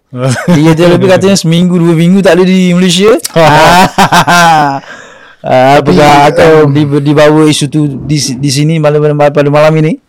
dia 0.54 0.72
dia 0.76 0.88
lebih 0.92 1.08
katanya 1.10 1.40
seminggu 1.40 1.80
dua 1.80 1.96
minggu 1.98 2.22
tak 2.22 2.38
ada 2.38 2.44
di 2.46 2.76
Malaysia. 2.76 3.16
Ah, 5.44 5.84
apakah 5.84 6.32
akan 6.32 6.72
di, 6.72 6.88
dibawa 7.04 7.44
isu 7.52 7.68
tu 7.68 7.84
di 8.08 8.16
di 8.16 8.48
sini 8.48 8.80
malam 8.80 9.04
pada 9.20 9.52
malam 9.52 9.76
ini? 9.76 10.00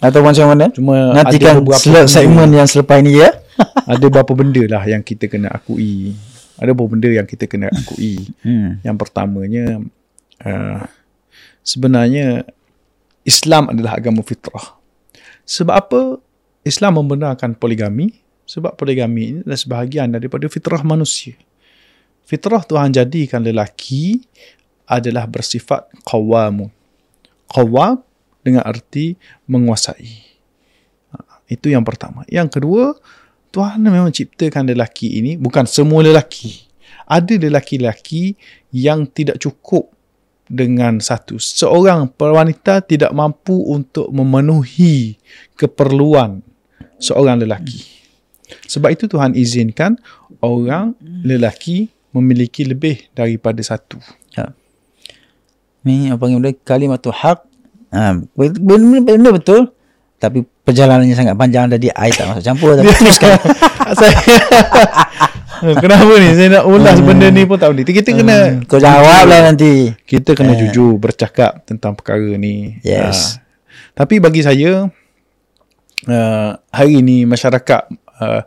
Atau 0.00 0.24
macam 0.24 0.48
mana? 0.48 0.72
Cuma 0.72 1.12
Nantikan 1.12 1.60
segmen 2.08 2.48
yang 2.56 2.64
selepas 2.64 3.04
ini 3.04 3.20
ya. 3.20 3.36
ada 3.90 4.00
beberapa 4.00 4.32
benda 4.32 4.64
lah 4.64 4.82
yang 4.88 5.04
kita 5.04 5.28
kena 5.28 5.52
akui. 5.52 6.16
Ada 6.56 6.72
beberapa 6.72 6.96
benda 6.96 7.08
yang 7.12 7.28
kita 7.28 7.44
kena 7.44 7.68
akui. 7.68 8.32
Hmm. 8.40 8.80
Yang 8.80 8.96
pertamanya 8.96 9.64
uh, 10.40 10.80
sebenarnya 11.60 12.48
Islam 13.28 13.68
adalah 13.68 14.00
agama 14.00 14.24
fitrah. 14.24 14.80
Sebab 15.44 15.74
apa 15.76 16.00
Islam 16.64 17.04
membenarkan 17.04 17.52
poligami? 17.52 18.16
Sebab 18.48 18.74
poligami 18.74 19.22
ini 19.36 19.38
adalah 19.44 19.60
sebahagian 19.60 20.10
daripada 20.10 20.48
fitrah 20.48 20.82
manusia. 20.82 21.36
Fitrah 22.26 22.64
Tuhan 22.64 22.90
jadikan 22.90 23.44
lelaki 23.44 24.24
adalah 24.88 25.28
bersifat 25.28 25.86
qawamun. 26.02 26.70
Qawam 27.50 28.02
dengan 28.40 28.64
arti 28.64 29.16
menguasai. 29.48 30.10
Ha, 31.14 31.44
Itu 31.48 31.72
yang 31.72 31.84
pertama. 31.84 32.24
Yang 32.26 32.60
kedua, 32.60 32.96
Tuhan 33.50 33.82
memang 33.82 34.14
ciptakan 34.14 34.70
lelaki 34.70 35.18
ini 35.20 35.34
bukan 35.36 35.66
semua 35.66 36.06
lelaki. 36.06 36.70
Ada 37.10 37.42
lelaki-lelaki 37.42 38.38
yang 38.70 39.10
tidak 39.10 39.42
cukup 39.42 39.90
dengan 40.46 41.02
satu. 41.02 41.38
Seorang 41.42 42.10
wanita 42.14 42.82
tidak 42.86 43.10
mampu 43.10 43.54
untuk 43.66 44.10
memenuhi 44.14 45.18
keperluan 45.58 46.42
seorang 47.02 47.42
lelaki. 47.42 47.82
Sebab 48.66 48.90
itu 48.94 49.06
Tuhan 49.06 49.34
izinkan 49.34 49.98
orang 50.42 50.94
lelaki 51.02 51.90
memiliki 52.10 52.66
lebih 52.66 53.10
daripada 53.14 53.62
satu. 53.62 53.98
Ni 55.86 56.12
apa 56.12 56.20
panggil 56.20 56.40
dia 56.44 56.52
kalimatul 56.66 57.14
haq. 57.14 57.46
Ha, 57.90 58.14
benar, 58.36 59.00
benar 59.02 59.32
betul. 59.34 59.70
Tapi 60.16 60.44
perjalanannya 60.44 61.16
sangat 61.16 61.34
panjang 61.34 61.66
jadi 61.66 61.90
I 61.96 62.12
tak 62.12 62.28
masuk 62.28 62.44
campur 62.44 62.76
tapi 62.76 62.92
teruskan. 63.00 63.40
Saya 63.96 64.14
Kenapa 65.84 66.12
ni 66.16 66.32
saya 66.32 66.48
nak 66.56 66.64
ulas 66.64 66.98
benda 67.04 67.28
ni 67.28 67.44
pun 67.44 67.60
tak 67.60 67.68
boleh. 67.68 67.84
Kita 67.84 68.16
kena 68.16 68.64
Kau 68.64 68.80
jawablah 68.80 69.44
nanti. 69.44 69.92
kita 70.08 70.32
kena 70.32 70.56
jujur 70.56 70.96
bercakap 70.96 71.60
tentang 71.68 71.92
perkara 71.92 72.36
ni. 72.36 72.80
Yes. 72.80 73.36
Ah. 73.36 73.44
tapi 73.92 74.16
bagi 74.16 74.40
saya 74.40 74.88
uh, 76.08 76.50
hari 76.72 77.04
ini 77.04 77.28
masyarakat 77.28 77.82
uh, 78.20 78.42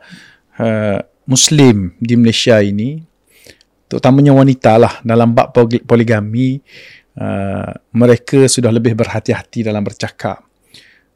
uh, 0.58 1.00
Muslim 1.24 1.94
di 2.02 2.18
Malaysia 2.18 2.58
ini 2.58 3.06
terutamanya 3.86 4.34
wanita 4.34 4.82
lah 4.82 4.94
dalam 5.06 5.38
bab 5.38 5.54
poli- 5.54 5.84
poligami 5.86 6.58
uh, 7.20 7.72
mereka 7.94 8.46
sudah 8.48 8.72
lebih 8.74 8.94
berhati-hati 8.98 9.66
dalam 9.66 9.84
bercakap. 9.84 10.42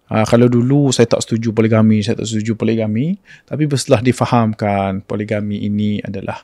Uh, 0.07 0.23
kalau 0.23 0.47
dulu 0.47 0.89
saya 0.95 1.03
tak 1.03 1.19
setuju 1.23 1.51
poligami, 1.51 1.99
saya 1.99 2.15
tak 2.15 2.27
setuju 2.31 2.55
poligami, 2.55 3.19
tapi 3.43 3.67
setelah 3.75 3.99
difahamkan 3.99 5.03
poligami 5.03 5.67
ini 5.67 5.99
adalah 5.99 6.39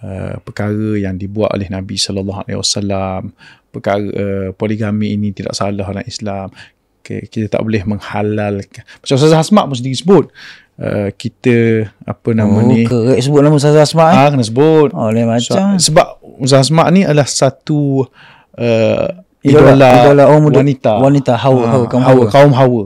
uh, 0.00 0.40
perkara 0.40 0.96
yang 0.96 1.20
dibuat 1.20 1.52
oleh 1.52 1.68
Nabi 1.68 2.00
sallallahu 2.00 2.48
alaihi 2.48 2.56
wasallam, 2.56 3.36
perkara 3.68 4.00
uh, 4.00 4.48
poligami 4.56 5.12
ini 5.12 5.36
tidak 5.36 5.52
salah 5.52 5.84
dalam 5.92 6.06
Islam. 6.08 6.48
Okay, 7.04 7.30
kita 7.30 7.46
tak 7.46 7.62
boleh 7.62 7.86
menghalalkan. 7.86 8.82
Macam 8.82 9.14
Ustaz 9.14 9.30
Hasmak 9.30 9.70
pun 9.70 9.76
sendiri 9.78 9.94
sebut 9.94 10.24
uh, 10.80 11.08
kita 11.14 11.86
apa 12.02 12.28
nama 12.34 12.58
Oh, 12.58 12.66
ni? 12.66 12.82
kerek 12.82 13.20
sebut 13.22 13.40
nama 13.46 13.54
Ustaz 13.56 13.76
Asma 13.76 14.10
eh. 14.12 14.16
Ah 14.18 14.28
kena 14.32 14.42
sebut. 14.42 14.90
Oh, 14.90 15.10
lain 15.12 15.28
macam. 15.28 15.78
So, 15.78 15.92
sebab 15.92 16.18
Ustaz 16.42 16.66
Asmak 16.66 16.88
ni 16.92 17.06
adalah 17.06 17.28
satu 17.28 18.04
uh, 18.04 18.35
Idola- 18.56 19.76
idola, 19.78 19.90
idola 20.02 20.22
orang 20.26 20.42
muda- 20.42 20.58
wanita. 20.58 20.92
wanita, 20.98 21.32
Hawa, 21.38 21.60
Ah, 21.60 21.70
Hawa, 21.70 21.84
kaum 21.86 22.02
Hawa. 22.02 22.14
Hawa. 22.18 22.24
Kaum 22.28 22.52
Hawa. 22.52 22.82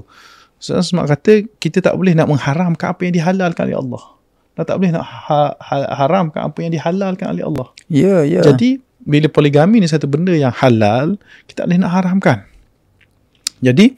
Ustaz 0.61 0.85
Asmak 0.85 1.09
kata 1.09 1.33
kita 1.57 1.81
tak 1.81 1.97
boleh 1.97 2.13
nak 2.13 2.29
mengharamkan 2.29 2.93
apa 2.93 3.01
yang 3.03 3.15
dihalalkan 3.17 3.65
oleh 3.65 3.81
Allah. 3.81 4.03
Dan 4.53 4.63
tak 4.63 4.77
boleh 4.77 4.93
nak 4.93 5.05
ha- 5.07 5.57
ha- 5.57 5.91
haramkan 5.97 6.53
apa 6.53 6.59
yang 6.61 6.69
dihalalkan 6.71 7.33
oleh 7.33 7.45
Allah. 7.45 7.67
Ya, 7.89 8.21
ya. 8.23 8.45
Jadi 8.45 8.77
bila 9.01 9.33
poligami 9.33 9.81
ni 9.81 9.89
satu 9.89 10.05
benda 10.05 10.37
yang 10.37 10.53
halal, 10.53 11.17
kita 11.49 11.65
tak 11.65 11.67
boleh 11.67 11.81
nak 11.81 11.93
haramkan. 11.97 12.45
Jadi 13.59 13.97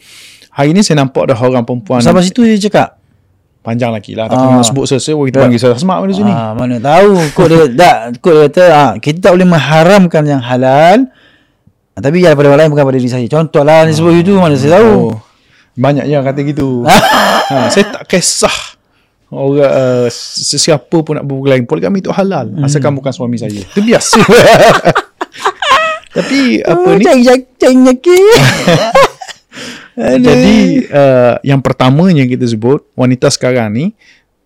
hari 0.52 0.70
ni 0.70 0.82
saya 0.82 1.02
nampak 1.02 1.26
dah 1.26 1.38
orang 1.38 1.62
perempuan 1.62 1.98
sampai 1.98 2.22
situ 2.22 2.42
dia 2.42 2.58
cakap. 2.60 2.98
panjang 3.60 3.94
lagi 3.94 4.18
lah. 4.18 4.26
Tak 4.26 4.34
Ah. 4.34 4.58
nak 4.58 4.66
sebut 4.66 4.90
selesai 4.90 5.14
pun 5.14 5.22
kita 5.24 5.38
panggil 5.38 5.54
Ustaz 5.56 5.78
Asmak 5.78 5.94
pada 5.96 6.10
sini. 6.12 6.26
Ah, 6.28 6.50
mana 6.50 6.78
tahu 6.78 7.14
kod 7.30 7.46
dia 7.46 7.62
tak 7.70 7.94
kod 8.18 8.34
dia 8.34 8.42
kata 8.46 8.64
ah, 8.68 8.90
kita 8.98 9.18
tak 9.20 9.32
boleh 9.34 9.46
mengharamkan 9.46 10.22
yang 10.26 10.42
halal. 10.42 11.06
Ah, 11.92 12.00
tapi 12.00 12.24
ya 12.24 12.32
pada 12.32 12.48
orang 12.48 12.64
lain 12.64 12.70
bukan 12.72 12.84
pada 12.88 12.96
diri 12.96 13.10
saya. 13.10 13.26
Contohlah 13.28 13.84
ni 13.84 13.92
sebut 13.92 14.16
itu 14.16 14.32
mana 14.34 14.56
saya 14.56 14.80
tahu. 14.80 15.12
Oh, 15.12 15.16
banyak 15.76 16.08
yang 16.08 16.24
kata 16.24 16.40
gitu. 16.40 16.88
ha, 16.88 17.68
saya 17.72 17.84
tak 17.92 18.08
kisah 18.08 18.56
orang 19.28 19.64
uh, 19.64 20.08
sesiapa 20.12 20.96
pun 21.00 21.16
nak 21.16 21.24
berbual 21.24 21.52
lain. 21.52 21.64
Poligami 21.64 22.00
itu 22.00 22.08
halal. 22.08 22.48
Hmm. 22.48 22.64
Asalkan 22.64 22.92
bukan 22.92 23.12
suami 23.12 23.36
saya. 23.36 23.60
Itu 23.60 23.80
biasa. 23.80 24.20
Tapi 26.16 26.60
apa 26.60 26.88
Oh, 26.92 26.96
ni? 26.96 27.04
cari 27.56 27.72
nyakit. 27.72 28.36
Jadi 29.96 30.88
uh, 30.88 31.36
yang 31.44 31.60
pertamanya 31.60 32.24
kita 32.24 32.44
sebut 32.44 32.84
wanita 32.92 33.28
sekarang 33.28 33.68
ni 33.72 33.84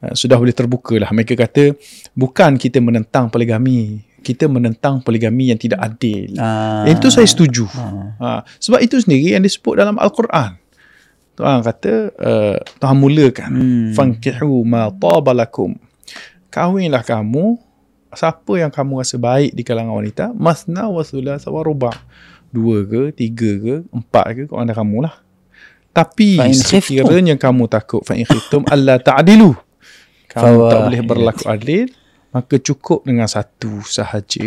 uh, 0.03 0.15
sudah 0.15 0.39
boleh 0.39 0.55
terbuka 0.55 0.95
lah. 0.99 1.11
Mereka 1.11 1.35
kata 1.35 1.75
bukan 2.15 2.55
kita 2.55 2.79
menentang 2.79 3.31
poligami. 3.31 4.06
Kita 4.27 4.51
menentang 4.51 5.07
poligami 5.07 5.55
yang 5.55 5.61
tidak 5.63 5.79
adil. 5.87 6.35
Ah. 6.35 6.83
Yang 6.83 6.99
itu 6.99 7.09
saya 7.15 7.27
setuju. 7.31 7.65
Ha, 8.19 8.43
sebab 8.59 8.83
itu 8.83 8.99
sendiri 8.99 9.39
yang 9.39 9.45
disebut 9.47 9.79
dalam 9.79 9.95
Al-Quran. 10.03 10.59
Tuhan 11.37 11.63
kata, 11.63 11.93
uh, 12.17 12.57
Tuhan 12.81 12.97
mulakan. 12.99 13.51
Hmm. 13.55 13.89
Fankihu 13.95 14.67
ma 14.67 14.91
tabalakum. 14.91 15.79
Kahwinlah 16.51 17.05
kamu, 17.05 17.61
siapa 18.17 18.53
yang 18.57 18.73
kamu 18.73 19.05
rasa 19.05 19.21
baik 19.21 19.53
di 19.53 19.63
kalangan 19.63 19.95
wanita, 19.95 20.25
masna 20.33 20.89
wa 20.89 21.05
thulatha 21.05 21.53
wa 21.53 21.61
ruba. 21.63 21.93
Dua 22.49 22.83
ke, 22.89 23.13
tiga 23.13 23.53
ke, 23.61 23.75
empat 23.93 24.25
ke, 24.33 24.43
kau 24.49 24.57
anda 24.57 24.73
kamu 24.73 25.05
lah. 25.05 25.15
Tapi 25.93 26.41
sekiranya 26.57 27.37
kamu 27.37 27.69
takut 27.69 28.01
fa 28.05 28.17
in 28.17 28.25
khiftum 28.25 28.65
alla 28.73 28.97
ta'dilu. 28.97 29.53
Kamu 30.33 30.69
tak 30.69 30.81
boleh 30.89 31.03
berlaku 31.05 31.45
adil, 31.49 31.89
maka 32.37 32.61
cukup 32.61 33.01
dengan 33.09 33.25
satu 33.25 33.81
sahaja. 33.81 34.45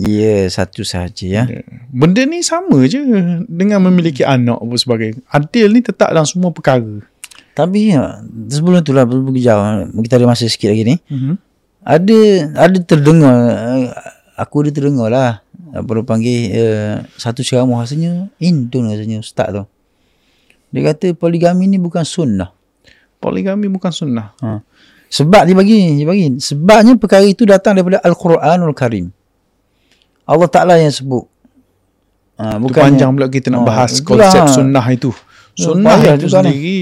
Ya, 0.00 0.36
satu 0.48 0.80
sahaja 0.80 1.26
ya. 1.28 1.44
Benda 1.92 2.24
ni 2.24 2.40
sama 2.40 2.88
je 2.88 3.04
dengan 3.44 3.84
memiliki 3.84 4.24
anak 4.24 4.56
apa 4.56 4.74
sebagainya. 4.80 5.20
Adil 5.28 5.68
ni 5.76 5.84
tetap 5.84 6.08
dalam 6.08 6.24
semua 6.24 6.48
perkara. 6.56 7.04
Tapi 7.52 7.92
ya, 7.92 8.24
sebelum 8.48 8.80
tu 8.80 8.96
lah, 8.96 9.04
sebelum 9.04 9.28
pergi 9.28 9.44
jauh, 9.44 9.62
kita 10.08 10.16
ada 10.16 10.24
masa 10.24 10.48
sikit 10.48 10.72
lagi 10.72 10.88
ni. 10.88 10.96
Mm-hmm. 11.04 11.34
Ada 11.84 12.18
ada 12.56 12.78
terdengar, 12.80 13.36
aku 14.40 14.64
ada 14.64 14.70
terdengar 14.72 15.08
lah. 15.12 15.32
Apa 15.68 16.00
dia 16.00 16.04
panggil, 16.08 16.40
uh, 16.56 16.96
satu 17.20 17.44
ceramah 17.44 17.84
rasanya, 17.84 18.32
Indon 18.40 18.88
rasanya 18.88 19.20
ustaz 19.20 19.52
tu. 19.52 19.68
Dia 20.72 20.80
kata 20.80 21.12
poligami 21.12 21.68
ni 21.68 21.76
bukan 21.76 22.08
sunnah. 22.08 22.56
Poligami 23.20 23.68
bukan 23.68 23.92
sunnah. 23.92 24.32
Ha. 24.40 24.64
Sebab 25.08 25.48
dia 25.48 25.56
bagi, 25.56 25.96
dia 25.96 26.06
bagi. 26.06 26.36
Sebabnya 26.36 26.92
perkara 26.94 27.24
itu 27.24 27.48
datang 27.48 27.72
daripada 27.74 28.00
Al-Quranul 28.04 28.76
Karim. 28.76 29.08
Allah 30.28 30.48
Ta'ala 30.48 30.76
yang 30.76 30.92
sebut. 30.92 31.24
Ha, 32.36 32.60
Bukan 32.60 32.76
panjang 32.76 33.10
pula 33.10 33.26
kita 33.26 33.48
nak 33.48 33.64
Oh, 33.64 33.66
bahas 33.66 33.98
itulah. 33.98 34.28
konsep 34.28 34.44
sunnah 34.52 34.86
itu. 34.88 35.10
Ya, 35.56 35.64
Sunnah 35.64 35.96
payah 35.98 36.14
itu 36.14 36.26
ni. 36.26 36.30
sendiri. 36.30 36.78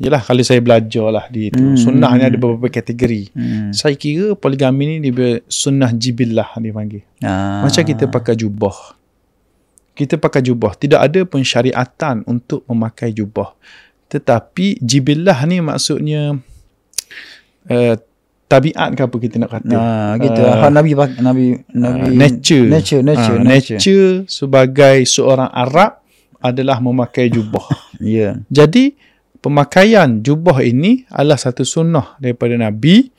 Yalah 0.00 0.22
kalau 0.24 0.40
saya 0.40 0.58
belajar 0.58 1.06
lah 1.12 1.24
di 1.28 1.52
itu. 1.52 1.60
Hmm. 1.60 1.76
Sunnah 1.76 2.10
ni 2.16 2.24
ada 2.24 2.34
beberapa 2.34 2.72
kategori. 2.72 3.30
Hmm. 3.30 3.70
Saya 3.70 3.92
kira 3.94 4.32
poligami 4.32 4.96
ni 4.98 5.12
dia 5.12 5.44
sunnah 5.44 5.92
jibillah 5.92 6.56
dia 6.56 6.72
panggil. 6.72 7.04
Ha. 7.20 7.62
Macam 7.62 7.82
kita 7.84 8.08
pakai 8.08 8.34
jubah. 8.34 8.96
Kita 9.92 10.16
pakai 10.16 10.40
jubah. 10.40 10.72
Tidak 10.72 10.96
ada 10.96 11.20
pensyariatan 11.22 12.24
untuk 12.24 12.64
memakai 12.64 13.12
jubah. 13.12 13.52
Tetapi 14.08 14.80
jibillah 14.80 15.36
ni 15.44 15.60
maksudnya 15.60 16.40
uh, 17.68 17.94
tabiat 18.46 18.98
ke 18.98 19.02
apa 19.06 19.16
kita 19.20 19.36
nak 19.38 19.50
kata. 19.54 19.76
Ha, 19.76 19.86
gitu. 20.18 20.42
Ah. 20.42 20.66
Uh, 20.66 20.70
Nabi 20.74 20.90
Nabi 20.96 21.44
Nabi 21.70 22.08
Uh, 22.10 22.10
nature. 22.10 22.66
Nature, 22.66 23.02
nature, 23.06 23.38
Ah, 23.38 23.44
nature. 23.46 23.78
nature 23.78 24.14
sebagai 24.26 25.06
seorang 25.06 25.50
Arab 25.50 26.02
adalah 26.40 26.80
memakai 26.80 27.28
jubah. 27.28 27.66
Ya. 28.00 28.40
Jadi 28.48 28.96
pemakaian 29.44 30.24
jubah 30.24 30.64
ini 30.64 31.04
adalah 31.12 31.36
satu 31.36 31.68
sunnah 31.68 32.16
daripada 32.16 32.56
Nabi 32.56 33.12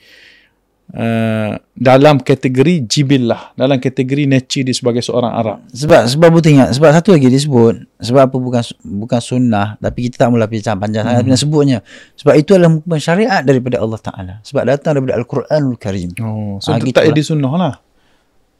uh, 0.95 1.55
dalam 1.71 2.19
kategori 2.21 2.85
jibillah, 2.85 3.55
dalam 3.55 3.79
kategori 3.81 4.27
nature 4.27 4.63
dia 4.67 4.75
sebagai 4.75 5.01
seorang 5.01 5.31
Arab. 5.33 5.57
Sebab 5.71 6.07
sebab 6.07 6.29
betul 6.29 6.59
ingat 6.59 6.75
sebab 6.75 6.89
satu 6.93 7.15
lagi 7.15 7.27
disebut 7.31 7.75
sebab 7.99 8.21
apa 8.29 8.37
bukan 8.37 8.61
bukan 8.85 9.19
sunnah 9.21 9.67
tapi 9.79 10.09
kita 10.09 10.27
tak 10.27 10.29
mula 10.29 10.45
bincang 10.45 10.77
panjang 10.77 11.03
sangat 11.07 11.23
hmm. 11.25 11.39
sebutnya 11.39 11.77
sebab 12.17 12.33
itu 12.37 12.53
adalah 12.53 12.71
hukuman 12.77 13.01
syariat 13.01 13.41
daripada 13.41 13.81
Allah 13.81 13.99
Taala 13.99 14.33
sebab 14.45 14.63
datang 14.67 14.91
daripada 14.99 15.17
Al-Quranul 15.17 15.77
Karim. 15.79 16.09
Oh, 16.21 16.61
so 16.61 16.71
Ah, 16.71 16.77
ah, 16.77 16.79
gitu 16.79 16.95
tak 16.95 17.03
lah. 17.03 17.09
jadi 17.13 17.21
sunnah 17.25 17.53
lah. 17.57 17.73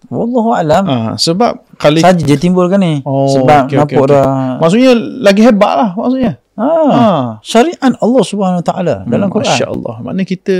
Wallahu 0.10 0.50
alam. 0.58 0.84
Ah, 0.90 1.14
sebab 1.14 1.62
kali 1.78 2.02
Saja 2.02 2.26
dia 2.26 2.34
timbulkan 2.34 2.82
ni. 2.82 3.06
Oh, 3.06 3.30
sebab 3.30 3.70
okey, 3.70 3.78
nampak 3.78 3.94
okey, 3.94 4.02
okey. 4.02 4.14
dah 4.18 4.26
maksudnya 4.58 4.92
lagi 4.98 5.42
hebat 5.46 5.74
lah 5.78 5.90
maksudnya. 5.94 6.41
Ha, 6.62 6.94
Ah. 6.94 7.26
syariat 7.42 7.78
Allah 7.98 8.24
Subhanahu 8.24 8.62
Wa 8.62 8.68
Taala 8.68 8.96
dalam 9.04 9.28
Hmm, 9.28 9.34
Quran. 9.34 9.50
Masya 9.50 9.66
Allah. 9.68 9.96
Maknanya 10.00 10.28
kita 10.28 10.56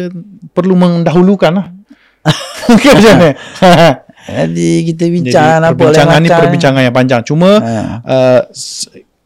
perlu 0.52 0.74
mendahulukan 0.74 1.52
lah. 1.54 1.68
okay, 2.72 2.92
macam 2.92 3.14
mana? 3.16 3.32
Jadi 4.22 4.70
kita 4.86 5.04
Jadi 5.04 5.14
bincang 5.16 5.60
apa 5.60 5.74
perbincangan 5.74 6.20
ni 6.20 6.30
perbincangan 6.30 6.82
yang 6.84 6.96
panjang. 6.96 7.22
Cuma 7.22 7.58
Ha. 7.58 7.74
uh, 8.00 8.42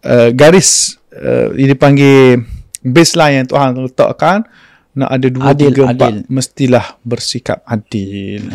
uh, 0.01 0.29
garis 0.31 0.69
uh, 1.11 1.51
ini 1.51 1.71
dipanggil 1.71 2.39
baseline 2.79 3.41
yang 3.41 3.47
Tuhan 3.47 3.75
letakkan 3.81 4.47
nak 4.95 5.09
ada 5.11 5.27
dua 5.27 5.51
Adil, 5.51 5.67
tiga 5.69 5.83
adil. 5.85 5.91
empat 5.91 6.11
mestilah 6.29 6.85
bersikap 7.01 7.59
adil. 7.65 8.47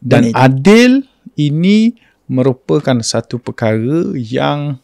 Dan 0.00 0.22
it- 0.24 0.34
adil 0.34 0.90
ini 1.34 1.92
merupakan 2.24 2.96
satu 2.98 3.36
perkara 3.36 4.16
yang 4.16 4.80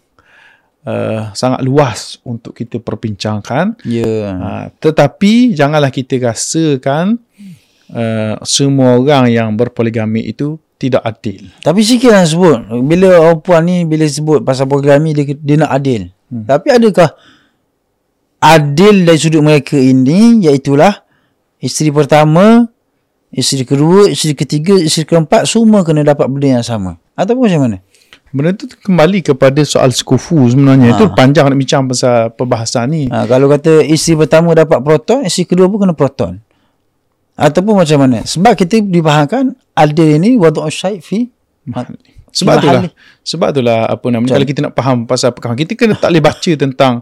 uh, 0.89 1.20
sangat 1.36 1.61
luas 1.61 2.16
untuk 2.24 2.57
kita 2.57 2.80
perbincangkan. 2.80 3.76
Ya. 3.84 4.32
Uh, 4.32 4.64
tetapi 4.80 5.53
janganlah 5.53 5.93
kita 5.93 6.16
rasakan 6.16 7.20
uh, 7.93 8.41
semua 8.43 8.97
orang 8.97 9.28
yang 9.28 9.49
berpoligami 9.53 10.24
itu 10.24 10.57
tidak 10.78 11.03
adil. 11.05 11.51
Tapi 11.61 11.80
sikit 11.82 12.14
yang 12.14 12.24
sebut 12.24 12.59
bila 12.86 13.18
orang 13.18 13.43
puan 13.43 13.66
ni 13.66 13.82
bila 13.84 14.07
sebut 14.07 14.41
pasal 14.41 14.70
poligami 14.70 15.12
dia 15.12 15.34
dia 15.36 15.57
nak 15.61 15.74
adil. 15.74 16.09
Hmm. 16.30 16.47
Tapi 16.47 16.68
adakah 16.70 17.11
adil 18.39 19.03
dari 19.03 19.18
sudut 19.18 19.43
mereka 19.43 19.74
ini 19.74 20.47
iaitulah 20.47 21.03
isteri 21.59 21.91
pertama, 21.91 22.70
isteri 23.34 23.66
kedua, 23.66 24.07
isteri 24.07 24.39
ketiga, 24.39 24.78
isteri 24.78 25.03
keempat 25.03 25.51
semua 25.51 25.82
kena 25.82 26.07
dapat 26.07 26.30
benda 26.30 26.62
yang 26.62 26.66
sama. 26.66 26.95
Ataupun 27.18 27.51
macam 27.51 27.61
mana? 27.66 27.76
Benda 28.29 28.53
tu 28.53 28.68
kembali 28.68 29.24
kepada 29.24 29.61
soal 29.64 29.89
sekufu 29.89 30.37
sebenarnya. 30.53 30.93
Itu 30.93 31.09
panjang 31.16 31.49
nak 31.49 31.57
bincang 31.57 31.89
pasal 31.89 32.29
perbahasan 32.37 32.85
ni. 32.93 33.03
Ha, 33.09 33.24
kalau 33.24 33.49
kata 33.49 33.81
isteri 33.89 34.24
pertama 34.24 34.53
dapat 34.53 34.85
proton, 34.85 35.24
isteri 35.24 35.49
kedua 35.49 35.64
pun 35.64 35.89
kena 35.89 35.97
proton. 35.97 36.37
Ataupun 37.39 37.79
macam 37.81 37.99
mana? 38.05 38.26
Sebab 38.26 38.53
kita 38.59 38.83
difahamkan 38.83 39.57
adil 39.72 40.18
ini 40.18 40.35
wadu'u 40.37 40.68
syai' 40.68 40.99
fi 40.99 41.31
Sebab 42.35 42.55
itulah. 42.61 42.83
Sebab 43.24 43.49
itulah 43.55 43.89
apa 43.89 44.07
namanya 44.12 44.37
kalau 44.37 44.47
kita 44.47 44.61
nak 44.61 44.74
faham 44.76 45.09
pasal 45.09 45.33
perkara 45.33 45.57
kita 45.57 45.72
kena 45.79 45.95
tak 45.97 46.12
boleh 46.12 46.24
baca 46.24 46.51
tentang 46.53 46.93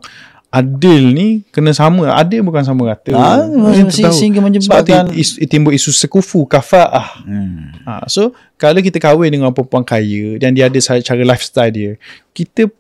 adil 0.56 1.12
ni 1.12 1.28
kena 1.52 1.76
sama. 1.76 2.08
Adil 2.16 2.40
bukan 2.40 2.64
sama 2.64 2.96
rata. 2.96 3.12
Ah, 3.12 3.44
se- 3.92 4.04
tahu. 4.04 4.16
sehingga 4.16 4.40
Sebab 4.40 4.48
menyebabkan- 4.48 5.12
is, 5.12 5.36
timbul 5.52 5.76
isu 5.76 5.92
sekufu 5.92 6.48
kafaah. 6.48 7.20
Hmm. 7.28 7.76
Ha, 7.84 8.08
so 8.08 8.32
kalau 8.56 8.80
kita 8.80 8.96
kahwin 8.96 9.28
dengan 9.28 9.52
perempuan 9.52 9.84
kaya 9.84 10.40
dan 10.40 10.56
dia 10.56 10.72
ada 10.72 10.78
cara 10.80 11.22
lifestyle 11.22 11.72
dia, 11.72 11.92
kita 12.32 12.72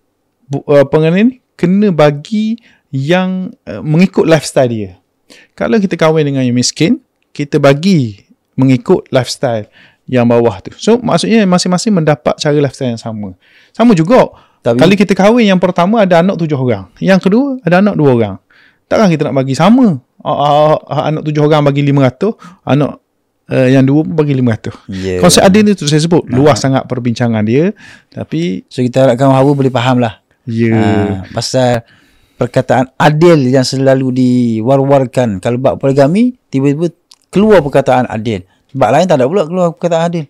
uh, 0.52 0.80
apa 0.82 0.96
ni 1.12 1.44
kena 1.52 1.92
bagi 1.92 2.56
yang 2.88 3.52
uh, 3.68 3.84
mengikut 3.84 4.24
lifestyle 4.24 4.72
dia. 4.72 4.90
Kalau 5.52 5.76
kita 5.76 5.96
kahwin 6.00 6.24
dengan 6.24 6.44
yang 6.46 6.56
miskin, 6.56 7.02
kita 7.36 7.60
bagi 7.60 8.24
mengikut 8.56 9.04
lifestyle 9.12 9.68
yang 10.06 10.24
bawah 10.24 10.62
tu. 10.62 10.70
So 10.78 10.96
maksudnya 11.02 11.42
masing-masing 11.44 11.92
mendapat 11.92 12.38
cara 12.38 12.56
lifestyle 12.56 12.94
yang 12.94 13.02
sama. 13.02 13.34
Sama 13.74 13.92
juga. 13.92 14.32
Tapi- 14.66 14.80
Kalau 14.82 14.94
kita 14.98 15.12
kahwin 15.14 15.46
yang 15.46 15.60
pertama 15.62 16.02
ada 16.02 16.18
anak 16.18 16.34
tujuh 16.36 16.58
orang. 16.58 16.90
Yang 16.98 17.30
kedua 17.30 17.46
ada 17.62 17.78
anak 17.78 17.94
dua 17.94 18.10
orang. 18.10 18.34
Takkan 18.86 19.06
kita 19.06 19.30
nak 19.30 19.34
bagi 19.38 19.54
sama. 19.54 20.02
Uh, 20.26 20.74
uh, 20.74 21.04
anak 21.06 21.22
tujuh 21.22 21.38
orang 21.38 21.62
bagi 21.62 21.86
lima 21.86 22.10
ratus, 22.10 22.34
anak 22.66 22.98
uh, 23.46 23.68
yang 23.70 23.86
dua 23.86 24.02
pun 24.02 24.14
bagi 24.18 24.34
lima 24.34 24.58
ratus. 24.58 24.74
Yeah. 24.90 25.22
Konsep 25.22 25.46
adil 25.46 25.70
itu 25.70 25.86
saya 25.86 26.02
sebut 26.02 26.26
luas 26.26 26.58
sangat 26.58 26.82
perbincangan 26.86 27.46
dia 27.46 27.70
tapi 28.10 28.66
So 28.66 28.82
kita 28.82 29.06
harapkan 29.06 29.30
Hawa 29.30 29.54
boleh 29.54 29.70
faham 29.70 30.02
lah. 30.02 30.18
ya 30.46 30.74
Ha, 30.74 30.82
pasal 31.30 31.82
perkataan 32.34 32.90
adil 32.94 33.46
yang 33.46 33.62
selalu 33.62 34.10
diwar-warkan. 34.12 35.38
Kalau 35.38 35.58
bab 35.58 35.78
poligami, 35.78 36.34
tiba-tiba 36.50 36.90
keluar 37.30 37.62
perkataan 37.62 38.06
adil. 38.06 38.42
Sebab 38.70 38.88
lain 38.90 39.06
tak 39.06 39.18
ada 39.18 39.26
pula 39.26 39.42
keluar 39.46 39.72
perkataan 39.72 40.02
adil. 40.06 40.24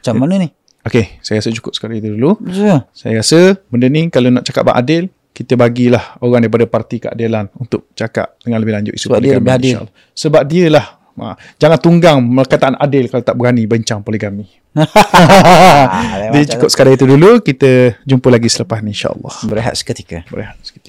Macam 0.00 0.14
mana 0.18 0.34
ni? 0.40 0.48
Okey 0.88 1.20
saya 1.20 1.38
rasa 1.38 1.52
cukup 1.52 1.72
sekali 1.76 2.00
itu 2.00 2.16
dulu. 2.16 2.40
Betul. 2.40 2.82
saya 2.90 3.20
rasa 3.20 3.38
benda 3.68 3.86
ni 3.86 4.08
kalau 4.08 4.32
nak 4.32 4.42
cakap 4.42 4.64
bab 4.66 4.76
adil 4.76 5.06
kita 5.30 5.54
bagilah 5.54 6.18
orang 6.18 6.42
daripada 6.42 6.66
parti 6.66 6.98
keadilan 6.98 7.46
untuk 7.60 7.86
cakap 7.94 8.34
dengan 8.42 8.58
lebih 8.58 8.74
lanjut 8.74 8.92
isu 8.96 9.06
Sebab 9.06 9.18
dia 9.20 9.36
poligami, 9.36 9.38
lebih 9.38 9.54
adil. 9.54 9.76
sebab 10.10 10.42
dia 10.42 10.66
lah 10.66 10.86
ha, 11.18 11.34
jangan 11.58 11.78
tunggang 11.78 12.18
perkataan 12.22 12.74
adil 12.74 13.06
kalau 13.06 13.22
tak 13.22 13.36
berani 13.36 13.62
bincang 13.66 14.02
poligami. 14.02 14.46
Jadi 16.32 16.44
cukup 16.54 16.68
sekali 16.70 16.94
itu 16.94 17.04
dulu. 17.04 17.42
Kita 17.42 17.98
jumpa 18.06 18.28
lagi 18.30 18.46
selepas 18.46 18.78
ni 18.78 18.94
insyaAllah. 18.94 19.34
Berehat 19.46 19.74
seketika. 19.74 20.22
berehat 20.30 20.54
seketika 20.62 20.87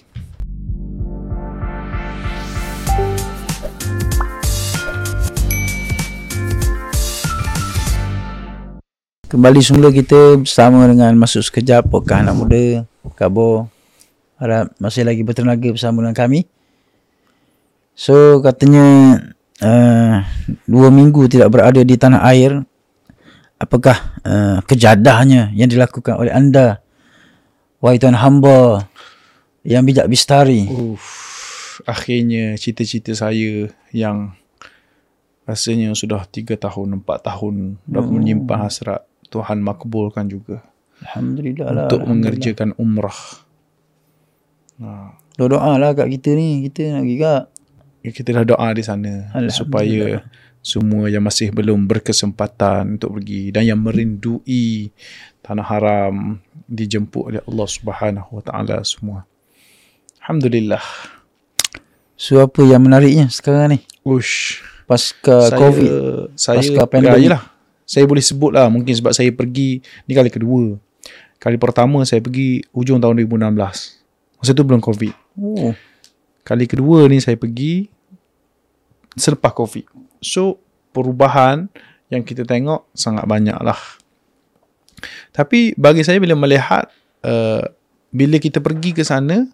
Kembali 9.30 9.62
semula 9.62 9.94
kita 9.94 10.42
bersama 10.42 10.90
dengan 10.90 11.14
Masuk 11.14 11.46
Sekejap 11.46 11.86
Podcast 11.86 12.26
Anak 12.26 12.34
Muda 12.34 12.64
Khabar. 13.14 13.70
Harap 14.42 14.74
masih 14.82 15.06
lagi 15.06 15.22
bertenaga 15.22 15.70
bersama 15.70 16.02
dengan 16.02 16.18
kami. 16.18 16.50
So 17.94 18.42
katanya 18.42 19.20
uh, 19.62 20.26
Dua 20.66 20.90
minggu 20.90 21.30
tidak 21.30 21.52
berada 21.54 21.84
di 21.84 21.94
tanah 22.00 22.26
air 22.32 22.64
Apakah 23.60 24.18
uh, 24.24 24.58
kejadahnya 24.64 25.52
yang 25.52 25.68
dilakukan 25.68 26.16
oleh 26.16 26.32
anda 26.32 26.80
Wahai 27.84 28.00
Tuan 28.00 28.16
hamba 28.16 28.88
Yang 29.68 29.84
bijak 29.84 30.08
bistari 30.08 30.64
Uff, 30.72 31.84
akhirnya 31.84 32.56
cita-cita 32.56 33.12
saya 33.12 33.68
yang 33.92 34.32
rasanya 35.44 35.92
sudah 35.92 36.24
3 36.24 36.56
tahun, 36.56 37.04
4 37.04 37.20
tahun 37.20 37.84
dah 37.84 38.00
Hmm. 38.00 38.16
menyimpan 38.16 38.64
hasrat 38.64 39.09
Tuhan 39.30 39.62
makbulkan 39.62 40.26
juga 40.26 40.66
Alhamdulillah 41.06 41.68
lah 41.72 41.86
untuk 41.88 42.04
mengerjakan 42.04 42.76
umrah. 42.76 43.20
Ha. 44.84 45.16
Doa-doa 45.40 45.80
lah 45.80 45.96
kat 45.96 46.12
kita 46.12 46.36
ni. 46.36 46.68
Kita 46.68 47.00
nak 47.00 47.04
pergi 47.08 47.18
kak. 47.24 47.44
Kita 48.00 48.30
dah 48.36 48.46
doa 48.48 48.68
di 48.76 48.84
sana 48.84 49.14
supaya 49.52 50.24
semua 50.60 51.08
yang 51.08 51.24
masih 51.24 51.56
belum 51.56 51.88
berkesempatan 51.88 53.00
untuk 53.00 53.20
pergi 53.20 53.52
dan 53.56 53.64
yang 53.64 53.80
merindui 53.80 54.92
tanah 55.40 55.64
haram 55.64 56.16
dijemput 56.68 57.32
oleh 57.32 57.42
Allah 57.48 57.68
Subhanahu 57.68 58.30
Wa 58.40 58.44
Taala 58.44 58.84
semua. 58.84 59.24
Alhamdulillah. 60.20 60.84
So 62.20 62.44
apa 62.44 62.60
yang 62.68 62.84
menariknya 62.84 63.32
sekarang 63.32 63.80
ni? 63.80 63.80
Ush. 64.04 64.60
Pasca 64.84 65.54
saya, 65.54 65.60
COVID. 65.60 65.92
Saya 66.36 66.60
Pasca 66.60 66.84
pandemik. 66.90 67.30
lah. 67.32 67.44
Saya 67.90 68.06
boleh 68.06 68.22
sebut 68.22 68.54
lah 68.54 68.70
mungkin 68.70 68.94
sebab 68.94 69.18
saya 69.18 69.34
pergi 69.34 69.82
ni 70.06 70.14
kali 70.14 70.30
kedua. 70.30 70.78
Kali 71.42 71.58
pertama 71.58 72.06
saya 72.06 72.22
pergi 72.22 72.62
hujung 72.70 73.02
tahun 73.02 73.26
2016. 73.26 73.58
Masa 74.38 74.52
tu 74.54 74.62
belum 74.62 74.78
COVID. 74.78 75.14
Oh. 75.42 75.74
Kali 76.46 76.70
kedua 76.70 77.10
ni 77.10 77.18
saya 77.18 77.34
pergi 77.34 77.90
selepas 79.18 79.58
COVID. 79.58 79.90
So, 80.22 80.62
perubahan 80.94 81.66
yang 82.14 82.22
kita 82.22 82.46
tengok 82.46 82.86
sangat 82.94 83.26
banyak 83.26 83.58
lah. 83.58 83.82
Tapi 85.34 85.74
bagi 85.74 86.06
saya 86.06 86.22
bila 86.22 86.38
melihat 86.38 86.94
uh, 87.26 87.66
bila 88.14 88.38
kita 88.38 88.62
pergi 88.62 88.94
ke 88.94 89.02
sana, 89.02 89.50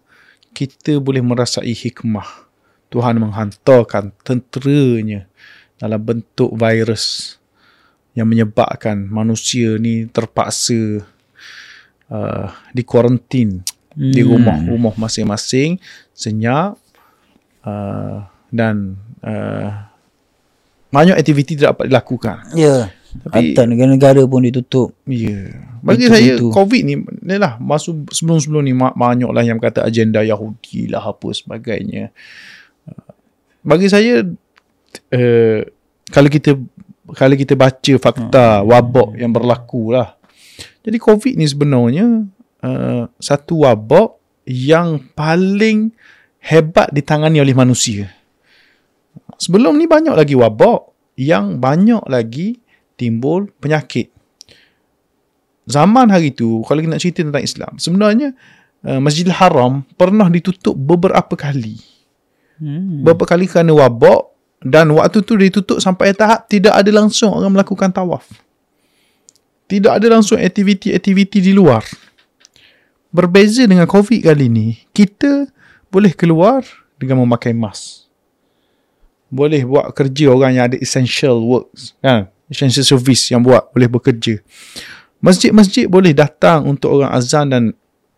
kita 0.52 1.00
boleh 1.00 1.24
merasai 1.24 1.72
hikmah. 1.72 2.44
Tuhan 2.92 3.16
menghantarkan 3.16 4.12
tenteranya 4.20 5.24
dalam 5.80 6.00
bentuk 6.04 6.52
virus 6.52 7.36
yang 8.16 8.26
menyebabkan 8.26 9.06
manusia 9.06 9.76
ni 9.76 10.08
terpaksa 10.08 11.04
uh, 12.08 12.46
di 12.72 12.82
kuarantin 12.82 13.60
di 13.92 14.20
Hmm. 14.20 14.28
rumah-rumah 14.36 14.92
masing-masing 14.96 15.80
senyap 16.12 16.76
uh, 17.64 18.24
dan 18.52 18.96
uh, 19.24 19.88
banyak 20.88 21.16
aktiviti 21.16 21.56
tidak 21.56 21.76
dapat 21.76 21.86
dilakukan. 21.92 22.36
Ya. 22.52 22.88
Tapi- 23.16 23.56
Hantar 23.56 23.64
negara-negara 23.64 24.20
pun 24.28 24.44
ditutup. 24.44 24.92
Ya. 25.08 25.32
Yeah. 25.32 25.48
Bagi 25.80 26.04
Itu- 26.08 26.12
saya 26.12 26.32
itu. 26.36 26.48
COVID 26.52 26.82
ni 26.84 26.94
ni 27.00 27.36
lah 27.40 27.56
masuk 27.56 28.12
sebelum-sebelum 28.12 28.60
ni 28.64 28.76
banyak 28.76 29.30
lah 29.32 29.40
yang 29.40 29.56
kata 29.56 29.80
agenda 29.80 30.20
Yahudi 30.20 30.92
lah 30.92 31.00
apa 31.00 31.32
sebagainya. 31.32 32.12
Uh, 32.84 33.12
Bagi 33.64 33.88
saya 33.88 34.20
uh, 35.08 35.60
kalau 36.12 36.28
kita 36.28 36.54
kalau 37.14 37.34
kita 37.38 37.54
baca 37.54 37.94
fakta 38.02 38.66
wabak 38.66 39.14
yang 39.20 39.30
berlaku 39.30 39.94
lah. 39.94 40.18
Jadi 40.82 40.98
COVID 40.98 41.34
ni 41.38 41.46
sebenarnya 41.46 42.06
uh, 42.62 43.04
satu 43.18 43.66
wabak 43.66 44.18
yang 44.46 45.02
paling 45.14 45.94
hebat 46.42 46.90
ditangani 46.90 47.42
oleh 47.42 47.54
manusia. 47.54 48.10
Sebelum 49.36 49.74
ni 49.76 49.86
banyak 49.90 50.14
lagi 50.14 50.34
wabak 50.38 50.94
yang 51.18 51.58
banyak 51.58 52.06
lagi 52.06 52.58
timbul 52.94 53.50
penyakit. 53.58 54.14
Zaman 55.66 56.14
hari 56.14 56.30
tu, 56.30 56.62
kalau 56.62 56.78
kita 56.78 56.94
nak 56.94 57.02
cerita 57.02 57.20
tentang 57.26 57.42
Islam, 57.42 57.72
sebenarnya 57.82 58.28
uh, 58.86 59.02
Masjidil 59.02 59.34
Haram 59.34 59.82
pernah 59.98 60.30
ditutup 60.30 60.78
beberapa 60.78 61.34
kali. 61.34 61.82
Hmm. 62.62 63.02
Beberapa 63.02 63.34
kali 63.34 63.50
kerana 63.50 63.74
wabak 63.74 64.35
dan 64.64 64.88
waktu 64.96 65.20
tu 65.20 65.36
ditutup 65.36 65.78
sampai 65.78 66.16
tahap 66.16 66.48
tidak 66.48 66.72
ada 66.72 66.90
langsung 66.92 67.32
orang 67.32 67.52
melakukan 67.52 67.92
tawaf. 67.92 68.24
Tidak 69.66 69.90
ada 69.90 70.06
langsung 70.06 70.38
aktiviti-aktiviti 70.38 71.42
di 71.42 71.50
luar. 71.50 71.82
Berbeza 73.10 73.66
dengan 73.66 73.84
COVID 73.90 74.22
kali 74.22 74.46
ni, 74.46 74.78
kita 74.94 75.50
boleh 75.90 76.14
keluar 76.14 76.62
dengan 76.96 77.22
memakai 77.26 77.50
mask. 77.50 78.06
Boleh 79.26 79.66
buat 79.66 79.90
kerja 79.90 80.30
orang 80.30 80.54
yang 80.54 80.64
ada 80.70 80.78
essential 80.78 81.42
works, 81.42 81.98
kan? 81.98 82.30
Essential 82.46 82.86
service 82.86 83.26
yang 83.34 83.42
buat 83.42 83.74
boleh 83.74 83.90
bekerja. 83.90 84.38
Masjid-masjid 85.18 85.90
boleh 85.90 86.14
datang 86.14 86.62
untuk 86.70 87.02
orang 87.02 87.10
azan 87.10 87.50
dan 87.50 87.62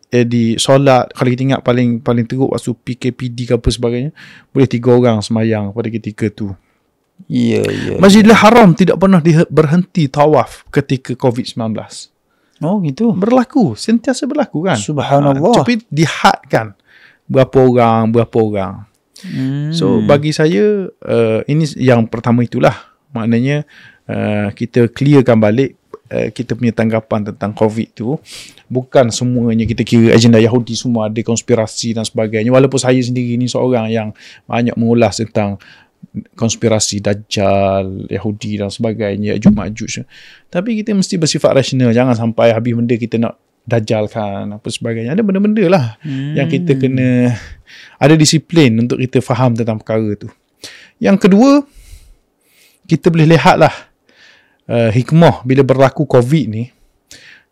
eh, 0.08 0.24
di 0.24 0.56
solat 0.56 1.12
kalau 1.12 1.28
kita 1.28 1.42
ingat 1.44 1.60
paling 1.60 1.98
paling 1.98 2.24
teruk 2.24 2.48
waktu 2.48 2.72
PKPD 2.74 3.38
ke 3.44 3.54
apa 3.54 3.68
sebagainya 3.68 4.10
boleh 4.48 4.64
tiga 4.64 4.90
orang 4.90 5.20
semayang 5.20 5.70
pada 5.70 5.88
ketika 5.88 6.28
tu 6.28 6.52
Ya, 7.26 7.66
ya. 7.66 7.98
Masjidil 7.98 8.30
Haram 8.30 8.72
tidak 8.72 8.94
pernah 8.94 9.18
di- 9.18 9.34
berhenti 9.50 10.06
tawaf 10.06 10.62
ketika 10.70 11.18
COVID-19 11.18 11.74
Oh, 12.58 12.78
gitu. 12.80 13.10
berlaku 13.10 13.74
sentiasa 13.74 14.22
berlaku 14.24 14.62
kan 14.62 14.78
Subhanallah. 14.78 15.50
Ah, 15.50 15.54
tapi 15.56 15.82
dihadkan 15.88 16.78
berapa 17.24 17.58
orang 17.58 18.10
berapa 18.10 18.38
orang 18.38 18.74
Hmm. 19.18 19.74
So 19.74 19.98
bagi 19.98 20.30
saya 20.30 20.86
uh, 20.86 21.40
ini 21.42 21.66
yang 21.74 22.06
pertama 22.06 22.46
itulah 22.46 22.70
maknanya 23.10 23.66
uh, 24.06 24.54
kita 24.54 24.86
clearkan 24.88 25.42
balik 25.42 25.74
uh, 26.12 26.28
kita 26.32 26.56
punya 26.58 26.72
tanggapan 26.72 27.32
tentang 27.32 27.52
COVID 27.54 27.88
tu 27.94 28.16
bukan 28.68 29.08
semuanya 29.08 29.64
kita 29.64 29.84
kira 29.84 30.12
agenda 30.12 30.36
Yahudi 30.40 30.76
semua 30.76 31.08
ada 31.08 31.20
konspirasi 31.20 31.96
dan 31.96 32.04
sebagainya 32.04 32.52
walaupun 32.52 32.80
saya 32.80 32.98
sendiri 33.00 33.36
ni 33.40 33.48
seorang 33.48 33.88
yang 33.88 34.08
banyak 34.44 34.76
mengulas 34.76 35.20
tentang 35.20 35.56
konspirasi 36.38 37.02
Dajjal, 37.02 38.06
Yahudi 38.08 38.58
dan 38.58 38.70
sebagainya, 38.70 39.34
Ya'juj 39.34 39.54
Ma'juj. 39.54 39.92
Tapi 40.46 40.80
kita 40.80 40.94
mesti 40.94 41.18
bersifat 41.18 41.58
rasional. 41.58 41.90
Jangan 41.90 42.14
sampai 42.14 42.54
habis 42.54 42.72
benda 42.74 42.94
kita 42.94 43.18
nak 43.18 43.34
dajjalkan 43.68 44.56
apa 44.56 44.68
sebagainya. 44.72 45.12
Ada 45.12 45.22
benda-benda 45.26 45.64
lah 45.68 45.84
hmm. 46.00 46.38
yang 46.38 46.48
kita 46.48 46.78
kena 46.80 47.36
ada 48.00 48.14
disiplin 48.16 48.72
untuk 48.80 48.96
kita 49.02 49.20
faham 49.20 49.52
tentang 49.52 49.76
perkara 49.76 50.16
tu. 50.16 50.30
Yang 50.98 51.28
kedua, 51.28 51.62
kita 52.88 53.12
boleh 53.12 53.36
lihat 53.36 53.60
lah 53.60 53.74
uh, 54.68 54.90
hikmah 54.92 55.42
bila 55.42 55.64
berlaku 55.64 56.04
COVID 56.04 56.44
ni, 56.46 56.70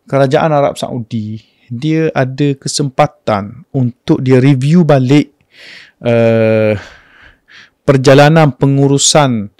kerajaan 0.07 0.53
Arab 0.53 0.79
Saudi 0.79 1.43
dia 1.67 2.07
ada 2.15 2.55
kesempatan 2.55 3.67
untuk 3.75 4.23
dia 4.23 4.39
review 4.39 4.87
balik 4.87 5.35
uh, 5.99 6.79
perjalanan 7.83 8.55
pengurusan 8.55 9.51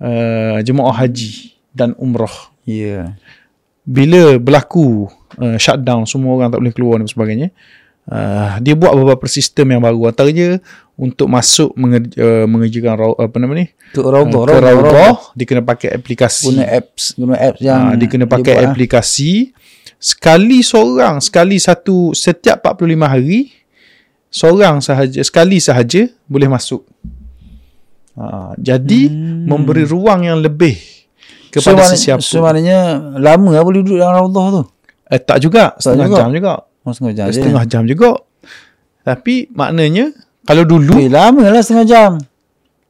uh, 0.00 0.58
jemaah 0.60 0.92
haji 0.92 1.56
dan 1.72 1.96
umrah 1.96 2.52
Ya. 2.66 3.14
bila 3.86 4.42
berlaku 4.42 5.06
uh, 5.38 5.54
shutdown 5.54 6.02
semua 6.02 6.34
orang 6.34 6.50
tak 6.50 6.58
boleh 6.58 6.74
keluar 6.74 6.98
dan 6.98 7.06
sebagainya 7.06 7.54
uh, 8.08 8.58
dia 8.58 8.72
buat 8.72 8.92
beberapa 8.92 9.26
sistem 9.26 9.70
yang 9.70 9.82
baru 9.82 10.06
antaranya 10.06 10.58
untuk 10.94 11.26
masuk 11.26 11.74
menge, 11.74 12.08
uh, 12.16 12.44
mengerjakan 12.44 12.94
raw, 12.94 13.12
apa 13.14 13.36
nama 13.36 13.52
ni 13.52 13.66
Untuk 13.92 14.04
uh, 14.04 14.10
Raudah. 14.10 14.42
ke 14.42 14.56
Raudah 14.56 15.14
dia 15.32 15.44
kena 15.44 15.62
pakai 15.62 15.88
aplikasi 15.92 16.48
Guna 16.50 16.64
apps. 16.64 17.12
Guna 17.14 17.36
apps 17.36 17.60
yang 17.60 17.80
Ah, 17.82 17.94
dia 17.94 18.06
kena 18.06 18.24
pakai 18.24 18.54
buat, 18.54 18.64
ah. 18.64 18.70
aplikasi 18.70 19.52
sekali 19.96 20.60
seorang 20.60 21.20
sekali 21.20 21.56
satu 21.56 22.12
setiap 22.12 22.60
45 22.62 22.84
hari 23.06 23.52
seorang 24.28 24.80
sahaja 24.80 25.20
sekali 25.20 25.56
sahaja 25.56 26.04
boleh 26.24 26.46
masuk 26.46 26.84
ha, 28.14 28.52
jadi 28.56 29.08
Hmm. 29.08 29.46
memberi 29.46 29.84
ruang 29.84 30.24
yang 30.24 30.38
lebih 30.38 30.76
So, 31.48 31.64
kepada 31.64 31.80
maknanya, 31.80 31.92
sesiapa 31.94 32.20
so 32.20 32.38
maknanya 32.40 32.78
lama 33.16 33.48
lah 33.50 33.62
boleh 33.62 33.80
duduk 33.80 33.96
dalam 33.96 34.14
Raudah 34.20 34.46
tu. 34.50 34.62
eh, 35.08 35.16
tak 35.18 35.38
juga 35.38 35.72
setengah 35.78 36.06
juga. 36.06 36.18
jam 36.18 36.30
juga 36.30 36.52
Oh, 36.86 36.92
setengah 36.92 37.14
jam 37.16 37.26
je. 37.26 37.34
setengah 37.34 37.64
jam 37.64 37.82
juga 37.84 38.14
tapi 39.02 39.50
maknanya 39.50 40.14
kalau 40.42 40.62
dulu 40.62 40.94
Eh, 40.96 41.06
lama 41.08 41.42
lah 41.44 41.58
setengah 41.58 41.84
jam. 41.84 42.10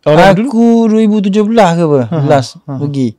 orang 0.04 0.32
dulu 0.34 0.48
Aku 0.48 0.66
2017 0.88 1.32
ke 1.72 1.82
apa? 1.82 2.00
Last 2.22 2.60
pergi. 2.62 3.16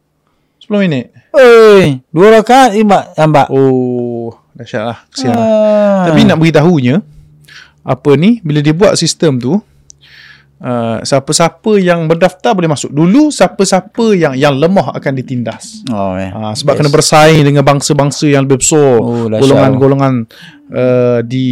10 0.62 0.78
minit 0.80 1.06
Eh, 1.34 2.02
dua 2.08 2.28
rakaat 2.32 2.74
imbak 2.74 3.14
lambat. 3.14 3.50
oh 3.50 4.34
dahsyat 4.54 4.84
lah 4.84 4.98
kesian 5.08 5.32
lah 5.32 5.42
Ah. 5.44 6.04
Tapi 6.08 6.24
nak 6.24 6.38
beritahunya 6.38 7.02
apa 7.84 8.12
ni 8.14 8.38
bila 8.40 8.60
dia 8.60 8.72
buat 8.72 8.94
sistem 8.94 9.38
tu 9.38 9.58
uh, 10.62 10.98
siapa-siapa 11.02 11.78
yang 11.78 12.06
berdaftar 12.10 12.54
boleh 12.58 12.70
masuk. 12.70 12.90
Dulu 12.94 13.30
siapa-siapa 13.30 14.06
yang 14.18 14.34
yang 14.34 14.56
lemah 14.58 14.94
akan 14.98 15.14
ditindas. 15.18 15.86
Oh, 15.90 16.18
eh. 16.18 16.30
Uh, 16.34 16.54
sebab 16.54 16.78
yes. 16.78 16.80
kena 16.82 16.90
bersaing 16.90 17.42
dengan 17.46 17.64
bangsa-bangsa 17.66 18.26
yang 18.30 18.46
lebih 18.46 18.62
besar. 18.62 18.98
Oh, 19.02 19.30
golongan-golongan 19.30 20.14
uh, 20.72 21.20
di 21.24 21.48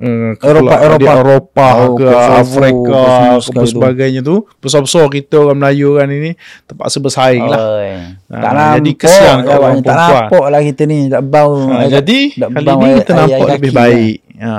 uh, 0.00 0.32
Eropah, 0.40 0.78
di 0.78 0.84
Eropah. 0.84 1.14
Eropah 1.20 1.72
Oh, 1.80 1.96
ke 1.96 2.06
Kosovo, 2.06 2.36
Afrika 2.40 3.00
ke 3.40 3.50
apa 3.50 3.62
sebagainya 3.66 4.20
tu. 4.24 4.36
Besar-besar 4.60 5.04
kita 5.12 5.36
orang 5.40 5.58
Melayu 5.60 5.96
kan 5.96 6.08
ini 6.10 6.30
terpaksa 6.68 6.98
bersaing 7.00 7.44
lah. 7.46 7.60
Oi. 7.60 7.90
Ah, 8.30 8.40
Tak 8.40 8.52
nampak. 8.52 8.74
jadi 8.80 8.90
kesian 8.96 9.36
kat 9.44 9.56
orang 9.56 9.74
Tak 9.82 9.96
nampak 9.96 10.44
lah 10.48 10.60
kita 10.64 10.82
ni. 10.86 10.98
Tak 11.08 11.22
bau. 11.26 11.54
Ha, 11.70 11.88
jadi 11.88 12.18
tak 12.36 12.48
kali 12.54 12.68
ni 12.70 12.88
kita 13.02 13.12
nampak 13.16 13.38
lebih 13.38 13.50
kaki 13.50 13.70
baik. 13.72 14.16
Ha, 14.40 14.52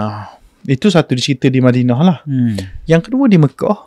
itu 0.68 0.88
satu 0.92 1.18
cerita 1.18 1.50
di 1.50 1.60
Madinah 1.64 2.00
lah. 2.02 2.18
Hmm. 2.26 2.58
Yang 2.86 3.10
kedua 3.10 3.26
di 3.26 3.38
Mekah, 3.42 3.80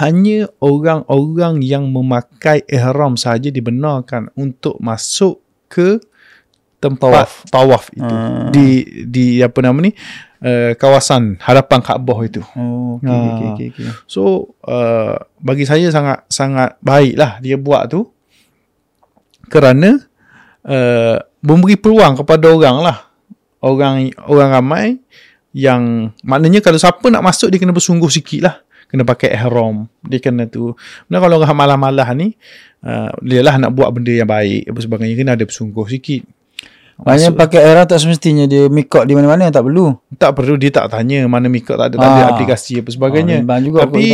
hanya 0.00 0.50
orang-orang 0.58 1.62
yang 1.62 1.86
memakai 1.88 2.64
ihram 2.66 3.14
saja 3.14 3.52
dibenarkan 3.52 4.32
untuk 4.34 4.80
masuk 4.82 5.38
ke 5.70 6.00
tempat 6.82 7.00
tawaf, 7.00 7.32
tawaf 7.48 7.84
itu. 7.96 8.04
Hmm. 8.14 8.52
Di 8.52 8.66
di 9.08 9.26
apa 9.40 9.58
nama 9.64 9.78
ni? 9.80 9.92
uh, 10.44 10.72
kawasan 10.76 11.40
hadapan 11.40 11.80
Kaabah 11.80 12.18
itu. 12.28 12.42
Oh, 12.54 13.00
okey 13.00 13.08
Ah. 13.08 13.24
okey 13.32 13.46
okey 13.56 13.66
okey. 13.72 13.86
So 14.04 14.52
uh, 14.68 15.16
bagi 15.40 15.64
saya 15.64 15.88
sangat 15.88 16.28
sangat 16.28 16.76
baik 16.84 17.16
lah 17.16 17.40
dia 17.40 17.56
buat 17.56 17.88
tu 17.88 18.12
kerana 19.48 19.96
uh, 20.68 21.16
memberi 21.40 21.76
peluang 21.80 22.20
kepada 22.20 22.52
orang 22.52 22.76
lah 22.84 22.98
orang 23.64 24.12
orang 24.28 24.50
ramai 24.52 24.86
yang 25.54 26.10
maknanya 26.26 26.58
kalau 26.58 26.76
siapa 26.76 27.06
nak 27.14 27.22
masuk 27.22 27.46
dia 27.54 27.62
kena 27.62 27.70
bersungguh 27.70 28.10
sikit 28.10 28.40
lah 28.42 28.58
kena 28.90 29.06
pakai 29.06 29.32
ihram 29.38 29.86
dia 30.02 30.18
kena 30.18 30.50
tu. 30.50 30.74
Sebenarnya 31.06 31.22
kalau 31.22 31.36
orang 31.38 31.54
malah-malah 31.54 32.08
ni 32.18 32.34
uh, 32.82 33.14
dia 33.22 33.40
lah 33.46 33.54
nak 33.62 33.70
buat 33.70 33.94
benda 33.94 34.10
yang 34.10 34.26
baik 34.26 34.66
apa 34.74 34.78
sebagainya 34.82 35.14
kena 35.14 35.30
ada 35.38 35.46
bersungguh 35.46 35.86
sikit. 35.86 36.26
Maknanya 36.94 37.34
pakai 37.34 37.60
era 37.62 37.82
tak 37.90 37.98
semestinya 37.98 38.46
dia 38.46 38.70
mikot 38.70 39.02
di 39.02 39.18
mana-mana 39.18 39.50
tak 39.50 39.66
perlu. 39.66 39.98
tak 40.14 40.30
perlu 40.38 40.54
dia 40.54 40.70
tak 40.70 40.94
tanya 40.94 41.26
mana 41.26 41.50
mikot 41.50 41.74
tak 41.74 41.90
ada, 41.90 41.96
tak 41.98 42.06
ada 42.06 42.22
Ah. 42.22 42.30
aplikasi 42.34 42.82
apa 42.82 42.90
sebagainya. 42.94 43.42
Ah, 43.42 43.42
bimbang 43.42 43.62
juga 43.66 43.78
tapi 43.82 44.06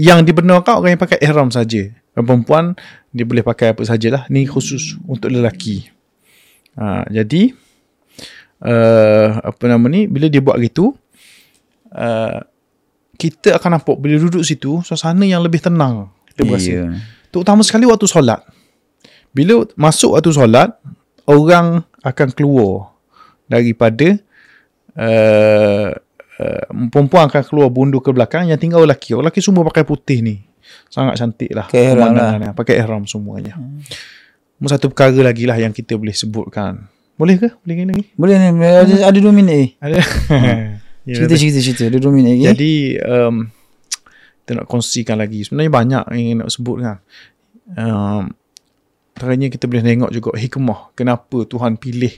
yang 0.00 0.24
dibenarkan 0.24 0.74
orang 0.80 0.96
yang 0.96 1.02
pakai 1.02 1.18
ihram 1.20 1.48
saja. 1.52 1.92
Dan 2.16 2.22
perempuan 2.24 2.72
dia 3.12 3.28
boleh 3.28 3.44
pakai 3.44 3.76
apa 3.76 3.84
sajalah. 3.84 4.24
Ni 4.32 4.48
khusus 4.48 4.96
untuk 5.04 5.28
lelaki. 5.28 5.92
Ha, 6.78 7.04
jadi 7.10 7.52
uh, 8.62 9.28
apa 9.42 9.62
nama 9.66 9.86
ni 9.86 10.06
bila 10.10 10.26
dia 10.26 10.42
buat 10.42 10.58
gitu 10.58 10.94
uh, 11.94 12.40
kita 13.18 13.58
akan 13.58 13.78
nampak 13.78 13.96
bila 13.98 14.14
duduk 14.14 14.46
situ 14.46 14.78
suasana 14.86 15.26
yang 15.26 15.42
lebih 15.42 15.58
tenang. 15.58 16.08
Kita 16.30 16.46
berasa. 16.46 16.70
Iya. 16.70 16.84
terutama 17.34 17.66
sekali 17.66 17.84
waktu 17.84 18.06
solat. 18.06 18.40
Bila 19.34 19.66
masuk 19.74 20.14
waktu 20.14 20.30
solat 20.30 20.70
orang 21.26 21.82
akan 22.00 22.28
keluar 22.32 22.94
daripada 23.50 24.16
uh, 24.94 25.90
uh, 26.38 26.64
perempuan 26.94 27.26
akan 27.26 27.42
keluar 27.42 27.68
bundur 27.74 28.00
ke 28.00 28.14
belakang 28.14 28.46
yang 28.46 28.56
tinggal 28.56 28.86
lelaki. 28.86 29.18
Orang 29.18 29.28
lelaki 29.28 29.42
semua 29.42 29.66
pakai 29.66 29.82
putih 29.82 30.22
ni. 30.22 30.46
Sangat 30.86 31.18
cantik 31.18 31.50
lah. 31.50 31.66
Pakai 31.66 31.90
ihram 31.90 32.14
pakai 32.54 32.74
ihram 32.78 33.02
semuanya. 33.04 33.58
Hmm. 33.58 33.82
satu 34.70 34.94
perkara 34.94 35.26
lagi 35.26 35.42
lah 35.42 35.58
yang 35.58 35.74
kita 35.74 35.98
boleh 35.98 36.14
sebutkan 36.14 36.86
boleh 37.18 37.34
ke 37.36 37.48
boleh 37.66 37.74
ke 37.74 37.82
lagi 37.90 38.04
Boleh 38.14 38.34
ni 38.38 38.46
ada, 38.62 38.94
ada 39.10 39.18
dua 39.18 39.32
minit 39.34 39.56
eh. 39.58 39.70
ada 39.82 39.98
Cerita 41.08 41.34
cerita 41.40 41.58
cerita 41.64 41.82
ada 41.88 41.98
dua 41.98 42.12
minit 42.12 42.36
lagi. 42.36 42.44
eh. 42.44 42.48
Jadi 42.52 42.72
um, 43.00 43.36
kita 44.44 44.64
nak 44.64 44.66
kongsikan 44.68 45.16
lagi. 45.16 45.40
Sebenarnya 45.44 45.72
banyak 45.72 46.02
yang 46.16 46.40
nak 46.44 46.52
sebut 46.52 46.76
kan. 46.84 46.96
Um, 47.76 48.32
antaranya 49.16 49.48
kita 49.48 49.64
boleh 49.68 49.84
tengok 49.84 50.10
juga 50.12 50.30
hikmah 50.36 50.92
kenapa 50.92 51.48
Tuhan 51.48 51.80
pilih 51.80 52.12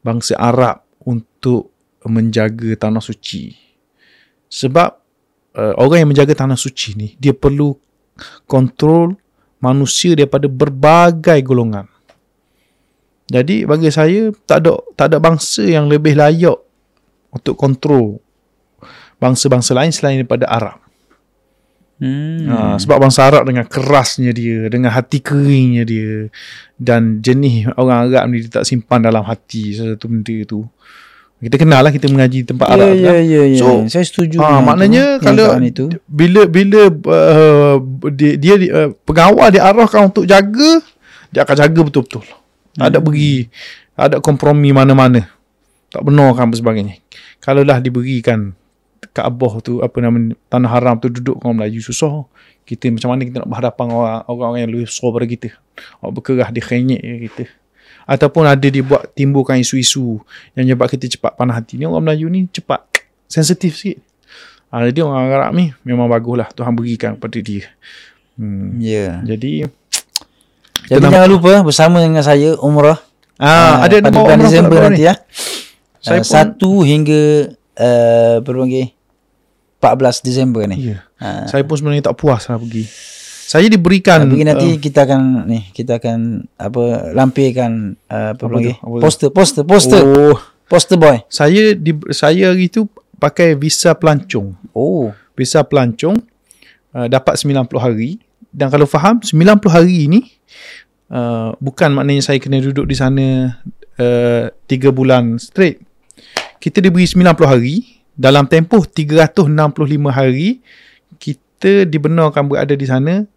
bangsa 0.00 0.36
Arab 0.40 0.80
untuk 1.04 1.72
menjaga 2.08 2.88
tanah 2.88 3.04
suci. 3.04 3.52
Sebab 4.48 4.90
uh, 5.56 5.74
orang 5.76 6.04
yang 6.04 6.10
menjaga 6.12 6.32
tanah 6.32 6.56
suci 6.56 6.96
ni 6.96 7.08
dia 7.20 7.36
perlu 7.36 7.76
kontrol 8.48 9.12
manusia 9.60 10.16
daripada 10.16 10.48
berbagai 10.48 11.36
golongan. 11.44 11.88
Jadi 13.32 13.64
bagi 13.64 13.88
saya 13.88 14.28
tak 14.44 14.60
ada 14.60 14.76
tak 14.92 15.06
ada 15.08 15.16
bangsa 15.16 15.64
yang 15.64 15.88
lebih 15.88 16.12
layak 16.12 16.60
untuk 17.32 17.56
kontrol 17.56 18.20
bangsa-bangsa 19.16 19.72
lain 19.72 19.88
selain 19.88 20.20
daripada 20.20 20.44
Arab. 20.52 20.78
Hmm. 22.02 22.50
Ha, 22.50 22.56
sebab 22.82 22.98
bangsa 22.98 23.30
Arab 23.30 23.46
dengan 23.46 23.62
kerasnya 23.62 24.34
dia, 24.34 24.66
dengan 24.66 24.90
hati 24.90 25.22
keringnya 25.22 25.86
dia 25.86 26.26
dan 26.76 27.22
jenis 27.22 27.70
orang 27.78 28.10
Arab 28.10 28.26
ni 28.34 28.42
dia 28.42 28.60
tak 28.60 28.66
simpan 28.66 29.00
dalam 29.00 29.22
hati 29.24 29.72
sesuatu 29.72 30.10
benda 30.12 30.36
tu. 30.44 30.66
Kita 31.42 31.58
kenal 31.58 31.82
lah 31.82 31.90
kita 31.90 32.06
mengaji 32.06 32.46
tempat 32.46 32.70
Ya 32.70 32.74
Arab 32.74 32.88
ya 32.94 33.02
kan. 33.02 33.14
ya 33.22 33.42
ya. 33.50 33.58
So, 33.58 33.66
Saya 33.90 34.04
setuju. 34.06 34.38
Dengan 34.38 34.62
maknanya 34.62 35.04
tu, 35.18 35.26
kalau 35.26 35.48
itu. 35.62 35.84
bila 36.06 36.46
bila 36.46 36.86
uh, 36.90 37.76
dia, 38.14 38.34
dia 38.38 38.54
uh, 38.70 38.90
pengawal 39.06 39.50
diarahkan 39.50 40.10
untuk 40.10 40.26
jaga, 40.26 40.82
dia 41.34 41.42
akan 41.46 41.56
jaga 41.58 41.80
betul-betul. 41.82 42.22
Tak 42.72 42.88
ada 42.88 42.98
beri, 43.04 43.52
tak 43.92 44.04
ada 44.08 44.16
kompromi 44.24 44.72
mana-mana. 44.72 45.28
Tak 45.92 46.02
benar 46.08 46.32
kan 46.32 46.48
apa 46.48 46.56
sebagainya. 46.56 46.96
Kalau 47.42 47.66
lah 47.66 47.82
diberikan 47.82 48.56
Kaabah 49.12 49.60
tu 49.60 49.82
apa 49.84 49.98
nama 50.00 50.32
tanah 50.48 50.70
haram 50.72 50.96
tu 50.96 51.12
duduk 51.12 51.36
orang 51.44 51.60
Melayu 51.60 51.84
susah. 51.84 52.24
Kita 52.64 52.88
macam 52.88 53.12
mana 53.12 53.28
kita 53.28 53.44
nak 53.44 53.50
berhadapan 53.50 53.86
orang 53.92 54.20
orang 54.24 54.52
yang 54.62 54.68
lebih 54.72 54.88
besar 54.88 55.10
daripada 55.12 55.26
kita. 55.28 55.48
Orang 56.00 56.12
berkerah 56.16 56.48
dia 56.48 56.64
je 56.64 57.18
kita. 57.28 57.44
Ataupun 58.08 58.48
ada 58.48 58.66
dia 58.66 58.80
buat 58.80 59.12
timbulkan 59.12 59.60
isu-isu 59.60 60.22
yang 60.56 60.64
menyebab 60.64 60.88
kita 60.88 61.12
cepat 61.12 61.36
panah 61.36 61.60
hati 61.60 61.76
ni 61.76 61.84
orang 61.84 62.08
Melayu 62.08 62.32
ni 62.32 62.48
cepat 62.48 62.88
sensitif 63.28 63.76
sikit. 63.76 64.00
Ha, 64.72 64.88
jadi 64.88 65.04
orang 65.04 65.28
Arab 65.28 65.52
ni 65.52 65.76
memang 65.84 66.08
bagus 66.08 66.36
lah 66.40 66.48
Tuhan 66.48 66.72
berikan 66.72 67.20
kepada 67.20 67.38
dia. 67.44 67.68
Hmm. 68.40 68.80
Ya. 68.80 69.20
Jadi 69.28 69.68
Jadi 70.98 71.04
jangan 71.08 71.30
lupa 71.30 71.52
bersama 71.64 72.04
dengan 72.04 72.20
saya 72.20 72.58
umrah. 72.60 73.00
ah, 73.40 73.82
ada 73.82 73.98
pada 74.04 74.12
bulan 74.12 74.38
Disember 74.38 74.78
nanti 74.78 75.08
ya. 75.08 75.14
Saya 76.02 76.20
Saya 76.26 76.52
pun- 76.52 76.84
1 76.84 76.90
hingga 76.90 77.22
uh, 77.78 78.34
berapa 78.42 78.60
panggil 78.66 78.86
14 79.82 80.26
Disember 80.26 80.62
ni. 80.70 80.94
Ya. 80.94 80.98
Ha. 81.18 81.50
Saya 81.50 81.62
pun 81.66 81.74
sebenarnya 81.78 82.10
tak 82.10 82.18
puas 82.18 82.46
lah 82.46 82.58
pergi. 82.58 82.86
Saya 83.42 83.66
diberikan 83.68 84.30
Pergi 84.30 84.46
nanti 84.46 84.68
uh, 84.74 84.80
kita 84.80 85.04
akan 85.04 85.44
ni 85.44 85.60
kita 85.74 85.98
akan 86.00 86.46
apa 86.56 87.12
lampirkan 87.12 87.98
uh, 88.08 88.32
apa, 88.32 88.42
Apa 88.46 88.48
panggil 88.48 88.74
poster 89.02 89.28
poster 89.28 89.62
poster 89.66 90.00
oh, 90.00 90.38
poster 90.70 90.96
boy. 90.96 91.20
saya 91.28 91.76
di, 91.76 91.92
saya 92.14 92.54
hari 92.54 92.72
tu 92.72 92.88
pakai 93.20 93.58
visa 93.58 93.92
pelancong. 93.92 94.56
Oh. 94.72 95.12
Visa 95.36 95.60
pelancong 95.66 96.16
uh, 96.96 97.06
dapat 97.10 97.36
90 97.36 97.66
hari 97.76 98.22
dan 98.54 98.72
kalau 98.72 98.86
faham 98.88 99.20
90 99.20 99.36
hari 99.68 100.06
ni 100.06 100.32
uh, 101.12 101.54
bukan 101.60 101.92
maknanya 101.92 102.24
saya 102.24 102.40
kena 102.40 102.58
duduk 102.58 102.88
di 102.88 102.96
sana 102.96 103.60
uh, 104.00 104.48
3 104.48 104.90
bulan 104.90 105.36
straight. 105.36 105.84
Kita 106.58 106.80
diberi 106.80 107.04
90 107.04 107.36
hari 107.44 108.02
dalam 108.16 108.48
tempoh 108.48 108.86
365 108.88 109.52
hari 110.08 110.62
kita 111.20 111.86
dibenarkan 111.86 112.48
berada 112.48 112.74
di 112.74 112.86
sana 112.88 113.28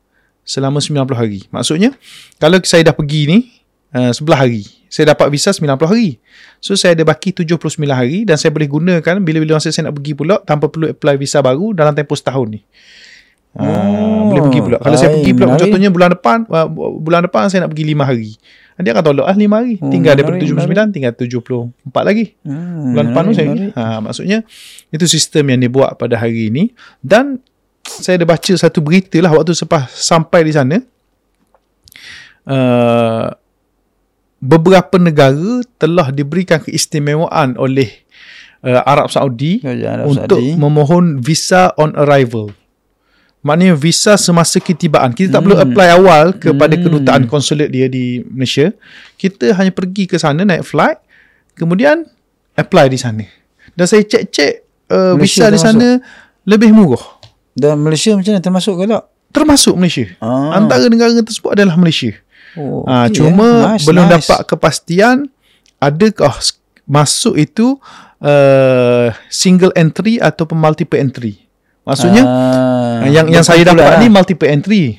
selama 0.45 0.79
90 0.79 1.13
hari. 1.13 1.39
Maksudnya 1.51 1.91
kalau 2.39 2.61
saya 2.63 2.87
dah 2.89 2.95
pergi 2.95 3.21
ni 3.27 3.37
uh, 3.97 4.13
11 4.13 4.23
hari, 4.33 4.63
saya 4.87 5.11
dapat 5.11 5.27
visa 5.33 5.51
90 5.51 5.67
hari. 5.89 6.21
So 6.61 6.77
saya 6.77 6.93
ada 6.97 7.05
baki 7.05 7.33
79 7.45 7.59
hari 7.89 8.23
dan 8.23 8.37
saya 8.39 8.53
boleh 8.53 8.69
gunakan 8.69 9.15
bila-bila 9.21 9.57
masa 9.57 9.73
saya 9.73 9.89
nak 9.89 9.99
pergi 10.01 10.13
pula 10.17 10.39
tanpa 10.45 10.69
perlu 10.69 10.89
apply 10.93 11.17
visa 11.17 11.41
baru 11.41 11.73
dalam 11.73 11.93
tempoh 11.93 12.17
setahun 12.17 12.57
ni. 12.57 12.61
Oh, 13.55 13.63
Oh, 13.65 14.21
boleh 14.27 14.41
pergi 14.43 14.59
pula. 14.59 14.77
Kalau 14.77 14.95
saya 14.95 15.09
baik, 15.09 15.17
pergi 15.17 15.31
pula 15.31 15.45
menarik. 15.45 15.61
contohnya 15.63 15.89
bulan 15.89 16.09
depan 16.11 16.37
uh, 16.45 16.67
bulan 16.97 17.21
depan 17.23 17.41
saya 17.47 17.63
nak 17.63 17.71
pergi 17.71 17.85
5 17.87 18.03
hari. 18.03 18.31
Dia 18.75 18.91
akan 18.91 19.03
tolak 19.05 19.25
lah 19.25 19.37
5 19.37 19.47
hari. 19.49 19.73
Oh, 19.77 19.87
tinggal 19.87 20.13
daripada 20.13 20.35
menarik, 20.35 20.91
79 20.91 20.91
tinggal 20.91 21.11
74 21.15 21.71
lagi. 22.03 22.25
Hmm, 22.41 22.91
Bulan 22.91 23.05
depan 23.05 23.21
tu 23.21 23.25
menarik, 23.25 23.37
saya 23.37 23.47
menarik. 23.47 23.71
ha, 23.73 23.99
maksudnya 24.01 24.37
itu 24.89 25.05
sistem 25.05 25.43
yang 25.47 25.59
dia 25.61 25.71
buat 25.71 25.95
pada 25.95 26.15
hari 26.15 26.49
ini 26.49 26.63
dan 26.99 27.39
saya 27.81 28.17
ada 28.17 28.25
baca 28.25 28.51
satu 28.51 28.79
berita 28.79 29.15
lah 29.17 29.31
waktu 29.31 29.53
sepas 29.53 29.87
sampai 29.87 30.41
di 30.41 30.51
sana 30.51 30.75
uh, 32.45 33.27
beberapa 34.37 34.95
negara 34.97 35.39
telah 35.75 36.09
diberikan 36.09 36.59
keistimewaan 36.59 37.55
oleh 37.55 37.87
uh, 38.61 38.81
Arab 38.83 39.07
Saudi 39.07 39.61
Kerajaan 39.61 40.01
Arab 40.01 40.11
untuk 40.11 40.37
Saudi. 40.37 40.53
memohon 40.55 41.05
visa 41.19 41.71
on 41.75 41.95
arrival. 41.95 42.51
Maknanya 43.45 43.77
visa 43.77 44.17
semasa 44.17 44.57
ketibaan. 44.57 45.13
Kita 45.13 45.29
tak 45.29 45.39
Hmm. 45.39 45.45
perlu 45.45 45.57
apply 45.61 45.89
awal 45.93 46.25
kepada 46.33 46.73
Hmm. 46.73 46.83
kedutaan 46.83 47.23
konsulat 47.29 47.69
dia 47.69 47.85
di 47.85 48.25
Malaysia. 48.25 48.73
Kita 49.15 49.53
hanya 49.53 49.69
pergi 49.69 50.09
ke 50.09 50.17
sana 50.17 50.41
naik 50.41 50.65
flight, 50.65 50.97
kemudian 51.53 52.09
apply 52.53 52.89
di 52.89 52.97
sana. 52.97 53.21
Dan 53.71 53.85
saya 53.85 54.01
cek-cek 54.01 54.65
uh, 54.89 55.13
Malaysia 55.13 55.45
visa 55.45 55.45
di 55.45 55.57
termasuk? 55.57 55.69
sana 55.77 55.87
lebih 56.43 56.73
murah. 56.73 57.05
Dan 57.53 57.79
Malaysia 57.79 58.11
macam 58.11 58.33
mana 58.33 58.41
termasuk 58.41 58.73
ke 58.75 58.85
tak? 58.89 59.03
Termasuk 59.29 59.73
Malaysia. 59.75 60.05
Ah. 60.17 60.57
Antara 60.57 60.89
negara 60.89 61.13
tersebut 61.13 61.53
adalah 61.53 61.77
Malaysia. 61.77 62.17
Oh, 62.55 62.81
Ah, 62.83 63.05
cuma 63.07 63.45
eh. 63.45 63.77
Nice, 63.77 63.85
belum 63.85 64.05
nice. 64.07 64.13
dapat 64.15 64.39
kepastian 64.47 65.17
adakah 65.77 66.33
masuk 66.87 67.35
itu 67.35 67.75
uh, 68.19 69.11
single 69.27 69.75
entry 69.75 70.17
atau 70.17 70.47
multiple 70.49 70.97
entry. 70.97 71.44
Maksudnya 71.85 72.23
Ah, 72.23 73.05
yang 73.05 73.29
yang 73.29 73.41
saya 73.41 73.61
dapat 73.63 73.85
lah. 73.87 74.01
ni 74.01 74.09
multiple 74.09 74.45
entry. 74.45 74.97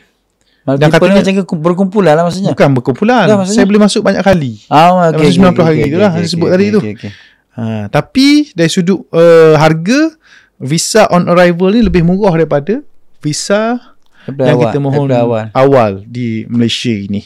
Multiple 0.62 0.90
katanya- 0.92 1.18
macam 1.20 1.32
ke- 1.36 1.60
berkumpulan 1.60 2.14
lah 2.14 2.24
maksudnya. 2.24 2.50
Bukan 2.50 2.68
berkumpulan. 2.72 3.26
Maksudnya? 3.28 3.54
saya 3.54 3.66
boleh 3.66 3.82
masuk 3.82 4.02
banyak 4.02 4.22
kali. 4.22 4.52
Ah, 4.66 5.10
Dalam 5.10 5.22
90 5.22 5.62
hari 5.62 5.82
tu 5.84 5.96
lah, 5.96 6.10
saya 6.12 6.26
sebut 6.26 6.48
tadi 6.48 6.66
tu. 6.70 6.80
Okay, 6.80 6.94
okay. 6.96 7.12
Ha, 7.52 7.88
tapi 7.88 8.52
dari 8.52 8.68
sudut 8.68 9.08
uh, 9.10 9.56
harga 9.56 10.12
visa 10.56 11.08
on 11.08 11.24
arrival 11.26 11.70
ni 11.70 11.80
lebih 11.80 12.02
murah 12.02 12.34
daripada 12.34 12.84
visa 13.18 13.80
Daripada 14.22 14.44
yang 14.44 14.56
awal, 14.56 14.64
kita 14.66 14.78
mohon 14.78 15.08
awal. 15.08 15.44
awal 15.50 15.92
di 16.04 16.44
Malaysia 16.46 16.92
ini. 16.92 17.24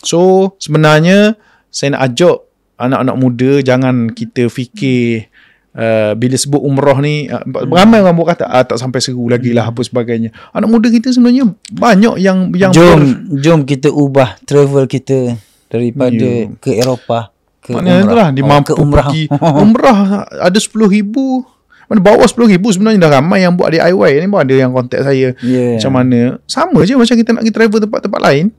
So 0.00 0.52
sebenarnya 0.56 1.34
saya 1.66 1.92
nak 1.92 2.02
ajak 2.08 2.36
anak-anak 2.76 3.16
muda 3.16 3.52
jangan 3.60 4.08
kita 4.08 4.46
fikir 4.46 5.26
Uh, 5.70 6.18
bila 6.18 6.34
sebut 6.34 6.58
umrah 6.58 6.98
ni 6.98 7.26
uh, 7.26 7.38
ramai 7.70 8.02
orang 8.02 8.10
buat 8.12 8.34
kata 8.34 8.42
ah, 8.42 8.66
tak 8.66 8.74
sampai 8.74 8.98
seru 8.98 9.30
lagi 9.30 9.54
lah 9.54 9.70
apa 9.70 9.78
sebagainya 9.80 10.34
anak 10.50 10.66
muda 10.66 10.90
kita 10.90 11.08
sebenarnya 11.08 11.46
banyak 11.68 12.18
yang 12.18 12.50
yang 12.50 12.74
jom 12.74 12.98
ber- 12.98 13.18
jom 13.38 13.60
kita 13.62 13.86
ubah 13.86 14.34
travel 14.42 14.84
kita 14.84 15.38
daripada 15.68 16.10
Ya. 16.10 16.50
ke 16.56 16.74
Eropah 16.74 17.30
ke 17.60 17.70
Maknanya 17.70 18.02
itulah 18.02 18.28
dia 18.28 18.42
Oh, 18.42 18.48
mampu 18.48 18.66
ke 18.66 18.74
umrah. 18.76 19.06
pergi 19.06 19.22
umrah 19.30 19.98
ada 20.26 20.58
10 20.58 20.74
ribu 20.90 21.46
mana 21.86 22.00
bawah 22.00 22.26
10 22.26 22.50
ribu 22.50 22.66
sebenarnya 22.68 22.98
dah 23.00 23.12
ramai 23.12 23.38
yang 23.40 23.54
buat 23.54 23.70
DIY 23.70 24.10
ni 24.16 24.26
pun 24.26 24.42
ada 24.42 24.50
yang 24.52 24.70
contact 24.70 25.02
saya 25.04 25.38
Yeah. 25.38 25.78
macam 25.78 25.92
mana 25.92 26.18
sama 26.44 26.82
je 26.82 26.98
macam 26.98 27.14
kita 27.14 27.30
nak 27.30 27.40
pergi 27.40 27.54
travel 27.54 27.78
tempat-tempat 27.80 28.20
lain 28.20 28.50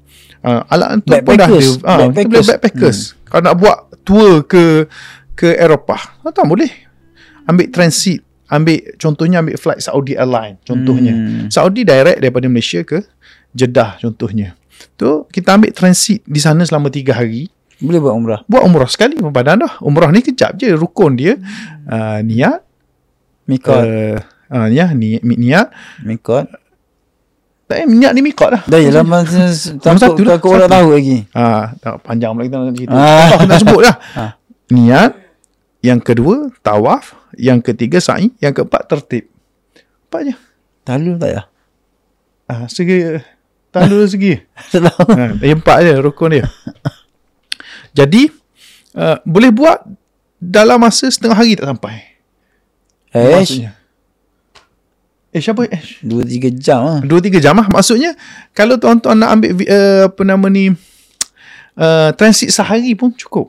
uh, 0.42 0.64
alat 0.66 0.96
tu 0.98 1.12
pun 1.18 1.36
dah 1.36 1.44
ada 1.46 1.60
uh, 1.60 1.68
kita 1.68 1.84
boleh 1.84 2.08
Backpackers. 2.08 2.48
backpackers 2.48 3.00
hmm. 3.04 3.16
kalau 3.28 3.42
nak 3.42 3.56
buat 3.56 3.78
tour 4.02 4.32
ke 4.44 4.88
ke 5.34 5.48
Eropah 5.54 6.00
tak 6.26 6.48
boleh 6.48 6.72
ambil 7.48 7.68
transit 7.74 8.22
ambil 8.52 8.84
contohnya 9.00 9.40
ambil 9.40 9.56
flight 9.56 9.80
Saudi 9.80 10.14
Airline 10.20 10.60
contohnya. 10.68 11.14
Hmm. 11.16 11.48
Saudi 11.48 11.88
direct 11.88 12.20
daripada 12.20 12.52
Malaysia 12.52 12.84
ke 12.84 13.00
Jeddah 13.56 13.96
contohnya. 14.04 14.60
Tu 15.00 15.10
kita 15.32 15.56
ambil 15.56 15.72
transit 15.72 16.20
di 16.28 16.40
sana 16.44 16.68
selama 16.68 16.92
3 16.92 17.16
hari. 17.16 17.48
Boleh 17.82 17.98
buat 17.98 18.14
umrah? 18.14 18.40
Buat 18.46 18.62
umrah 18.68 18.90
sekali 18.92 19.18
badan 19.18 19.66
dah. 19.66 19.74
Umrah 19.82 20.14
ni 20.14 20.22
kejap 20.22 20.54
je 20.60 20.70
rukun 20.76 21.18
dia. 21.18 21.40
Uh, 21.90 22.22
niat. 22.22 22.62
Mikot. 23.50 23.82
Uh, 23.82 24.18
uh, 24.54 24.68
ya 24.70 24.94
ni 24.94 25.18
mi- 25.26 25.40
niat. 25.40 25.74
Mikot. 26.06 26.46
Tak 27.72 27.78
eh, 27.82 27.88
niat 27.88 28.12
ni 28.12 28.22
mikot 28.22 28.52
dah. 28.52 28.62
Dah 28.68 28.80
yelah 28.84 29.02
masa 29.08 29.48
Nombor 29.80 29.96
satu 29.96 30.22
takut 30.22 30.28
takut 30.28 30.50
orang 30.60 30.70
tahu 30.70 30.88
lagi. 30.92 31.18
Ah 31.32 31.72
tak 31.80 32.04
panjang 32.04 32.36
pula 32.36 32.44
kita 32.46 32.56
nak 32.60 32.76
cerita. 32.76 32.94
Ah. 32.94 33.32
ah. 33.32 33.40
nak 33.48 33.58
sebut 33.64 33.82
dah. 33.82 33.96
Ah. 34.12 34.32
niat 34.70 35.12
yang 35.82 36.00
kedua 36.02 36.54
tawaf. 36.62 37.18
Yang 37.38 37.74
ketiga 37.74 37.98
sa'i. 37.98 38.30
Yang 38.38 38.62
keempat 38.62 38.86
tertib. 38.90 39.26
Empat 40.08 40.22
je. 40.30 40.36
Tahu 40.82 41.18
tak 41.18 41.30
ya? 41.30 41.44
Ah, 42.50 42.66
segi 42.68 43.22
dulu 43.72 44.06
segi. 44.08 44.36
Ha, 44.76 45.40
yang 45.40 45.64
empat 45.64 45.78
je 45.88 45.94
rukun 46.04 46.36
dia. 46.36 46.46
Jadi 47.96 48.28
uh, 48.96 49.20
boleh 49.24 49.52
buat 49.52 49.84
dalam 50.40 50.80
masa 50.80 51.08
setengah 51.08 51.38
hari 51.38 51.56
tak 51.56 51.72
sampai? 51.72 51.96
Eh 53.16 53.36
maksudnya. 53.36 53.72
Eh 55.32 55.40
siapa 55.40 55.64
eh 55.64 55.80
dua 56.04 56.28
tiga 56.28 56.52
jam 56.52 56.84
lah 56.84 57.00
Dua 57.08 57.24
tiga 57.24 57.40
jam 57.40 57.56
lah 57.56 57.64
Maksudnya 57.72 58.20
Kalau 58.52 58.76
tuan-tuan 58.76 59.16
nak 59.16 59.40
ambil 59.40 59.64
uh, 59.64 60.12
Apa 60.12 60.28
nama 60.28 60.44
ni 60.52 60.76
uh, 60.76 62.10
Transit 62.20 62.52
sehari 62.52 62.92
pun 63.00 63.16
cukup 63.16 63.48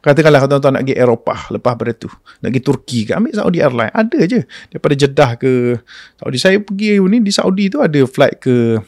Katakanlah 0.00 0.40
kalau 0.40 0.56
tuan-tuan 0.56 0.72
nak 0.80 0.82
pergi 0.88 0.96
Eropah 0.96 1.40
Lepas 1.52 1.72
pada 1.76 1.92
tu 1.92 2.08
Nak 2.40 2.48
pergi 2.48 2.62
Turki 2.64 2.98
ke 3.04 3.12
Ambil 3.12 3.36
Saudi 3.36 3.60
Airline 3.60 3.92
Ada 3.92 4.20
je 4.24 4.40
Daripada 4.72 4.94
Jeddah 4.96 5.30
ke 5.36 5.76
Saudi 6.16 6.38
Saya 6.40 6.56
pergi 6.56 6.96
ni 7.04 7.20
Di 7.20 7.28
Saudi 7.28 7.68
tu 7.68 7.84
ada 7.84 8.00
flight 8.08 8.40
ke 8.40 8.80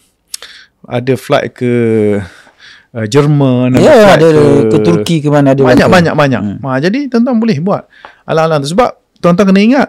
Ada 0.89 1.13
flight 1.21 1.53
ke 1.53 1.73
uh, 2.97 3.07
Jerman 3.09 3.77
ya 3.77 3.81
flight 3.81 4.21
ada 4.21 4.31
ke 4.69 4.77
Turki 4.85 5.17
ke 5.25 5.29
mana 5.33 5.57
ada 5.57 5.63
banyak 5.65 5.89
banyak 5.89 6.15
banyak. 6.15 6.43
Hmm. 6.43 6.59
Ha, 6.65 6.79
jadi 6.81 7.09
tuan-tuan 7.09 7.37
boleh 7.41 7.59
buat 7.61 7.89
alang-alang 8.29 8.65
tu 8.65 8.77
sebab 8.77 8.91
tuan-tuan 9.19 9.47
kena 9.53 9.61
ingat 9.61 9.89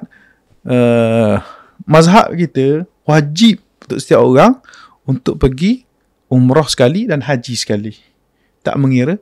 uh, 0.67 1.35
mazhab 1.83 2.31
kita 2.33 2.87
wajib 3.03 3.59
untuk 3.83 3.99
setiap 3.99 4.21
orang 4.23 4.51
untuk 5.03 5.35
pergi 5.35 5.83
umrah 6.31 6.65
sekali 6.65 7.05
dan 7.05 7.21
haji 7.21 7.53
sekali. 7.53 7.93
Tak 8.63 8.79
mengira. 8.79 9.19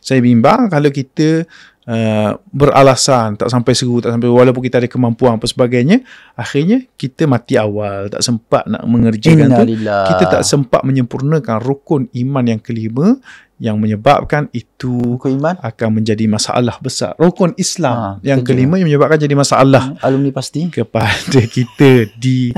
Saya 0.00 0.18
bimbang 0.24 0.72
kalau 0.72 0.88
kita 0.88 1.44
uh, 1.84 2.30
beralasan 2.48 3.36
tak 3.36 3.52
sampai 3.52 3.72
seru 3.76 4.00
tak 4.00 4.16
sampai 4.16 4.32
walaupun 4.32 4.64
kita 4.64 4.80
ada 4.80 4.88
kemampuan 4.88 5.36
apa 5.36 5.44
sebagainya 5.44 6.00
akhirnya 6.32 6.88
kita 6.96 7.28
mati 7.28 7.60
awal. 7.60 8.08
Tak 8.08 8.24
sempat 8.24 8.64
nak 8.64 8.82
mengerjakan 8.88 9.48
tu. 9.60 9.64
Kita 9.84 10.24
tak 10.40 10.42
sempat 10.48 10.82
menyempurnakan 10.88 11.60
rukun 11.60 12.08
iman 12.10 12.44
yang 12.48 12.60
kelima 12.64 13.20
yang 13.62 13.78
menyebabkan 13.78 14.50
itu 14.50 14.90
Rukun 15.14 15.38
iman 15.38 15.54
akan 15.56 15.88
menjadi 15.94 16.26
masalah 16.26 16.74
besar. 16.76 17.14
Rukun 17.14 17.54
Islam 17.54 17.94
Ha, 17.94 18.08
yang 18.20 18.42
setuju. 18.42 18.48
kelima 18.50 18.74
yang 18.74 18.90
menyebabkan 18.90 19.14
jadi 19.16 19.34
masalah 19.34 19.94
alumni 20.02 20.34
pasti 20.34 20.66
kepada 20.66 21.14
kita 21.54 22.10
di 22.12 22.50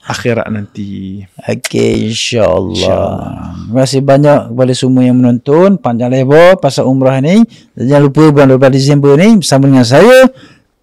akhirat 0.00 0.46
nanti. 0.46 1.26
Okey, 1.42 2.06
insyaAllah. 2.06 2.70
InsyaAllah. 2.70 3.34
Terima 3.66 3.80
kasih 3.82 4.00
banyak 4.00 4.40
kepada 4.48 4.72
semua 4.72 5.02
yang 5.02 5.16
menonton. 5.16 5.74
Panjang 5.76 6.08
lebar 6.08 6.54
pasal 6.56 6.86
umrah 6.86 7.18
ni. 7.18 7.42
Jangan 7.74 8.02
lupa 8.04 8.22
bulan 8.30 8.48
12 8.48 8.70
Disember 8.70 9.12
ni 9.16 9.34
bersama 9.36 9.66
dengan 9.66 9.82
saya, 9.82 10.30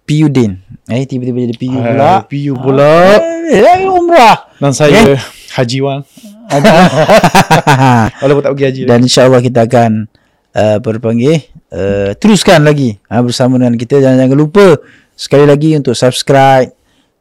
Piudin. 0.02 0.60
Eh, 0.84 1.06
tiba-tiba 1.06 1.46
jadi 1.46 1.56
pula. 1.56 1.96
Ah, 1.96 2.20
PU 2.22 2.52
pula 2.54 3.16
Eh, 3.48 3.58
lagi 3.58 3.86
umrah. 3.86 4.52
dan 4.58 4.70
saya 4.70 5.16
Haji 5.52 5.78
Wan. 5.80 6.00
Walaupun 8.22 8.42
tak 8.42 8.52
pergi 8.56 8.66
haji. 8.68 8.82
Dan 8.88 8.98
insyaAllah 9.06 9.42
kita 9.42 9.66
akan 9.66 10.10
uh, 10.56 10.78
berpanggil 10.82 11.42
uh, 11.72 12.12
teruskan 12.18 12.66
lagi 12.66 12.98
uh, 13.08 13.22
bersama 13.22 13.58
dengan 13.60 13.76
kita. 13.78 14.02
Dan 14.02 14.18
jangan 14.18 14.38
lupa 14.38 14.78
sekali 15.14 15.44
lagi 15.46 15.76
untuk 15.76 15.94
subscribe, 15.94 16.72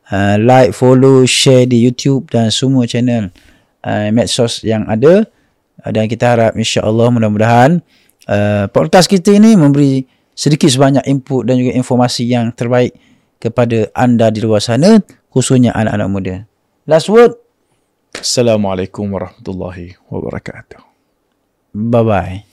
uh, 0.10 0.36
like, 0.42 0.74
follow, 0.74 1.24
share 1.28 1.68
di 1.68 1.82
YouTube 1.82 2.28
dan 2.32 2.50
semua 2.50 2.90
channel 2.90 3.30
uh, 3.86 4.10
medsos 4.10 4.66
yang 4.66 4.88
ada. 4.90 5.26
Uh, 5.82 5.92
dan 5.94 6.06
kita 6.06 6.38
harap 6.38 6.52
insyaAllah 6.54 7.10
mudah-mudahan 7.10 7.82
uh, 8.30 8.66
podcast 8.70 9.10
kita 9.10 9.34
ini 9.34 9.58
memberi 9.58 10.06
sedikit 10.38 10.70
sebanyak 10.70 11.06
input 11.10 11.46
dan 11.46 11.58
juga 11.58 11.74
informasi 11.74 12.30
yang 12.30 12.54
terbaik 12.54 12.94
kepada 13.42 13.90
anda 13.98 14.30
di 14.30 14.46
luar 14.46 14.62
sana 14.62 15.02
khususnya 15.34 15.74
anak-anak 15.74 16.08
muda. 16.12 16.36
Last 16.86 17.10
word. 17.10 17.41
Assalamualaikum 18.12 19.08
warahmatullahi 19.08 19.96
wabarakatuh. 20.12 20.84
Bye-bye. 21.72 22.44